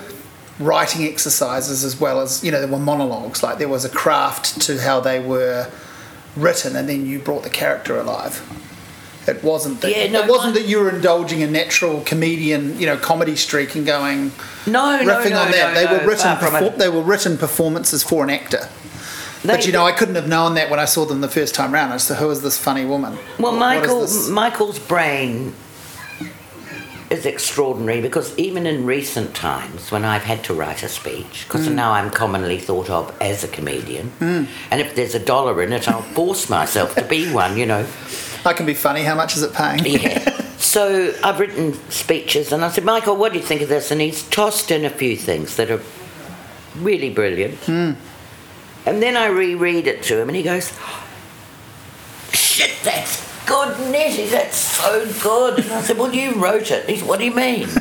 writing 0.58 1.04
exercises 1.04 1.84
as 1.84 2.00
well 2.00 2.20
as 2.20 2.42
you 2.42 2.50
know 2.50 2.60
there 2.60 2.70
were 2.70 2.78
monologues. 2.78 3.42
Like 3.42 3.58
there 3.58 3.68
was 3.68 3.84
a 3.84 3.88
craft 3.88 4.60
to 4.62 4.80
how 4.80 5.00
they 5.00 5.20
were 5.20 5.70
written, 6.36 6.76
and 6.76 6.88
then 6.88 7.06
you 7.06 7.18
brought 7.18 7.42
the 7.42 7.50
character 7.50 7.98
alive. 7.98 8.42
It 9.28 9.44
wasn't 9.44 9.80
that 9.82 9.90
Yeah, 9.90 10.10
no, 10.10 10.22
it 10.22 10.28
wasn't 10.30 10.54
my- 10.54 10.60
that 10.60 10.68
you 10.68 10.78
were 10.80 10.90
indulging 10.90 11.42
a 11.42 11.46
natural 11.46 12.00
comedian, 12.06 12.78
you 12.80 12.86
know, 12.86 12.96
comedy 12.96 13.36
streak 13.36 13.74
and 13.74 13.84
going 13.86 14.32
no, 14.66 15.02
no, 15.02 15.14
riffing 15.14 15.30
no, 15.30 15.42
on 15.42 15.50
that. 15.50 15.74
no, 15.74 15.80
they 15.80 15.84
no, 15.84 15.92
were 15.98 16.06
written 16.08 16.36
perfor- 16.36 16.76
they 16.78 16.88
were 16.88 17.02
written 17.02 17.36
performances 17.36 18.02
for 18.02 18.24
an 18.24 18.30
actor. 18.30 18.68
but 19.44 19.66
you 19.66 19.72
know, 19.72 19.84
I 19.86 19.92
couldn't 19.92 20.16
have 20.16 20.26
known 20.28 20.54
that 20.54 20.68
when 20.70 20.80
I 20.80 20.84
saw 20.84 21.04
them 21.04 21.20
the 21.20 21.28
first 21.28 21.54
time 21.54 21.72
round. 21.72 21.92
I 21.92 21.98
said, 21.98 22.16
"Who 22.18 22.30
is 22.30 22.40
this 22.42 22.56
funny 22.58 22.84
woman?" 22.84 23.12
Well, 23.38 23.52
What- 23.52 23.60
what 23.60 24.02
is 24.02 24.28
Michael? 24.28 24.32
Michael's 24.32 24.78
brain 24.78 25.54
is 27.10 27.24
extraordinary 27.24 28.00
because 28.02 28.36
even 28.36 28.66
in 28.66 28.84
recent 28.84 29.34
times 29.34 29.90
when 29.90 30.04
I've 30.04 30.24
had 30.24 30.44
to 30.44 30.52
write 30.54 30.82
a 30.82 30.88
speech, 30.88 31.46
because 31.46 31.66
Mm. 31.66 31.72
now 31.74 31.92
I'm 31.92 32.10
commonly 32.10 32.58
thought 32.58 32.90
of 32.90 33.12
as 33.20 33.42
a 33.44 33.48
comedian, 33.48 34.12
and 34.20 34.80
if 34.80 34.94
there's 34.94 35.14
a 35.14 35.18
dollar 35.18 35.62
in 35.62 35.72
it, 35.72 35.88
I'll 35.88 36.02
force 36.02 36.50
myself 36.50 36.94
to 36.96 37.02
be 37.02 37.30
one, 37.32 37.56
you 37.56 37.64
know. 37.64 37.86
I 38.44 38.52
can 38.52 38.66
be 38.66 38.74
funny. 38.74 39.02
How 39.02 39.14
much 39.14 39.36
is 39.36 39.42
it 39.42 39.52
paying? 39.52 39.84
Yeah. 39.84 40.34
So 40.58 41.14
I've 41.22 41.38
written 41.38 41.72
speeches, 41.88 42.50
and 42.50 42.64
I 42.64 42.70
said, 42.70 42.84
Michael, 42.84 43.14
what 43.14 43.32
do 43.32 43.38
you 43.38 43.44
think 43.44 43.62
of 43.62 43.68
this? 43.68 43.92
And 43.92 44.00
he's 44.00 44.28
tossed 44.28 44.72
in 44.72 44.84
a 44.84 44.90
few 44.90 45.16
things 45.16 45.54
that 45.54 45.70
are 45.70 45.80
really 46.76 47.10
brilliant. 47.10 47.54
Hmm. 47.60 47.92
And 48.84 49.00
then 49.00 49.16
I 49.16 49.26
reread 49.26 49.86
it 49.86 50.02
to 50.04 50.20
him, 50.20 50.28
and 50.28 50.36
he 50.36 50.42
goes, 50.42 50.72
"Shit, 52.32 52.72
that's 52.82 53.22
good, 53.46 53.78
Nettie. 53.92 54.26
That's 54.26 54.56
so 54.56 55.06
good." 55.22 55.60
And 55.60 55.72
I 55.72 55.80
said, 55.80 55.96
"Well, 55.96 56.12
you 56.12 56.34
wrote 56.34 56.72
it." 56.72 56.88
He 56.90 56.96
said, 56.96 57.08
"What 57.08 57.20
do 57.20 57.24
you 57.24 57.34
mean?" 57.34 57.68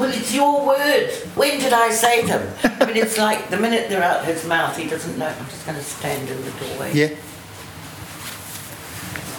Well, 0.00 0.08
it's 0.08 0.32
your 0.34 0.66
words. 0.66 1.24
When 1.34 1.58
did 1.60 1.74
I 1.74 1.90
say 1.90 2.24
them? 2.24 2.50
I 2.64 2.86
mean, 2.86 2.96
it's 2.96 3.18
like 3.18 3.50
the 3.50 3.58
minute 3.58 3.90
they're 3.90 4.02
out 4.02 4.20
of 4.20 4.24
his 4.24 4.46
mouth, 4.46 4.74
he 4.74 4.88
doesn't 4.88 5.18
know. 5.18 5.26
I'm 5.26 5.44
just 5.44 5.66
going 5.66 5.76
to 5.76 5.84
stand 5.84 6.26
in 6.26 6.42
the 6.42 6.50
doorway. 6.52 6.92
Yeah. 6.94 7.08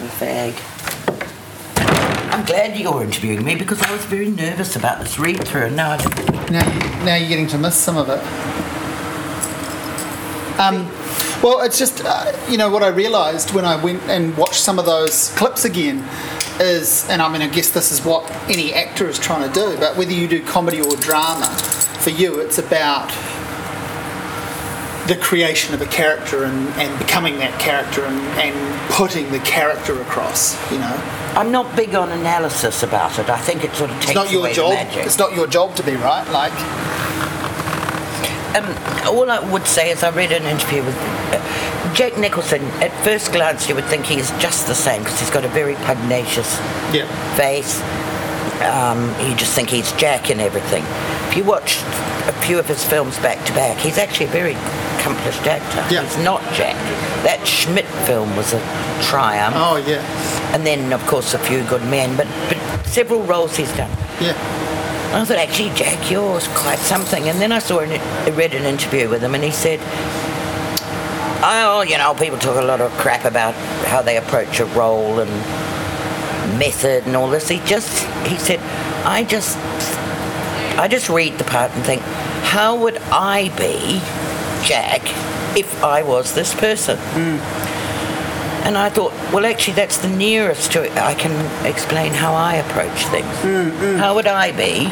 Fag. 0.08 0.54
I'm 2.32 2.44
glad 2.44 2.78
you're 2.78 3.02
interviewing 3.02 3.44
me 3.44 3.54
because 3.54 3.82
I 3.82 3.92
was 3.92 4.04
very 4.04 4.30
nervous 4.30 4.76
about 4.76 5.00
this 5.00 5.18
read 5.18 5.42
through 5.44 5.66
and 5.66 5.76
now. 5.76 5.96
Now, 6.50 7.04
now 7.04 7.16
you're 7.16 7.28
getting 7.28 7.46
to 7.48 7.58
miss 7.58 7.76
some 7.76 7.96
of 7.96 8.08
it. 8.08 8.18
Um, 10.58 10.86
well, 11.42 11.60
it's 11.62 11.78
just 11.78 12.04
uh, 12.04 12.32
you 12.48 12.56
know 12.56 12.70
what 12.70 12.82
I 12.82 12.88
realised 12.88 13.52
when 13.52 13.64
I 13.64 13.76
went 13.82 14.02
and 14.04 14.36
watched 14.36 14.60
some 14.60 14.78
of 14.78 14.86
those 14.86 15.30
clips 15.36 15.64
again 15.64 16.04
is, 16.60 17.08
and 17.08 17.20
I 17.20 17.32
mean, 17.32 17.42
I 17.42 17.48
guess 17.48 17.70
this 17.70 17.90
is 17.90 18.04
what 18.04 18.30
any 18.48 18.72
actor 18.72 19.08
is 19.08 19.18
trying 19.18 19.48
to 19.48 19.54
do. 19.54 19.76
But 19.78 19.96
whether 19.96 20.12
you 20.12 20.28
do 20.28 20.44
comedy 20.44 20.80
or 20.80 20.96
drama, 20.96 21.46
for 22.02 22.10
you, 22.10 22.40
it's 22.40 22.58
about 22.58 23.10
the 25.06 25.16
creation 25.16 25.74
of 25.74 25.82
a 25.82 25.86
character 25.86 26.44
and, 26.44 26.68
and 26.74 26.98
becoming 26.98 27.36
that 27.38 27.58
character 27.60 28.04
and, 28.04 28.18
and 28.38 28.90
putting 28.90 29.30
the 29.32 29.40
character 29.40 30.00
across. 30.00 30.54
You 30.70 30.78
know, 30.78 30.94
I'm 31.34 31.50
not 31.50 31.74
big 31.76 31.94
on 31.94 32.10
analysis 32.12 32.82
about 32.82 33.18
it. 33.18 33.28
I 33.28 33.38
think 33.38 33.64
it 33.64 33.74
sort 33.74 33.90
of 33.90 33.96
takes 33.96 34.10
it's 34.10 34.14
not 34.14 34.30
your 34.30 34.40
away 34.40 34.52
job. 34.54 34.70
the 34.70 34.76
magic. 34.76 35.06
It's 35.06 35.18
not 35.18 35.34
your 35.34 35.46
job 35.46 35.74
to 35.76 35.82
be 35.82 35.96
right. 35.96 36.28
Like, 36.30 36.52
Um, 38.54 38.66
all 39.08 39.30
I 39.30 39.40
would 39.50 39.66
say 39.66 39.90
is 39.90 40.02
I 40.02 40.10
read 40.10 40.30
an 40.30 40.44
interview 40.44 40.84
with 40.84 40.96
uh, 41.32 41.94
Jack 41.94 42.18
Nicholson. 42.18 42.62
At 42.82 42.92
first 43.02 43.32
glance, 43.32 43.66
you 43.68 43.74
would 43.74 43.86
think 43.86 44.04
he 44.04 44.18
is 44.18 44.30
just 44.38 44.66
the 44.66 44.74
same 44.74 45.02
because 45.02 45.18
he's 45.18 45.30
got 45.30 45.44
a 45.44 45.48
very 45.48 45.74
pugnacious 45.86 46.58
yeah, 46.92 47.08
face. 47.34 47.80
Um, 48.62 49.08
you 49.26 49.34
just 49.34 49.54
think 49.54 49.70
he's 49.70 49.90
Jack 49.92 50.30
and 50.30 50.40
everything. 50.40 50.84
If 51.30 51.36
you 51.38 51.44
watch 51.44 51.78
a 52.28 52.32
few 52.44 52.58
of 52.58 52.68
his 52.68 52.84
films 52.84 53.18
back 53.18 53.44
to 53.46 53.52
back, 53.54 53.78
he's 53.78 53.98
actually 53.98 54.26
a 54.26 54.30
very 54.30 54.54
accomplished 55.02 55.42
actor. 55.46 55.94
Yeah. 55.94 56.02
He's 56.04 56.16
not 56.24 56.40
Jack. 56.54 56.76
That 57.24 57.44
Schmidt 57.46 57.86
film 58.06 58.34
was 58.36 58.52
a 58.52 58.60
triumph. 59.02 59.56
oh 59.58 59.76
yeah, 59.76 60.00
And 60.54 60.64
then, 60.64 60.92
of 60.92 61.04
course, 61.06 61.34
A 61.34 61.38
Few 61.38 61.64
Good 61.64 61.82
Men, 61.82 62.16
but, 62.16 62.28
but 62.48 62.86
several 62.86 63.22
roles 63.24 63.56
he's 63.56 63.74
done. 63.76 63.90
yeah. 64.20 64.36
I 65.14 65.24
thought, 65.26 65.36
actually, 65.36 65.68
Jack, 65.74 66.10
you're 66.10 66.40
quite 66.54 66.78
something. 66.78 67.28
And 67.28 67.38
then 67.38 67.52
I 67.52 67.58
saw, 67.58 67.80
an, 67.80 67.90
I 67.90 68.30
read 68.30 68.54
an 68.54 68.62
interview 68.64 69.10
with 69.10 69.22
him, 69.22 69.34
and 69.34 69.44
he 69.44 69.50
said, 69.50 69.78
oh, 71.44 71.84
you 71.86 71.98
know, 71.98 72.14
people 72.14 72.38
talk 72.38 72.56
a 72.56 72.64
lot 72.64 72.80
of 72.80 72.90
crap 72.92 73.24
about 73.26 73.52
how 73.86 74.00
they 74.00 74.16
approach 74.16 74.58
a 74.60 74.64
role 74.66 75.20
and 75.20 75.30
method 76.58 77.06
and 77.06 77.14
all 77.16 77.28
this. 77.28 77.48
He 77.48 77.58
just, 77.66 78.04
he 78.26 78.38
said, 78.38 78.60
I 79.04 79.24
just, 79.24 79.58
I 80.78 80.88
just 80.88 81.10
read 81.10 81.36
the 81.36 81.44
part 81.44 81.72
and 81.72 81.84
think, 81.84 82.00
how 82.44 82.76
would 82.82 82.96
I 83.10 83.48
be 83.58 84.00
Jack 84.62 85.02
if 85.56 85.82
I 85.82 86.02
was 86.02 86.34
this 86.34 86.54
person? 86.54 86.98
Hmm. 86.98 87.72
And 88.64 88.78
I 88.78 88.90
thought, 88.90 89.12
well, 89.32 89.44
actually, 89.44 89.74
that's 89.74 89.98
the 89.98 90.08
nearest 90.08 90.70
to 90.72 90.84
it. 90.84 90.96
I 90.96 91.14
can 91.14 91.32
explain 91.66 92.12
how 92.12 92.32
I 92.32 92.54
approach 92.54 93.06
things. 93.06 93.26
Hmm, 93.38 93.70
hmm. 93.70 93.96
How 93.96 94.14
would 94.14 94.28
I 94.28 94.52
be 94.52 94.86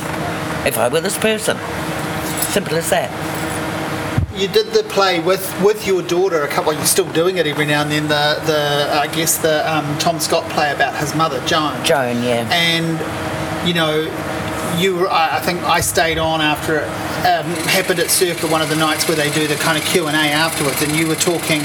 if 0.69 0.77
I 0.77 0.89
were 0.89 1.01
this 1.01 1.17
person? 1.17 1.57
Simple 2.51 2.75
as 2.75 2.91
that. 2.91 3.11
You 4.35 4.49
did 4.49 4.69
the 4.69 4.83
play 4.85 5.21
with, 5.21 5.45
with 5.63 5.87
your 5.87 6.03
daughter 6.03 6.43
a 6.43 6.49
couple. 6.49 6.73
You're 6.73 6.85
still 6.85 7.11
doing 7.13 7.37
it 7.39 7.47
every 7.47 7.67
now 7.67 7.83
and 7.83 7.91
then. 7.91 8.09
The 8.09 8.41
the 8.47 8.91
I 8.93 9.07
guess 9.09 9.39
the 9.39 9.71
um, 9.71 9.99
Tom 9.99 10.19
Scott 10.19 10.49
play 10.51 10.73
about 10.73 10.97
his 10.97 11.15
mother 11.15 11.45
Joan. 11.47 11.85
Joan, 11.85 12.23
yeah. 12.23 12.49
And 12.51 13.69
you 13.69 13.75
know, 13.75 14.03
you 14.79 15.09
I 15.09 15.41
think 15.41 15.63
I 15.63 15.81
stayed 15.81 16.19
on 16.19 16.41
after 16.41 16.79
it 16.79 16.89
um, 17.21 17.45
happened 17.69 18.01
at 18.01 18.11
Circa 18.11 18.47
one 18.47 18.63
of 18.63 18.69
the 18.69 18.77
nights 18.77 19.07
where 19.07 19.17
they 19.17 19.31
do 19.33 19.47
the 19.47 19.57
kind 19.57 19.77
of 19.77 19.85
Q 19.85 20.07
and 20.07 20.17
A 20.17 20.33
afterwards, 20.33 20.81
and 20.83 20.97
you 20.97 21.07
were 21.07 21.17
talking 21.17 21.61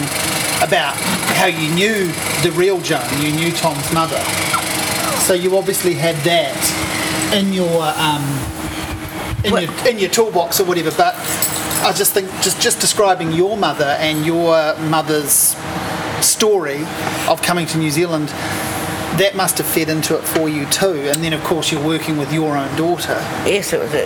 about 0.62 0.95
how 1.39 1.45
you 1.45 1.74
knew 1.74 2.08
the 2.43 2.51
real 2.56 2.80
Joan. 2.82 3.06
You 3.22 3.32
knew 3.32 3.51
Tom's 3.51 3.91
mother. 3.93 4.20
So 5.20 5.34
you 5.34 5.58
obviously 5.58 5.93
had 5.93 6.16
that 6.28 6.56
in 7.34 7.53
your 7.53 7.82
um, 7.95 8.24
in 9.45 9.62
your 9.62 9.88
in 9.88 9.99
your 9.99 10.10
toolbox 10.10 10.60
or 10.60 10.66
whatever. 10.66 10.91
But 10.91 11.16
I 11.84 11.93
just 11.95 12.14
think 12.14 12.30
just 12.41 12.62
just 12.62 12.80
describing 12.80 13.32
your 13.32 13.56
mother 13.56 13.95
and 13.99 14.26
your 14.26 14.76
mother's 14.89 15.56
story 16.22 16.84
of 17.30 17.41
coming 17.41 17.66
to 17.68 17.78
New 17.78 17.91
Zealand, 17.91 18.30
that 19.18 19.36
must 19.36 19.57
have 19.57 19.68
fed 19.68 19.89
into 19.89 20.18
it 20.18 20.24
for 20.24 20.49
you 20.49 20.66
too. 20.68 21.09
And 21.11 21.24
then 21.24 21.34
of 21.34 21.43
course 21.43 21.72
you're 21.72 21.86
working 21.86 22.18
with 22.18 22.32
your 22.34 22.57
own 22.57 22.76
daughter. 22.76 23.13
Yes, 23.45 23.74
it 23.74 23.80
was. 23.80 23.93
A, 23.93 24.03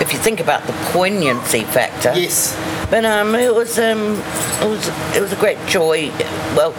if 0.00 0.12
you 0.12 0.18
think 0.18 0.40
about 0.40 0.66
the 0.66 0.72
poignancy 0.92 1.64
factor. 1.64 2.12
Yes. 2.14 2.56
But 2.90 3.04
um, 3.04 3.34
it 3.34 3.54
was 3.54 3.78
um, 3.78 4.16
it 4.60 4.68
was 4.68 4.88
it 5.16 5.20
was 5.20 5.32
a 5.32 5.36
great 5.36 5.58
joy. 5.66 6.10
Well, 6.54 6.74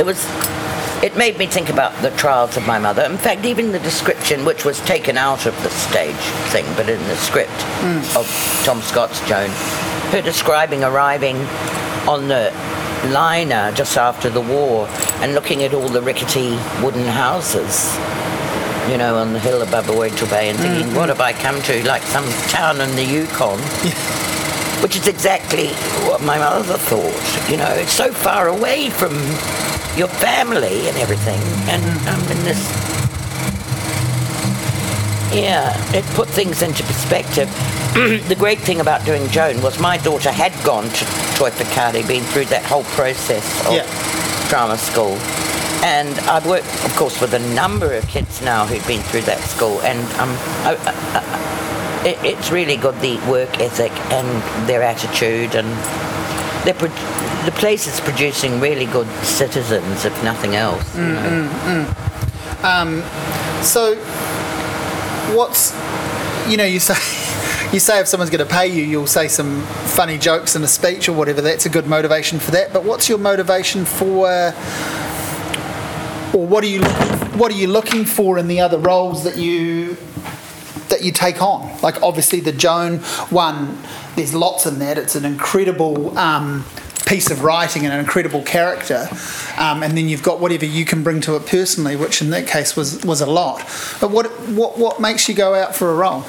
it 0.00 0.06
was 0.06 0.24
it 1.02 1.16
made 1.16 1.38
me 1.38 1.46
think 1.46 1.68
about 1.68 2.00
the 2.02 2.10
trials 2.12 2.56
of 2.56 2.66
my 2.66 2.78
mother. 2.78 3.02
In 3.02 3.18
fact, 3.18 3.44
even 3.44 3.70
the 3.72 3.78
description, 3.78 4.44
which 4.44 4.64
was 4.64 4.80
taken 4.80 5.16
out 5.16 5.46
of 5.46 5.54
the 5.62 5.70
stage 5.70 6.16
thing, 6.50 6.64
but 6.76 6.88
in 6.88 7.00
the 7.06 7.16
script 7.16 7.52
of 8.16 8.26
Tom 8.64 8.80
Scott's 8.80 9.20
Joan, 9.28 9.50
her 10.10 10.22
describing 10.22 10.82
arriving 10.82 11.36
on 12.08 12.26
the 12.26 12.52
liner 13.12 13.72
just 13.72 13.96
after 13.96 14.30
the 14.30 14.40
war 14.40 14.86
and 15.20 15.34
looking 15.34 15.62
at 15.62 15.74
all 15.74 15.88
the 15.88 16.02
rickety 16.02 16.50
wooden 16.82 17.06
houses, 17.06 17.94
you 18.90 18.96
know, 18.96 19.16
on 19.16 19.32
the 19.32 19.38
hill 19.38 19.62
above 19.62 19.90
Oriental 19.90 20.28
Bay 20.28 20.50
and 20.50 20.58
thinking, 20.58 20.86
mm-hmm. 20.86 20.96
what 20.96 21.08
have 21.08 21.20
I 21.20 21.32
come 21.32 21.60
to? 21.62 21.86
Like 21.86 22.02
some 22.02 22.24
town 22.48 22.80
in 22.80 22.94
the 22.96 23.04
Yukon. 23.04 23.58
Which 24.82 24.94
is 24.94 25.08
exactly 25.08 25.70
what 26.06 26.22
my 26.22 26.38
mother 26.38 26.78
thought. 26.78 27.50
You 27.50 27.56
know, 27.56 27.68
it's 27.70 27.92
so 27.92 28.12
far 28.12 28.46
away 28.46 28.90
from 28.90 29.12
your 29.96 30.06
family 30.06 30.88
and 30.88 30.96
everything. 30.98 31.40
And 31.68 31.82
mm-hmm. 31.82 32.08
I'm 32.08 32.38
in 32.38 32.44
this. 32.44 32.98
Yeah, 35.34 35.74
it 35.94 36.04
put 36.14 36.28
things 36.28 36.62
into 36.62 36.84
perspective. 36.84 37.48
the 38.28 38.36
great 38.38 38.60
thing 38.60 38.80
about 38.80 39.04
doing 39.04 39.28
Joan 39.28 39.60
was 39.62 39.80
my 39.80 39.98
daughter 39.98 40.30
had 40.30 40.52
gone 40.64 40.88
to 40.88 41.27
Toi 41.38 41.50
Whakaari, 41.50 42.06
been 42.08 42.24
through 42.24 42.46
that 42.46 42.64
whole 42.64 42.82
process 42.98 43.44
of 43.66 43.72
Yeah. 43.74 43.86
drama 44.48 44.76
school. 44.76 45.16
And 45.84 46.18
I've 46.28 46.46
worked, 46.46 46.66
of 46.84 46.92
course, 46.96 47.20
with 47.20 47.32
a 47.32 47.38
number 47.54 47.92
of 47.94 48.08
kids 48.08 48.42
now 48.42 48.66
who've 48.66 48.84
been 48.88 49.02
through 49.02 49.22
that 49.22 49.38
school, 49.42 49.80
and 49.82 50.00
um, 50.18 50.30
I, 50.66 50.74
I, 50.74 50.92
I, 52.02 52.08
it, 52.08 52.18
it's 52.24 52.50
really 52.50 52.76
good 52.76 52.98
the 53.00 53.18
work 53.30 53.60
ethic 53.60 53.92
and 54.10 54.26
their 54.68 54.82
attitude, 54.82 55.54
and 55.54 55.68
pro- 56.76 56.88
the 57.44 57.52
place 57.54 57.86
is 57.86 58.00
producing 58.00 58.58
really 58.58 58.86
good 58.86 59.06
citizens, 59.22 60.04
if 60.04 60.24
nothing 60.24 60.56
else. 60.56 60.82
you 60.96 61.02
mm, 61.02 61.14
know. 61.14 61.48
Mm, 61.64 61.84
mm. 61.84 62.64
Um, 62.64 63.62
so, 63.62 63.94
what's 65.36 65.72
you 66.50 66.56
know 66.56 66.64
you 66.64 66.80
say 66.80 66.94
you 67.72 67.80
say 67.80 68.00
if 68.00 68.08
someone's 68.08 68.30
going 68.30 68.46
to 68.46 68.50
pay 68.50 68.66
you, 68.66 68.82
you'll 68.82 69.06
say 69.06 69.28
some 69.28 69.60
funny 69.62 70.16
jokes 70.16 70.56
in 70.56 70.62
a 70.62 70.68
speech 70.68 71.08
or 71.08 71.12
whatever. 71.12 71.42
That's 71.42 71.66
a 71.66 71.68
good 71.68 71.86
motivation 71.86 72.38
for 72.38 72.50
that. 72.52 72.72
But 72.72 72.84
what's 72.84 73.08
your 73.08 73.18
motivation 73.18 73.84
for, 73.84 74.26
uh, 74.26 74.52
or 76.34 76.46
what 76.46 76.64
are 76.64 76.68
you 76.68 76.82
what 77.38 77.52
are 77.52 77.56
you 77.56 77.68
looking 77.68 78.04
for 78.04 78.36
in 78.38 78.48
the 78.48 78.60
other 78.60 78.78
roles 78.78 79.22
that 79.24 79.36
you 79.36 79.96
that 80.88 81.02
you 81.02 81.12
take 81.12 81.42
on? 81.42 81.78
Like 81.82 82.02
obviously 82.02 82.40
the 82.40 82.52
Joan 82.52 82.98
one, 83.30 83.78
there's 84.16 84.34
lots 84.34 84.64
in 84.66 84.78
that. 84.78 84.96
It's 84.98 85.14
an 85.14 85.24
incredible. 85.24 86.16
Um, 86.18 86.64
piece 87.06 87.30
of 87.30 87.42
writing 87.42 87.86
and 87.86 87.94
an 87.94 88.00
incredible 88.00 88.42
character 88.42 89.08
um, 89.56 89.82
and 89.82 89.96
then 89.96 90.10
you've 90.10 90.22
got 90.22 90.40
whatever 90.40 90.66
you 90.66 90.84
can 90.84 91.02
bring 91.02 91.22
to 91.22 91.36
it 91.36 91.46
personally 91.46 91.96
which 91.96 92.20
in 92.20 92.28
that 92.28 92.46
case 92.46 92.76
was 92.76 93.02
was 93.02 93.22
a 93.22 93.26
lot 93.26 93.60
but 93.98 94.10
what 94.10 94.26
what 94.50 94.76
what 94.76 95.00
makes 95.00 95.26
you 95.26 95.34
go 95.34 95.54
out 95.54 95.74
for 95.74 95.90
a 95.90 95.94
role 95.94 96.26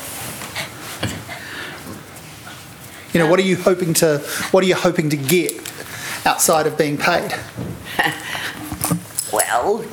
you 3.20 3.26
know 3.26 3.30
what 3.30 3.40
are 3.40 3.44
you 3.44 3.58
hoping 3.58 3.94
to 3.96 4.20
what 4.52 4.64
are 4.64 4.68
you 4.68 4.76
hoping 4.76 5.10
to 5.10 5.18
get 5.18 5.52
outside 6.26 6.66
of 6.68 6.78
being 6.78 6.98
paid? 6.98 7.34
Well, 9.32 9.86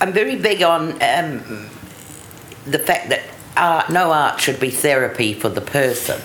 I'm 0.00 0.12
very 0.12 0.34
big 0.34 0.60
on 0.64 0.90
um, 0.94 1.68
the 2.66 2.80
fact 2.80 3.10
that 3.10 3.22
art, 3.56 3.90
no 3.90 4.10
art 4.10 4.40
should 4.40 4.58
be 4.58 4.70
therapy 4.70 5.34
for 5.34 5.48
the 5.48 5.60
person, 5.60 6.20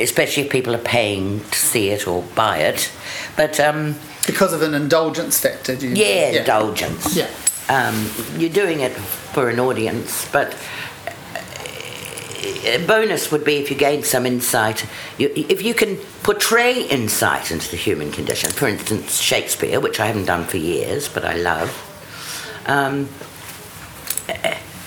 especially 0.00 0.42
if 0.42 0.50
people 0.50 0.74
are 0.74 0.78
paying 0.78 1.38
to 1.38 1.58
see 1.58 1.90
it 1.90 2.08
or 2.08 2.24
buy 2.34 2.58
it. 2.58 2.90
But 3.36 3.60
um, 3.60 3.94
because 4.26 4.52
of 4.52 4.62
an 4.62 4.74
indulgence 4.74 5.38
factor 5.38 5.76
do 5.76 5.86
you 5.86 5.94
yeah, 5.94 6.40
indulgence. 6.40 7.14
yeah. 7.14 7.30
Um, 7.68 8.10
you're 8.36 8.50
doing 8.50 8.80
it 8.80 8.90
for 8.90 9.50
an 9.50 9.60
audience, 9.60 10.28
but 10.32 10.56
a 12.42 12.84
bonus 12.86 13.30
would 13.30 13.44
be 13.44 13.56
if 13.56 13.70
you 13.70 13.76
gain 13.76 14.02
some 14.02 14.26
insight. 14.26 14.86
You, 15.18 15.32
if 15.34 15.62
you 15.62 15.74
can 15.74 15.96
portray 16.22 16.82
insight 16.82 17.50
into 17.50 17.70
the 17.70 17.76
human 17.76 18.10
condition, 18.10 18.50
for 18.50 18.68
instance, 18.68 19.20
Shakespeare, 19.20 19.80
which 19.80 20.00
I 20.00 20.06
haven't 20.06 20.26
done 20.26 20.44
for 20.44 20.56
years, 20.56 21.08
but 21.08 21.24
I 21.24 21.34
love. 21.34 21.70
Um, 22.66 23.08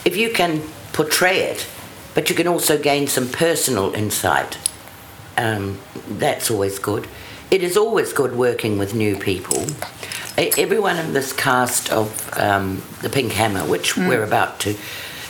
if 0.05 0.15
you 0.15 0.29
can 0.31 0.61
portray 0.93 1.39
it, 1.41 1.67
but 2.13 2.29
you 2.29 2.35
can 2.35 2.47
also 2.47 2.77
gain 2.77 3.07
some 3.07 3.27
personal 3.27 3.93
insight, 3.93 4.57
um, 5.37 5.79
that's 6.07 6.49
always 6.49 6.79
good. 6.79 7.07
It 7.51 7.63
is 7.63 7.77
always 7.77 8.13
good 8.13 8.35
working 8.35 8.77
with 8.77 8.93
new 8.93 9.17
people. 9.17 9.65
Everyone 10.37 10.97
in 10.97 11.13
this 11.13 11.31
cast 11.31 11.91
of 11.91 12.37
um, 12.37 12.81
The 13.01 13.09
Pink 13.09 13.33
Hammer, 13.33 13.61
which 13.61 13.95
we're 13.95 14.23
about 14.23 14.59
to 14.61 14.75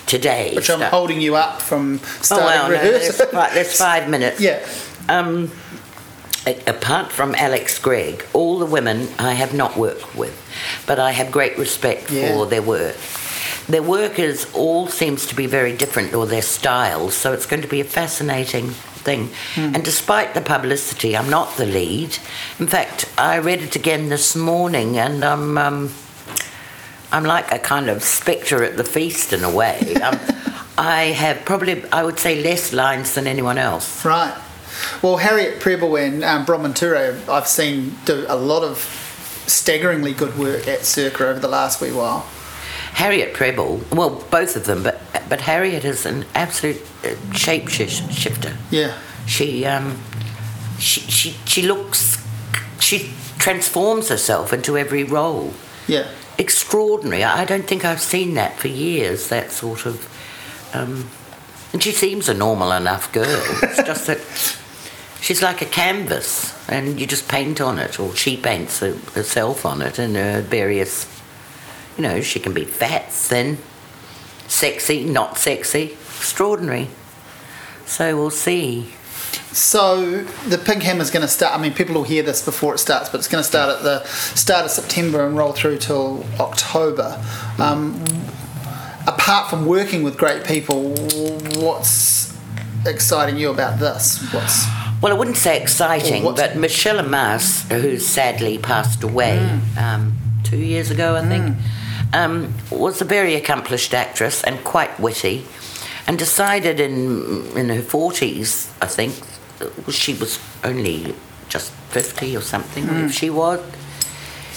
today. 0.05 0.53
Which 0.55 0.69
I'm 0.69 0.81
holding 0.81 1.19
you 1.21 1.35
up 1.35 1.61
from 1.61 1.99
Oh, 2.03 2.07
starting 2.21 2.45
well, 2.47 2.69
no, 2.69 2.75
there's, 2.77 3.19
rehearsal 3.19 3.53
there's 3.53 3.77
five 3.77 4.09
minutes. 4.09 4.39
yeah 4.41 4.59
Um, 5.09 5.51
apart 6.67 7.11
from 7.11 7.33
Alex 7.35 7.79
Gregg, 7.79 8.25
all 8.33 8.59
the 8.59 8.65
women 8.65 9.07
I 9.17 9.33
have 9.33 9.53
not 9.53 9.77
worked 9.77 10.15
with, 10.15 10.35
but 10.85 10.99
I 10.99 11.11
have 11.11 11.31
great 11.31 11.57
respect 11.57 12.11
Yeah. 12.11 12.27
for 12.33 12.45
their 12.45 12.61
work. 12.61 12.95
Their 13.67 13.81
work 13.83 14.19
is 14.19 14.45
all 14.53 14.87
seems 14.87 15.25
to 15.27 15.35
be 15.35 15.47
very 15.47 15.75
different, 15.75 16.13
or 16.13 16.27
their 16.27 16.43
styles. 16.43 17.15
So 17.15 17.33
it's 17.33 17.47
going 17.47 17.63
to 17.63 17.67
be 17.67 17.81
a 17.81 17.83
fascinating 17.83 18.69
thing. 19.05 19.29
And 19.55 19.83
despite 19.83 20.35
the 20.35 20.41
publicity, 20.41 21.17
I'm 21.17 21.29
not 21.31 21.57
the 21.57 21.65
lead. 21.65 22.17
In 22.59 22.67
fact, 22.67 23.09
I 23.17 23.39
read 23.39 23.61
it 23.63 23.75
again 23.75 24.09
this 24.09 24.35
morning, 24.35 24.97
and 24.99 25.23
I'm. 25.23 25.57
Um, 25.57 25.89
I'm 27.11 27.23
like 27.23 27.51
a 27.51 27.59
kind 27.59 27.89
of 27.89 28.03
spectre 28.03 28.63
at 28.63 28.77
the 28.77 28.83
feast 28.83 29.33
in 29.33 29.43
a 29.43 29.53
way. 29.53 29.95
um, 30.03 30.19
I 30.77 31.05
have 31.05 31.45
probably, 31.45 31.83
I 31.91 32.03
would 32.03 32.19
say, 32.19 32.43
less 32.43 32.73
lines 32.73 33.15
than 33.15 33.27
anyone 33.27 33.57
else. 33.57 34.03
Right. 34.03 34.35
Well, 35.01 35.17
Harriet 35.17 35.61
Prebble 35.61 35.95
and 35.95 36.23
um, 36.23 36.45
I've 37.29 37.47
seen 37.47 37.95
do 38.05 38.25
a 38.27 38.35
lot 38.35 38.63
of 38.63 38.77
staggeringly 39.47 40.13
good 40.13 40.37
work 40.37 40.67
at 40.67 40.83
Circa 40.83 41.27
over 41.27 41.39
the 41.39 41.47
last 41.47 41.81
wee 41.81 41.91
while. 41.91 42.25
Harriet 42.93 43.33
Prebble, 43.33 43.81
well, 43.91 44.23
both 44.31 44.55
of 44.55 44.65
them, 44.65 44.83
but 44.83 45.01
but 45.27 45.41
Harriet 45.41 45.83
is 45.83 46.05
an 46.05 46.25
absolute 46.33 46.81
uh, 47.03 47.15
shape 47.33 47.67
shifter. 47.67 48.55
Yeah. 48.71 48.97
She 49.25 49.65
um, 49.65 49.99
she 50.79 51.01
she 51.01 51.35
she 51.45 51.61
looks, 51.63 52.25
she 52.79 53.11
transforms 53.37 54.09
herself 54.09 54.53
into 54.53 54.77
every 54.77 55.03
role. 55.03 55.53
Yeah. 55.87 56.07
Extraordinary. 56.37 57.23
I 57.23 57.45
don't 57.45 57.65
think 57.65 57.85
I've 57.85 58.01
seen 58.01 58.33
that 58.33 58.57
for 58.57 58.67
years. 58.67 59.29
That 59.29 59.51
sort 59.51 59.85
of, 59.85 60.07
um, 60.73 61.09
and 61.73 61.81
she 61.81 61.91
seems 61.91 62.29
a 62.29 62.33
normal 62.33 62.71
enough 62.71 63.11
girl. 63.11 63.25
It's 63.63 63.83
just 63.83 64.07
that 64.07 64.19
she's 65.21 65.41
like 65.41 65.61
a 65.61 65.65
canvas, 65.65 66.53
and 66.69 66.99
you 66.99 67.07
just 67.07 67.27
paint 67.27 67.61
on 67.61 67.79
it, 67.79 67.99
or 67.99 68.15
she 68.15 68.37
paints 68.37 68.79
herself 68.79 69.65
on 69.65 69.81
it, 69.81 69.99
and 69.99 70.15
her 70.15 70.41
various. 70.41 71.07
You 71.97 72.03
know, 72.03 72.19
she 72.19 72.41
can 72.41 72.53
be 72.53 72.65
fat, 72.65 73.11
thin, 73.11 73.57
sexy, 74.47 75.05
not 75.05 75.37
sexy, 75.37 75.93
extraordinary. 76.17 76.89
So 77.85 78.17
we'll 78.17 78.31
see. 78.31 78.93
So 79.51 80.23
the 80.47 80.57
Pink 80.57 80.85
is 80.85 81.11
going 81.11 81.21
to 81.21 81.27
start. 81.27 81.57
I 81.57 81.61
mean, 81.61 81.73
people 81.73 81.95
will 81.95 82.03
hear 82.03 82.23
this 82.23 82.43
before 82.43 82.75
it 82.75 82.79
starts, 82.79 83.09
but 83.09 83.19
it's 83.19 83.27
going 83.27 83.43
to 83.43 83.47
start 83.47 83.75
at 83.75 83.83
the 83.83 84.03
start 84.05 84.65
of 84.65 84.71
September 84.71 85.25
and 85.25 85.37
roll 85.37 85.51
through 85.53 85.77
till 85.77 86.25
October. 86.39 87.21
Um, 87.59 88.03
apart 89.07 89.49
from 89.49 89.65
working 89.65 90.03
with 90.03 90.17
great 90.17 90.43
people, 90.43 90.93
what's 91.57 92.35
exciting 92.85 93.37
you 93.37 93.49
about 93.49 93.79
this? 93.79 94.21
What's 94.33 94.65
Well, 95.01 95.13
I 95.13 95.17
wouldn't 95.17 95.37
say 95.37 95.61
exciting, 95.61 96.23
but 96.23 96.55
Michele 96.55 96.99
Amas, 96.99 97.63
who 97.69 97.97
sadly 97.99 98.57
passed 98.57 99.03
away 99.03 99.37
um, 99.77 100.17
two 100.43 100.57
years 100.57 100.91
ago, 100.91 101.15
I 101.15 101.27
think, 101.27 101.57
um, 102.13 102.53
was 102.71 103.01
a 103.01 103.05
very 103.05 103.35
accomplished 103.35 103.93
actress 103.93 104.43
and 104.43 104.63
quite 104.63 104.99
witty, 104.99 105.45
and 106.07 106.17
decided 106.17 106.79
in 106.79 107.57
in 107.57 107.69
her 107.69 107.81
forties, 107.81 108.71
I 108.81 108.87
think, 108.87 109.13
she 109.89 110.13
was 110.13 110.39
only 110.63 111.15
just 111.49 111.71
fifty 111.89 112.35
or 112.35 112.41
something. 112.41 112.83
If 112.83 112.89
hmm. 112.89 113.07
she 113.07 113.29
was. 113.29 113.59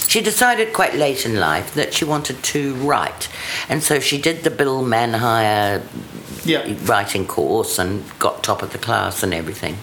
She 0.07 0.21
decided 0.21 0.73
quite 0.73 0.95
late 0.95 1.25
in 1.25 1.35
life 1.39 1.75
that 1.75 1.93
she 1.93 2.03
wanted 2.03 2.41
to 2.41 2.73
write, 2.75 3.29
and 3.67 3.83
so 3.83 3.99
she 3.99 4.19
did 4.19 4.43
the 4.43 4.49
Bill 4.49 4.81
Manhire 4.83 5.83
yeah, 6.45 6.73
writing 6.85 7.27
course 7.27 7.77
and 7.77 8.03
got 8.17 8.43
top 8.43 8.63
of 8.63 8.71
the 8.71 8.79
class 8.79 9.23
and 9.23 9.33
everything. 9.33 9.77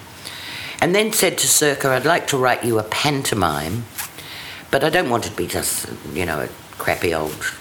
And 0.80 0.94
then 0.94 1.12
said 1.12 1.38
to 1.38 1.48
Circa, 1.48 1.88
I'd 1.88 2.04
like 2.04 2.26
to 2.28 2.36
write 2.36 2.64
you 2.64 2.78
a 2.78 2.82
pantomime, 2.82 3.84
but 4.70 4.84
I 4.84 4.90
don't 4.90 5.10
want 5.10 5.26
it 5.26 5.30
to 5.30 5.36
be 5.36 5.46
just, 5.46 5.88
you 6.12 6.26
know, 6.26 6.40
a 6.40 6.48
crappy 6.78 7.14
old. 7.14 7.54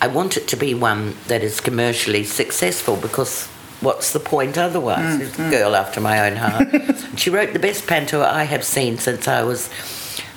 I 0.00 0.06
want 0.08 0.36
it 0.36 0.46
to 0.48 0.56
be 0.56 0.74
one 0.74 1.14
that 1.28 1.42
is 1.42 1.60
commercially 1.60 2.24
successful 2.24 2.96
because 2.96 3.46
what's 3.80 4.12
the 4.12 4.20
point 4.20 4.58
otherwise? 4.58 5.20
It's 5.20 5.38
a 5.38 5.50
girl 5.50 5.74
after 5.74 6.00
my 6.00 6.28
own 6.30 6.36
heart. 6.36 6.68
She 7.16 7.30
wrote 7.30 7.54
the 7.54 7.58
best 7.58 7.86
panto 7.86 8.22
I 8.22 8.44
have 8.44 8.62
seen 8.62 8.98
since 8.98 9.26
I 9.26 9.42
was 9.42 9.68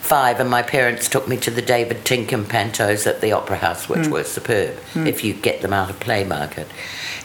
five, 0.01 0.39
and 0.39 0.49
my 0.49 0.61
parents 0.63 1.09
took 1.09 1.27
me 1.27 1.35
to 1.37 1.51
the 1.51 1.61
David 1.61 2.05
Tinkham 2.05 2.45
pantos 2.45 3.05
at 3.05 3.19
the 3.19 3.33
Opera 3.33 3.57
House, 3.57 3.89
which 3.89 4.05
Hmm. 4.07 4.11
were 4.13 4.23
superb 4.23 4.77
if 4.95 5.23
you 5.25 5.33
get 5.33 5.61
them 5.61 5.73
out 5.73 5.89
of 5.89 5.99
Playmarket. 5.99 6.67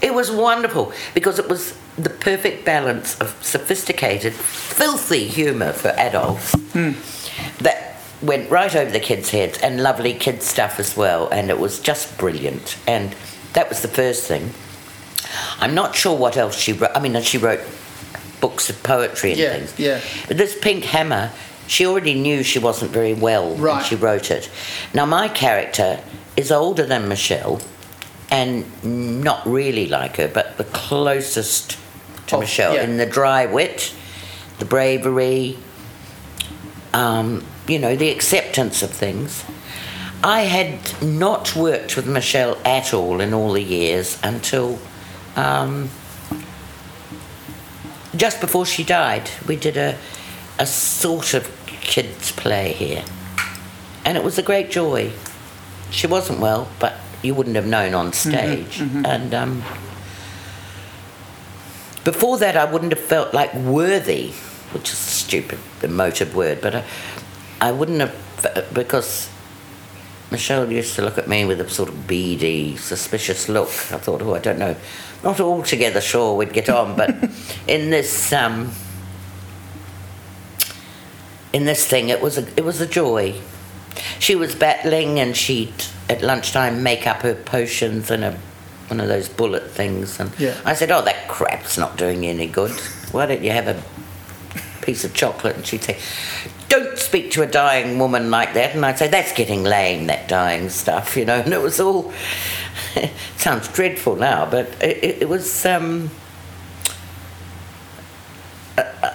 It 0.03 0.13
was 0.13 0.31
wonderful 0.31 0.93
because 1.15 1.39
it 1.39 1.49
was 1.49 1.75
the 1.97 2.11
perfect 2.11 2.65
balance 2.65 3.17
of 3.21 3.37
sophisticated, 3.41 4.35
filthy 4.35 5.29
humour 5.29 5.73
for 5.73 5.89
adults 5.91 6.53
Hmm. 6.73 6.93
that 7.61 7.84
went 8.25 8.51
right 8.51 8.75
over 8.75 8.91
the 8.91 9.01
kids' 9.01 9.31
heads 9.31 9.59
and 9.59 9.83
lovely 9.83 10.15
kids' 10.15 10.47
stuff 10.47 10.79
as 10.81 10.97
well, 10.97 11.29
and 11.29 11.51
it 11.51 11.59
was 11.59 11.79
just 11.81 12.17
brilliant. 12.19 12.77
And 12.87 13.15
that 13.53 13.69
was 13.69 13.83
the 13.83 13.89
first 13.89 14.25
thing. 14.25 14.51
I'm 15.61 15.75
not 15.75 15.95
sure 15.95 16.17
what 16.17 16.37
else 16.37 16.57
she 16.57 16.73
wrote. 16.73 16.91
I 16.95 17.01
mean, 17.01 17.21
she 17.23 17.39
wrote 17.39 17.61
books 18.41 18.69
of 18.71 18.83
poetry 18.83 19.31
and 19.33 19.41
Yeah, 19.41 19.53
things. 19.59 19.79
yeah. 19.79 20.01
But 20.29 20.37
this 20.37 20.57
Pink 20.61 20.85
Hammer, 20.85 21.31
she 21.67 21.87
already 21.87 22.15
knew 22.15 22.43
she 22.43 22.59
wasn't 22.59 22.91
very 22.91 23.15
well 23.15 23.55
when 23.55 23.83
she 23.85 23.97
wrote 23.97 24.31
it. 24.31 24.51
Now, 24.93 25.07
my 25.07 25.29
character 25.29 26.01
is 26.37 26.53
older 26.53 26.85
than 26.85 27.09
Michelle 27.09 27.61
and 28.31 28.65
not 29.23 29.47
really 29.47 29.87
like 29.87 30.17
her, 30.17 30.29
but 30.29 30.57
the 30.59 30.65
closest 30.65 31.79
to 32.27 32.37
Oh, 32.37 32.41
Michelle 32.41 32.75
yeah. 32.75 32.83
in 32.85 32.97
the 32.97 33.07
dry 33.07 33.47
wit, 33.47 33.93
the 34.59 34.65
bravery, 34.65 35.57
um, 36.93 37.45
you 37.67 37.79
know, 37.79 37.97
the 37.97 38.11
acceptance 38.11 38.83
of 38.83 38.91
things. 38.91 39.45
I 40.23 40.43
had 40.43 41.03
not 41.03 41.55
worked 41.55 41.97
with 41.97 42.07
Michelle 42.07 42.57
at 42.65 42.95
all 42.95 43.21
in 43.21 43.35
all 43.35 43.53
the 43.53 43.63
years 43.63 44.19
until 44.23 44.79
um, 45.37 45.91
just 48.17 48.41
before 48.41 48.65
she 48.65 48.85
died. 48.85 49.31
We 49.47 49.57
did 49.57 49.77
a, 49.77 49.99
a 50.59 50.67
sort 50.67 51.35
of 51.35 51.51
kids' 51.67 52.33
play 52.33 52.73
here, 52.73 53.05
and 54.05 54.17
it 54.17 54.25
was 54.25 54.39
a 54.39 54.43
great 54.43 54.71
joy. 54.71 55.13
She 55.91 56.07
wasn't 56.07 56.41
well, 56.41 56.69
but 56.79 56.95
you 57.23 57.35
wouldn't 57.35 57.57
have 57.57 57.67
known 57.67 57.95
on 57.95 58.13
stage. 58.13 58.81
And 58.81 59.35
um, 59.35 59.63
before 62.05 62.39
that, 62.39 62.57
I 62.57 62.65
wouldn't 62.71 62.93
have 62.93 63.03
felt 63.03 63.33
like 63.35 63.53
worthy, 63.55 64.31
which 64.73 64.89
is 64.91 64.99
a 64.99 65.11
stupid, 65.11 65.59
emotive 65.83 66.35
word, 66.35 66.61
but 66.61 66.75
I, 66.77 66.85
I 67.65 67.73
wouldn't 67.73 68.01
have, 68.01 68.69
because 68.75 69.31
Michelle 70.31 70.71
used 70.71 70.97
to 70.97 71.03
look 71.03 71.17
at 71.17 71.29
me 71.29 71.47
with 71.47 71.63
a 71.63 71.71
sort 71.71 71.89
of 71.89 72.07
beady, 72.07 72.77
suspicious 72.77 73.49
look. 73.49 73.69
I 73.69 73.97
thought, 73.97 74.21
oh, 74.21 74.35
I 74.35 74.39
don't 74.39 74.59
know, 74.59 74.77
not 75.23 75.41
altogether 75.41 76.03
sure 76.03 76.37
we'd 76.37 76.53
get 76.53 76.69
on, 76.69 76.95
but 76.95 77.11
in 77.67 77.89
this 77.89 78.35
um, 78.35 78.73
in 81.55 81.65
this 81.65 81.87
thing, 81.87 82.11
it 82.11 82.21
was 82.21 82.37
a 82.37 82.47
it 82.55 82.65
was 82.67 82.83
a 82.83 82.87
joy. 82.87 83.41
She 84.19 84.35
was 84.35 84.55
battling, 84.55 85.19
and 85.19 85.35
she'd 85.35 85.73
at 86.11 86.21
lunchtime 86.21 86.83
make 86.83 87.07
up 87.07 87.23
her 87.23 87.35
potions 87.35 88.11
and 88.11 88.25
a 88.25 88.39
one 88.89 89.01
of 89.01 89.09
those 89.09 89.31
bullet 89.31 89.71
things, 89.71 90.21
and 90.21 90.31
Yeah. 90.39 90.55
I 90.67 90.75
said, 90.75 90.91
oh, 90.91 91.01
that 91.03 91.29
crap's 91.29 91.79
not 91.79 91.97
doing 91.97 92.25
you 92.25 92.31
any 92.31 92.47
good. 92.47 92.73
Why 93.13 93.25
don't 93.25 93.43
you 93.43 93.53
have 93.53 93.69
a 93.69 93.83
piece 94.85 95.05
of 95.05 95.15
chocolate? 95.15 95.57
And 95.57 95.67
she'd 95.67 95.83
say, 95.83 95.99
don't 96.75 96.99
speak 96.99 97.31
to 97.33 97.43
a 97.43 97.47
dying 97.47 97.99
woman 97.99 98.31
like 98.31 98.55
that. 98.55 98.75
And 98.75 98.85
I'd 98.85 98.99
say, 98.99 99.09
that's 99.09 99.33
getting 99.33 99.63
lame, 99.63 100.07
that 100.07 100.29
dying 100.29 100.69
stuff, 100.69 101.17
you 101.17 101.25
know. 101.25 101.41
And 101.45 101.53
it 101.53 101.61
was 101.63 101.81
all, 101.81 102.13
it 102.97 103.11
sounds 103.37 103.69
dreadful 103.69 104.17
now, 104.17 104.47
but 104.51 104.67
it, 104.83 105.23
it, 105.23 105.29
was, 105.29 105.65
um, 105.67 106.11
uh, 108.79 108.83
uh, 109.03 109.15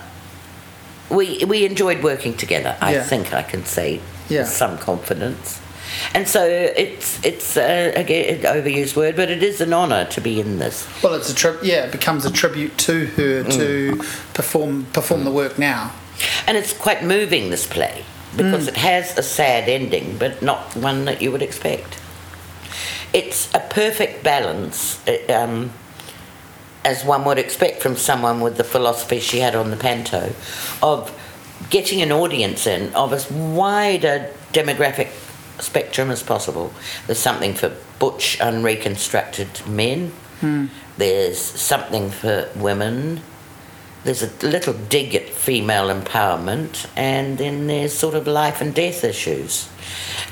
we, 1.10 1.43
we 1.45 1.66
enjoyed 1.66 2.03
working 2.03 2.34
together, 2.36 2.78
I 2.82 2.93
Yeah. 2.93 3.03
think 3.03 3.34
I 3.34 3.41
can 3.43 3.66
say 3.66 3.99
Yeah. 4.30 4.41
with 4.41 4.49
some 4.49 4.78
confidence. 4.78 5.60
And 6.14 6.28
so 6.28 6.46
it's, 6.46 7.24
it's 7.24 7.58
uh, 7.58 7.92
again, 7.96 8.36
an 8.38 8.42
overused 8.42 8.96
word, 8.96 9.16
but 9.16 9.30
it 9.30 9.44
is 9.44 9.62
an 9.62 9.74
honour 9.74 10.06
to 10.06 10.22
be 10.22 10.40
in 10.40 10.60
this. 10.60 10.88
Well, 11.04 11.14
it's 11.14 11.30
a 11.30 11.36
tri- 11.36 11.58
yeah, 11.62 11.86
it 11.86 11.92
becomes 11.92 12.26
a 12.26 12.32
tribute 12.32 12.78
to 12.80 13.06
her 13.08 13.44
to 13.44 13.98
perform 14.34 14.86
perform 14.94 15.24
the 15.24 15.32
work 15.32 15.58
now. 15.60 15.92
And 16.48 16.58
it's 16.58 16.74
quite 16.74 17.04
moving, 17.04 17.50
this 17.50 17.66
play, 17.66 18.04
because 18.36 18.68
it 18.68 18.78
has 18.78 19.18
a 19.18 19.24
sad 19.24 19.70
ending, 19.70 20.18
but 20.18 20.42
not 20.42 20.76
one 20.76 21.06
that 21.06 21.22
you 21.22 21.32
would 21.32 21.42
expect. 21.42 22.00
It's 23.14 23.54
a 23.54 23.60
perfect 23.60 24.24
balance, 24.24 25.06
uh, 25.08 25.18
um, 25.34 25.72
as 26.84 27.04
one 27.04 27.26
would 27.26 27.40
expect 27.40 27.82
from 27.82 27.96
someone 27.96 28.42
with 28.42 28.58
the 28.58 28.64
philosophy 28.64 29.20
she 29.20 29.40
had 29.40 29.56
on 29.56 29.72
the 29.72 29.78
panto, 29.78 30.34
of 30.84 31.12
getting 31.70 32.02
an 32.02 32.12
audience 32.12 32.68
in 32.68 32.94
of 32.94 33.14
a 33.14 33.34
wider 33.34 34.32
demographic 34.54 35.08
spectrum 35.60 36.12
as 36.12 36.24
possible. 36.24 36.74
There's 37.07 37.20
something 37.20 37.53
for 37.53 37.76
butch, 37.99 38.39
unreconstructed 38.39 39.66
men. 39.68 40.12
Hmm. 40.39 40.68
There's 40.97 41.39
something 41.39 42.10
for 42.10 42.49
women 42.55 43.22
there's 44.03 44.24
a 44.24 44.47
little 44.47 44.74
dig 44.74 45.14
at 45.14 45.30
female 45.30 45.88
empowerment, 45.88 46.88
and 46.95 47.38
then 47.38 47.68
there's 47.68 47.93
sort 47.93 48.16
of 48.16 48.28
life 48.28 48.62
and 48.62 48.74
death 48.74 49.03
issues. 49.03 49.70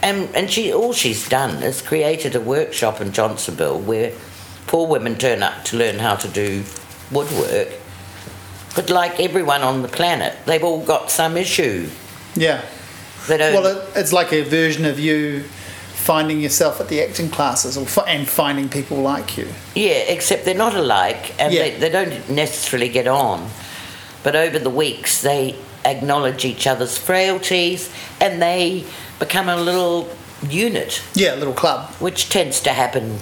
And 0.02 0.34
and 0.36 0.50
she 0.50 0.72
all 0.72 0.94
she's 0.94 1.28
done 1.28 1.64
is 1.64 1.82
created 1.82 2.36
a 2.36 2.40
workshop 2.40 3.02
in 3.02 3.12
Johnsonville 3.12 3.80
where 3.80 4.14
poor 4.68 4.88
women 4.88 5.18
turn 5.18 5.44
up 5.44 5.66
to 5.66 5.78
learn 5.78 6.00
how 6.00 6.16
to 6.16 6.28
do 6.28 6.64
woodwork. 7.12 7.70
But 8.76 8.90
like 8.90 9.20
everyone 9.20 9.64
on 9.64 9.82
the 9.82 9.88
planet, 9.88 10.38
they've 10.46 10.64
all 10.64 10.84
got 10.86 11.12
some 11.12 11.36
issue. 11.36 11.90
Yeah. 12.36 12.64
They 13.28 13.38
don't. 13.38 13.54
Well, 13.54 13.78
it, 13.78 13.90
it's 13.96 14.14
like 14.14 14.32
a 14.34 14.42
version 14.44 14.86
of 14.86 15.00
you 15.00 15.44
finding 15.94 16.40
yourself 16.40 16.80
at 16.80 16.88
the 16.88 17.02
acting 17.04 17.30
classes 17.30 17.78
or 17.78 17.86
and 18.08 18.28
finding 18.28 18.70
people 18.70 18.98
like 18.98 19.38
you. 19.38 19.48
Yeah, 19.76 19.92
except 20.08 20.46
they're 20.46 20.56
not 20.56 20.74
alike 20.76 21.36
and 21.40 21.54
Yeah. 21.54 21.64
they, 21.64 21.72
they 21.80 21.90
don't 21.90 22.30
necessarily 22.30 22.88
get 22.90 23.08
on. 23.08 23.50
But 24.24 24.36
over 24.36 24.58
the 24.60 24.70
weeks, 24.70 25.22
they 25.22 25.56
acknowledge 25.84 26.46
each 26.46 26.66
other's 26.68 26.98
frailties 26.98 27.90
and 28.22 28.42
they 28.42 28.86
become 29.20 29.50
a 29.50 29.58
little 29.58 30.10
unit, 30.48 31.02
Yeah, 31.14 31.36
a 31.36 31.38
little 31.38 31.54
club. 31.54 31.90
which 32.00 32.30
tends 32.30 32.62
to 32.62 32.70
happen, 32.72 33.20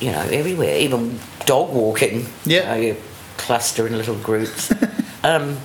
you 0.00 0.12
know, 0.12 0.22
everywhere, 0.30 0.76
even 0.78 1.18
dog 1.46 1.72
walking. 1.72 2.26
Yeah. 2.44 2.74
You, 2.76 2.80
know, 2.82 2.86
you 2.88 2.96
cluster 3.38 3.86
in 3.86 3.96
little 3.96 4.16
groups. 4.16 4.72
um, 5.24 5.56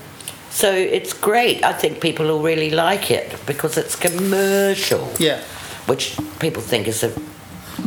so 0.54 0.72
it's 0.72 1.14
great. 1.14 1.64
I 1.64 1.74
think 1.74 2.00
people 2.02 2.26
will 2.28 2.42
really 2.44 2.70
like 2.70 3.10
it 3.12 3.36
because 3.46 3.78
it's 3.78 3.96
commercial, 3.96 5.12
Yeah. 5.20 5.42
which 5.88 6.16
people 6.40 6.62
think 6.62 6.88
is 6.88 7.04
a 7.04 7.12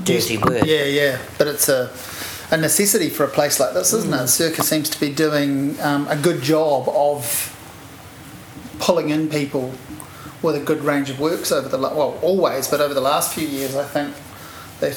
dirty 0.05 0.37
word. 0.39 0.67
Yeah, 0.67 0.85
yeah. 0.85 1.19
But 1.39 1.47
it's 1.49 1.69
a 1.69 1.91
a 2.51 2.57
necessity 2.57 3.11
for 3.11 3.25
a 3.25 3.29
place 3.29 3.59
like 3.59 3.75
this, 3.75 3.93
isn't 3.93 4.14
it? 4.14 4.29
Circa 4.29 4.62
seems 4.62 4.89
to 4.91 5.01
be 5.01 5.11
doing 5.12 5.77
um, 5.81 6.07
a 6.09 6.14
good 6.17 6.43
job 6.43 6.89
of 6.89 7.53
pulling 8.79 9.11
in 9.11 9.29
people 9.29 9.73
with 10.43 10.55
a 10.55 10.61
good 10.61 10.83
range 10.85 11.11
of 11.11 11.19
works 11.19 11.51
over 11.51 11.69
the 11.69 11.79
well 11.79 12.19
always, 12.23 12.69
but 12.69 12.81
over 12.81 12.95
the 12.95 13.01
last 13.01 13.35
few 13.35 13.49
years, 13.49 13.75
I 13.75 13.85
think 13.85 14.14
they're 14.81 14.95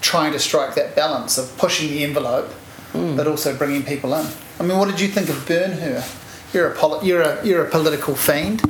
trying 0.00 0.32
to 0.32 0.38
strike 0.38 0.74
that 0.76 0.94
balance 0.94 1.38
of 1.38 1.56
pushing 1.58 1.88
the 1.90 2.04
envelope, 2.04 2.50
but 2.92 3.26
also 3.26 3.56
bringing 3.56 3.82
people 3.82 4.14
in. 4.14 4.26
I 4.60 4.62
mean, 4.62 4.78
what 4.78 4.88
did 4.88 5.00
you 5.00 5.08
think 5.08 5.28
of 5.28 5.44
Burn 5.46 5.72
Her? 5.72 6.04
You're 6.52 6.68
a 6.72 6.74
poli- 6.74 7.06
you're 7.06 7.22
a 7.22 7.44
you're 7.46 7.64
a 7.64 7.70
political 7.70 8.14
fiend. 8.14 8.60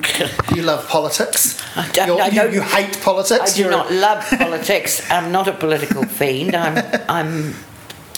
you 0.54 0.62
love 0.62 0.88
politics. 0.88 1.58
I 1.76 1.88
don't- 1.90 2.06
You're- 2.08 2.20
I 2.20 2.26
you, 2.28 2.34
don't- 2.42 2.52
you 2.54 2.62
hate 2.62 3.00
politics. 3.02 3.52
I 3.52 3.56
do 3.56 3.62
You're 3.62 3.70
not 3.70 3.90
love 3.92 4.24
politics. 4.38 5.10
I'm 5.10 5.32
not 5.32 5.48
a 5.48 5.52
political 5.52 6.04
fiend. 6.04 6.54
I'm 6.54 6.76
I'm 7.08 7.54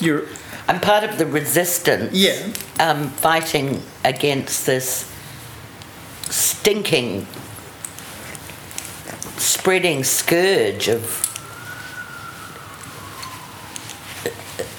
You're 0.00 0.22
I'm 0.68 0.80
part 0.80 1.04
of 1.04 1.16
the 1.18 1.26
resistance. 1.26 2.12
Yeah. 2.14 2.36
Um, 2.80 3.08
fighting 3.10 3.82
against 4.04 4.66
this 4.66 5.10
stinking, 6.30 7.26
spreading 9.38 10.04
scourge 10.04 10.88
of 10.88 11.20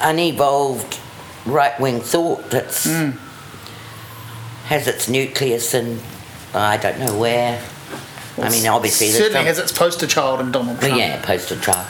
unevolved 0.01 0.99
right 1.45 1.79
wing 1.79 1.99
thought 2.01 2.49
that's 2.49 2.86
Hmm. 2.86 3.11
Has 4.66 4.88
its 4.88 5.07
nucleus 5.09 5.74
in 5.74 5.99
I 6.53 6.78
don't 6.78 6.99
know 6.99 7.18
where. 7.18 7.61
I 8.38 8.49
mean, 8.49 8.68
obviously, 8.68 9.07
there's 9.07 9.18
certainly 9.18 9.39
some- 9.39 9.45
has 9.47 9.59
its 9.59 9.72
poster 9.72 10.07
child 10.07 10.39
in 10.41 10.51
Donald 10.51 10.80
Trump. 10.80 10.97
yeah, 10.97 11.22
poster 11.22 11.55
trial. 11.57 11.86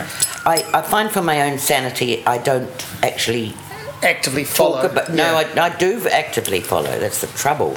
I, 0.45 0.63
I 0.73 0.81
find 0.83 1.09
for 1.09 1.21
my 1.21 1.41
own 1.49 1.57
sanity, 1.57 2.23
I 2.25 2.37
don't 2.37 2.69
actually 3.03 3.53
Actively 4.03 4.43
follow. 4.43 4.81
talk 4.81 4.91
about. 4.91 5.09
No, 5.09 5.39
yeah. 5.39 5.53
I, 5.63 5.65
I 5.69 5.77
do 5.77 6.07
actively 6.07 6.59
follow. 6.61 6.99
That's 6.99 7.21
the 7.21 7.27
trouble. 7.27 7.75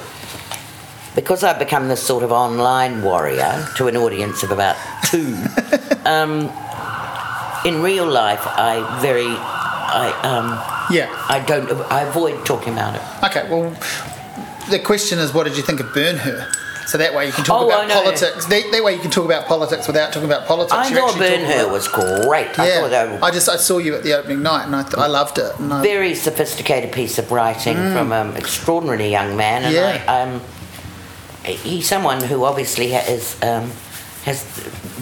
Because 1.15 1.43
I've 1.43 1.59
become 1.59 1.89
this 1.89 2.03
sort 2.03 2.23
of 2.23 2.31
online 2.31 3.03
warrior 3.03 3.67
to 3.77 3.89
an 3.89 3.97
audience 3.97 4.43
of 4.43 4.51
about 4.51 4.77
two. 5.07 5.35
um, 6.05 6.51
in 7.65 7.83
real 7.83 8.07
life, 8.07 8.41
I 8.45 8.99
very, 9.01 9.27
I 9.27 10.11
um, 10.23 10.95
yeah. 10.95 11.09
I 11.29 11.41
don't, 11.41 11.71
I 11.91 12.03
avoid 12.03 12.45
talking 12.45 12.75
about 12.75 12.95
it. 12.97 13.03
Okay. 13.25 13.49
Well, 13.51 13.75
the 14.69 14.79
question 14.79 15.19
is, 15.19 15.33
what 15.35 15.45
did 15.45 15.57
you 15.57 15.63
think 15.63 15.81
of 15.81 15.93
Burn 15.95 16.17
Her? 16.17 16.51
So 16.87 16.97
that 16.97 17.13
way 17.15 17.27
you 17.27 17.33
can 17.33 17.45
talk 17.45 17.61
Oh, 17.63 17.67
about 17.69 17.91
politics. 17.91 18.47
That, 18.47 18.71
that 18.73 18.83
way 18.83 18.95
you 18.95 19.01
can 19.01 19.11
talk 19.11 19.27
about 19.27 19.47
politics 19.47 19.87
without 19.87 20.11
talking 20.11 20.27
about 20.29 20.47
politics. 20.47 20.73
I 20.73 20.89
You're 20.89 21.07
thought 21.09 21.19
Burn 21.19 21.45
Her 21.45 21.69
was 21.71 21.87
great. 21.87 22.59
I 22.59 22.67
Yeah, 22.67 23.19
I 23.23 23.31
just 23.31 23.47
I 23.49 23.57
saw 23.57 23.77
you 23.77 23.95
at 23.95 24.05
the 24.05 24.15
opening 24.15 24.43
night 24.43 24.65
and 24.65 24.75
I, 24.75 24.83
th- 24.85 24.95
I 24.97 25.07
loved 25.07 25.37
it. 25.39 25.53
I, 25.61 25.83
very 25.83 26.15
sophisticated 26.15 26.91
piece 26.93 27.19
of 27.19 27.31
writing 27.31 27.77
from 27.93 28.11
an 28.13 28.37
extraordinary 28.37 29.09
young 29.11 29.37
man, 29.37 29.65
and 29.65 29.75
Mm. 29.75 29.79
Yeah. 29.79 30.05
I, 30.09 30.23
um, 30.23 30.41
he's 31.45 31.87
someone 31.87 32.23
who 32.23 32.45
obviously 32.45 32.89
has 32.89 33.37
um, 33.43 33.71
has 34.25 34.45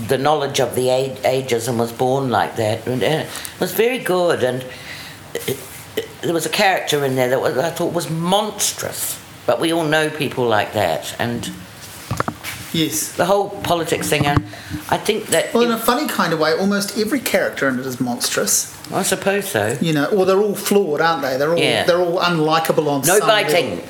the 0.09 0.19
knowledge 0.19 0.59
of 0.61 0.75
the 0.75 0.91
age, 0.91 1.17
ages 1.25 1.69
and 1.69 1.79
was 1.79 1.93
born 1.93 2.31
like 2.31 2.57
that, 2.57 2.85
and 2.89 3.01
uh, 3.03 3.07
it 3.07 3.61
was 3.61 3.73
very 3.73 3.99
good. 3.99 4.43
And 4.43 4.65
it, 5.35 5.59
it, 5.97 6.09
there 6.23 6.35
was 6.35 6.47
a 6.47 6.51
character 6.51 7.05
in 7.05 7.15
there 7.15 7.29
that 7.29 7.41
was, 7.41 7.57
I 7.59 7.71
thought 7.71 7.93
was 7.93 8.11
monstrous, 8.11 9.19
but 9.47 9.61
we 9.61 9.73
all 9.73 9.85
know 9.85 10.11
people 10.11 10.47
like 10.47 10.73
that, 10.75 11.15
and 11.19 11.51
yes. 12.73 13.13
the 13.13 13.25
whole 13.25 13.51
politics 13.63 14.09
thing. 14.09 14.27
And 14.27 14.45
I 14.91 14.97
think 14.99 15.27
that 15.29 15.55
Well, 15.55 15.63
in 15.63 15.71
a 15.73 15.79
funny 15.79 16.07
kind 16.09 16.33
of 16.33 16.39
way, 16.41 16.53
almost 16.59 16.99
every 16.99 17.21
character 17.21 17.69
in 17.69 17.79
it 17.79 17.87
is 17.87 18.01
monstrous. 18.01 18.73
I 18.93 19.03
suppose 19.03 19.49
so. 19.49 19.77
You 19.81 19.93
know, 19.93 20.07
or 20.07 20.27
they're 20.27 20.41
all 20.41 20.55
flawed, 20.55 21.01
aren't 21.01 21.23
they? 21.23 21.37
They're 21.37 21.53
all 21.53 21.59
Yeah. 21.59 21.85
they're 21.85 22.01
all 22.01 22.19
unlikable 22.19 22.87
on 22.89 23.01
No 23.03 23.19
some 23.19 23.29
biting, 23.29 23.71
level. 23.77 23.85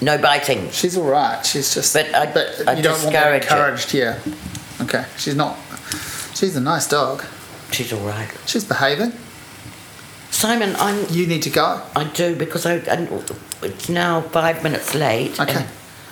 no 0.00 0.18
biting. 0.18 0.70
She's 0.70 0.96
all 0.96 1.04
right. 1.08 1.44
She's 1.44 1.72
just. 1.74 1.94
But 1.94 2.14
I- 2.14 2.72
I 2.72 2.74
you 2.74 2.82
don't 2.82 3.02
want 3.04 3.14
her 3.16 3.38
discourage 3.38 3.86
it. 3.86 3.94
Yeah. 3.94 4.18
Okay. 4.82 5.04
She's 5.16 5.36
not. 5.36 5.56
She's 6.34 6.56
a 6.56 6.60
nice 6.60 6.88
dog. 6.88 7.24
She's 7.70 7.92
all 7.92 8.00
right. 8.00 8.28
She's 8.46 8.64
behaving. 8.64 9.12
Simon, 10.34 10.74
I'm 10.78 11.06
You 11.10 11.26
need 11.28 11.42
to 11.42 11.50
go. 11.50 11.80
I 11.94 12.04
do 12.04 12.34
because 12.34 12.66
I, 12.66 12.74
it's 13.62 13.88
now 13.88 14.20
five 14.20 14.64
minutes 14.64 14.92
late. 14.94 15.38
Okay. 15.38 15.64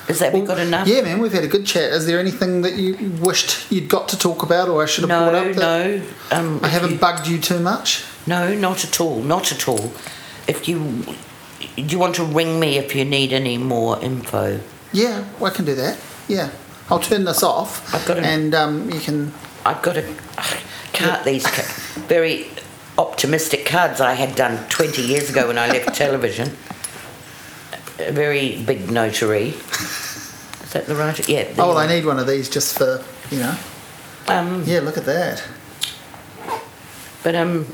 Is 0.08 0.20
that 0.20 0.32
we 0.32 0.42
got 0.42 0.58
enough? 0.60 0.86
Yeah, 0.86 1.00
man, 1.02 1.18
we've 1.20 1.32
had 1.32 1.42
a 1.42 1.48
good 1.48 1.66
chat. 1.66 1.92
Is 1.92 2.06
there 2.06 2.20
anything 2.20 2.62
that 2.62 2.74
you 2.74 3.10
wished 3.20 3.70
you'd 3.70 3.88
got 3.88 4.08
to 4.10 4.18
talk 4.18 4.42
about, 4.44 4.68
or 4.68 4.82
I 4.82 4.86
should 4.86 5.02
have 5.02 5.08
No, 5.08 5.30
brought 5.30 5.46
up? 5.48 5.54
That 5.56 6.02
no. 6.30 6.38
Um, 6.38 6.60
I 6.62 6.68
haven't 6.68 6.92
you- 6.92 6.98
bugged 6.98 7.26
you 7.26 7.38
too 7.40 7.58
much. 7.58 8.04
no, 8.26 8.54
not 8.54 8.84
at 8.84 9.00
all. 9.00 9.22
Not 9.22 9.50
at 9.50 9.66
all. 9.68 9.92
If 10.46 10.68
you 10.68 11.04
do, 11.76 11.82
you 11.82 11.98
want 11.98 12.14
to 12.16 12.24
ring 12.24 12.60
me 12.60 12.78
if 12.78 12.94
you 12.94 13.04
need 13.04 13.32
any 13.32 13.58
more 13.58 14.00
info. 14.02 14.60
Yeah, 14.92 15.24
well, 15.40 15.50
I 15.52 15.54
can 15.54 15.64
do 15.64 15.74
that. 15.74 15.98
Yeah, 16.28 16.50
I'll 16.90 17.00
turn 17.00 17.24
this 17.24 17.42
off, 17.42 17.92
I've 17.94 18.06
got 18.06 18.18
a- 18.18 18.26
and 18.26 18.54
um, 18.54 18.88
you 18.90 19.00
can. 19.00 19.32
I've 19.64 19.82
got 19.82 19.96
a 19.96 20.04
card. 20.92 21.24
These 21.24 21.46
very 22.08 22.48
optimistic 23.08 23.66
cards 23.66 24.00
I 24.00 24.14
had 24.14 24.34
done 24.34 24.66
twenty 24.68 25.02
years 25.02 25.30
ago 25.30 25.48
when 25.48 25.58
I 25.58 25.68
left 25.68 25.94
television. 26.04 26.48
A 27.98 28.10
very 28.12 28.62
big 28.64 28.90
notary. 28.90 29.48
Is 29.48 30.70
that 30.72 30.86
the 30.86 30.94
right? 30.96 31.28
Yeah. 31.28 31.44
there 31.44 31.54
Oh, 31.64 31.68
well, 31.68 31.78
I 31.78 31.86
need 31.86 32.04
one 32.06 32.18
of 32.18 32.26
these 32.26 32.48
just 32.48 32.76
for 32.78 33.04
you 33.30 33.38
know. 33.40 33.54
Um, 34.28 34.62
Yeah, 34.64 34.80
look 34.80 34.96
at 34.96 35.04
that. 35.04 35.42
but 37.22 37.34
um, 37.34 37.66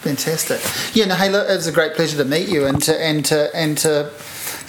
Fantastic. 0.00 0.60
Yeah, 0.96 1.04
no, 1.06 1.14
hey, 1.14 1.28
look, 1.28 1.46
it 1.48 1.54
was 1.54 1.66
a 1.66 1.72
great 1.72 1.92
pleasure 1.94 2.16
to 2.16 2.24
meet 2.24 2.48
you 2.48 2.64
and 2.66 2.82
to 2.84 2.98
and 3.04 3.22
to 3.26 3.54
and 3.54 3.76
to 3.78 4.10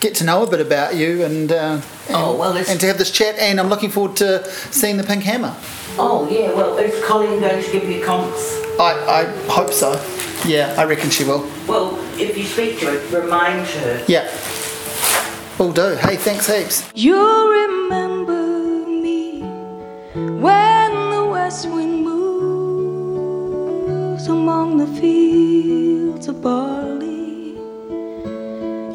get 0.02 0.14
to 0.16 0.26
know 0.26 0.44
a 0.44 0.50
bit 0.50 0.60
about 0.60 0.96
you 0.96 1.24
and 1.24 1.52
uh, 1.52 1.56
and, 2.08 2.16
Oh, 2.16 2.36
well, 2.38 2.56
and 2.58 2.80
to 2.82 2.86
have 2.88 2.98
this 2.98 3.12
chat. 3.12 3.38
And 3.40 3.60
I'm 3.60 3.70
looking 3.70 3.90
forward 3.92 4.18
to 4.18 4.44
seeing 4.72 4.98
the 4.98 5.04
Pink 5.04 5.24
Hammer. 5.24 5.56
oh 5.98 6.28
yeah. 6.30 6.52
Well, 6.54 6.78
is 6.78 7.04
Colleen 7.06 7.40
going 7.40 7.64
to 7.64 7.72
give 7.72 7.90
you 7.90 8.04
comps? 8.06 8.61
I, 8.82 9.22
I 9.22 9.26
hope 9.48 9.72
so. 9.72 9.92
Yeah, 10.44 10.74
I 10.76 10.86
reckon 10.86 11.12
she 11.12 11.24
will. 11.24 11.48
Well, 11.68 12.00
if 12.20 12.36
you 12.36 12.46
speak 12.46 12.80
to 12.80 12.88
her, 12.88 13.22
remind 13.22 13.68
her. 13.68 14.04
Yeah. 14.08 14.28
Will 15.60 15.72
do. 15.72 15.96
Hey, 15.98 16.16
thanks 16.16 16.48
heaps. 16.48 16.90
You'll 16.96 17.48
remember 17.48 18.88
me 18.88 19.44
when 20.16 20.92
the 21.12 21.26
west 21.30 21.70
wind 21.70 22.04
moves 22.04 22.28
among 24.28 24.78
the 24.78 24.88
fields 25.00 26.28
of 26.28 26.42
barley. 26.42 27.52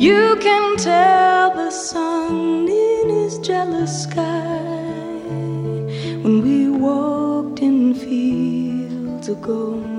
You 0.03 0.37
can 0.41 0.76
tell 0.78 1.55
the 1.55 1.70
sun 1.70 2.66
in 2.68 3.09
his 3.09 3.39
jealous 3.39 4.03
sky 4.03 4.64
when 6.24 6.43
we 6.43 6.70
walked 6.70 7.61
in 7.61 7.95
fields 7.95 8.76
of 9.29 9.43
gold. 9.43 9.96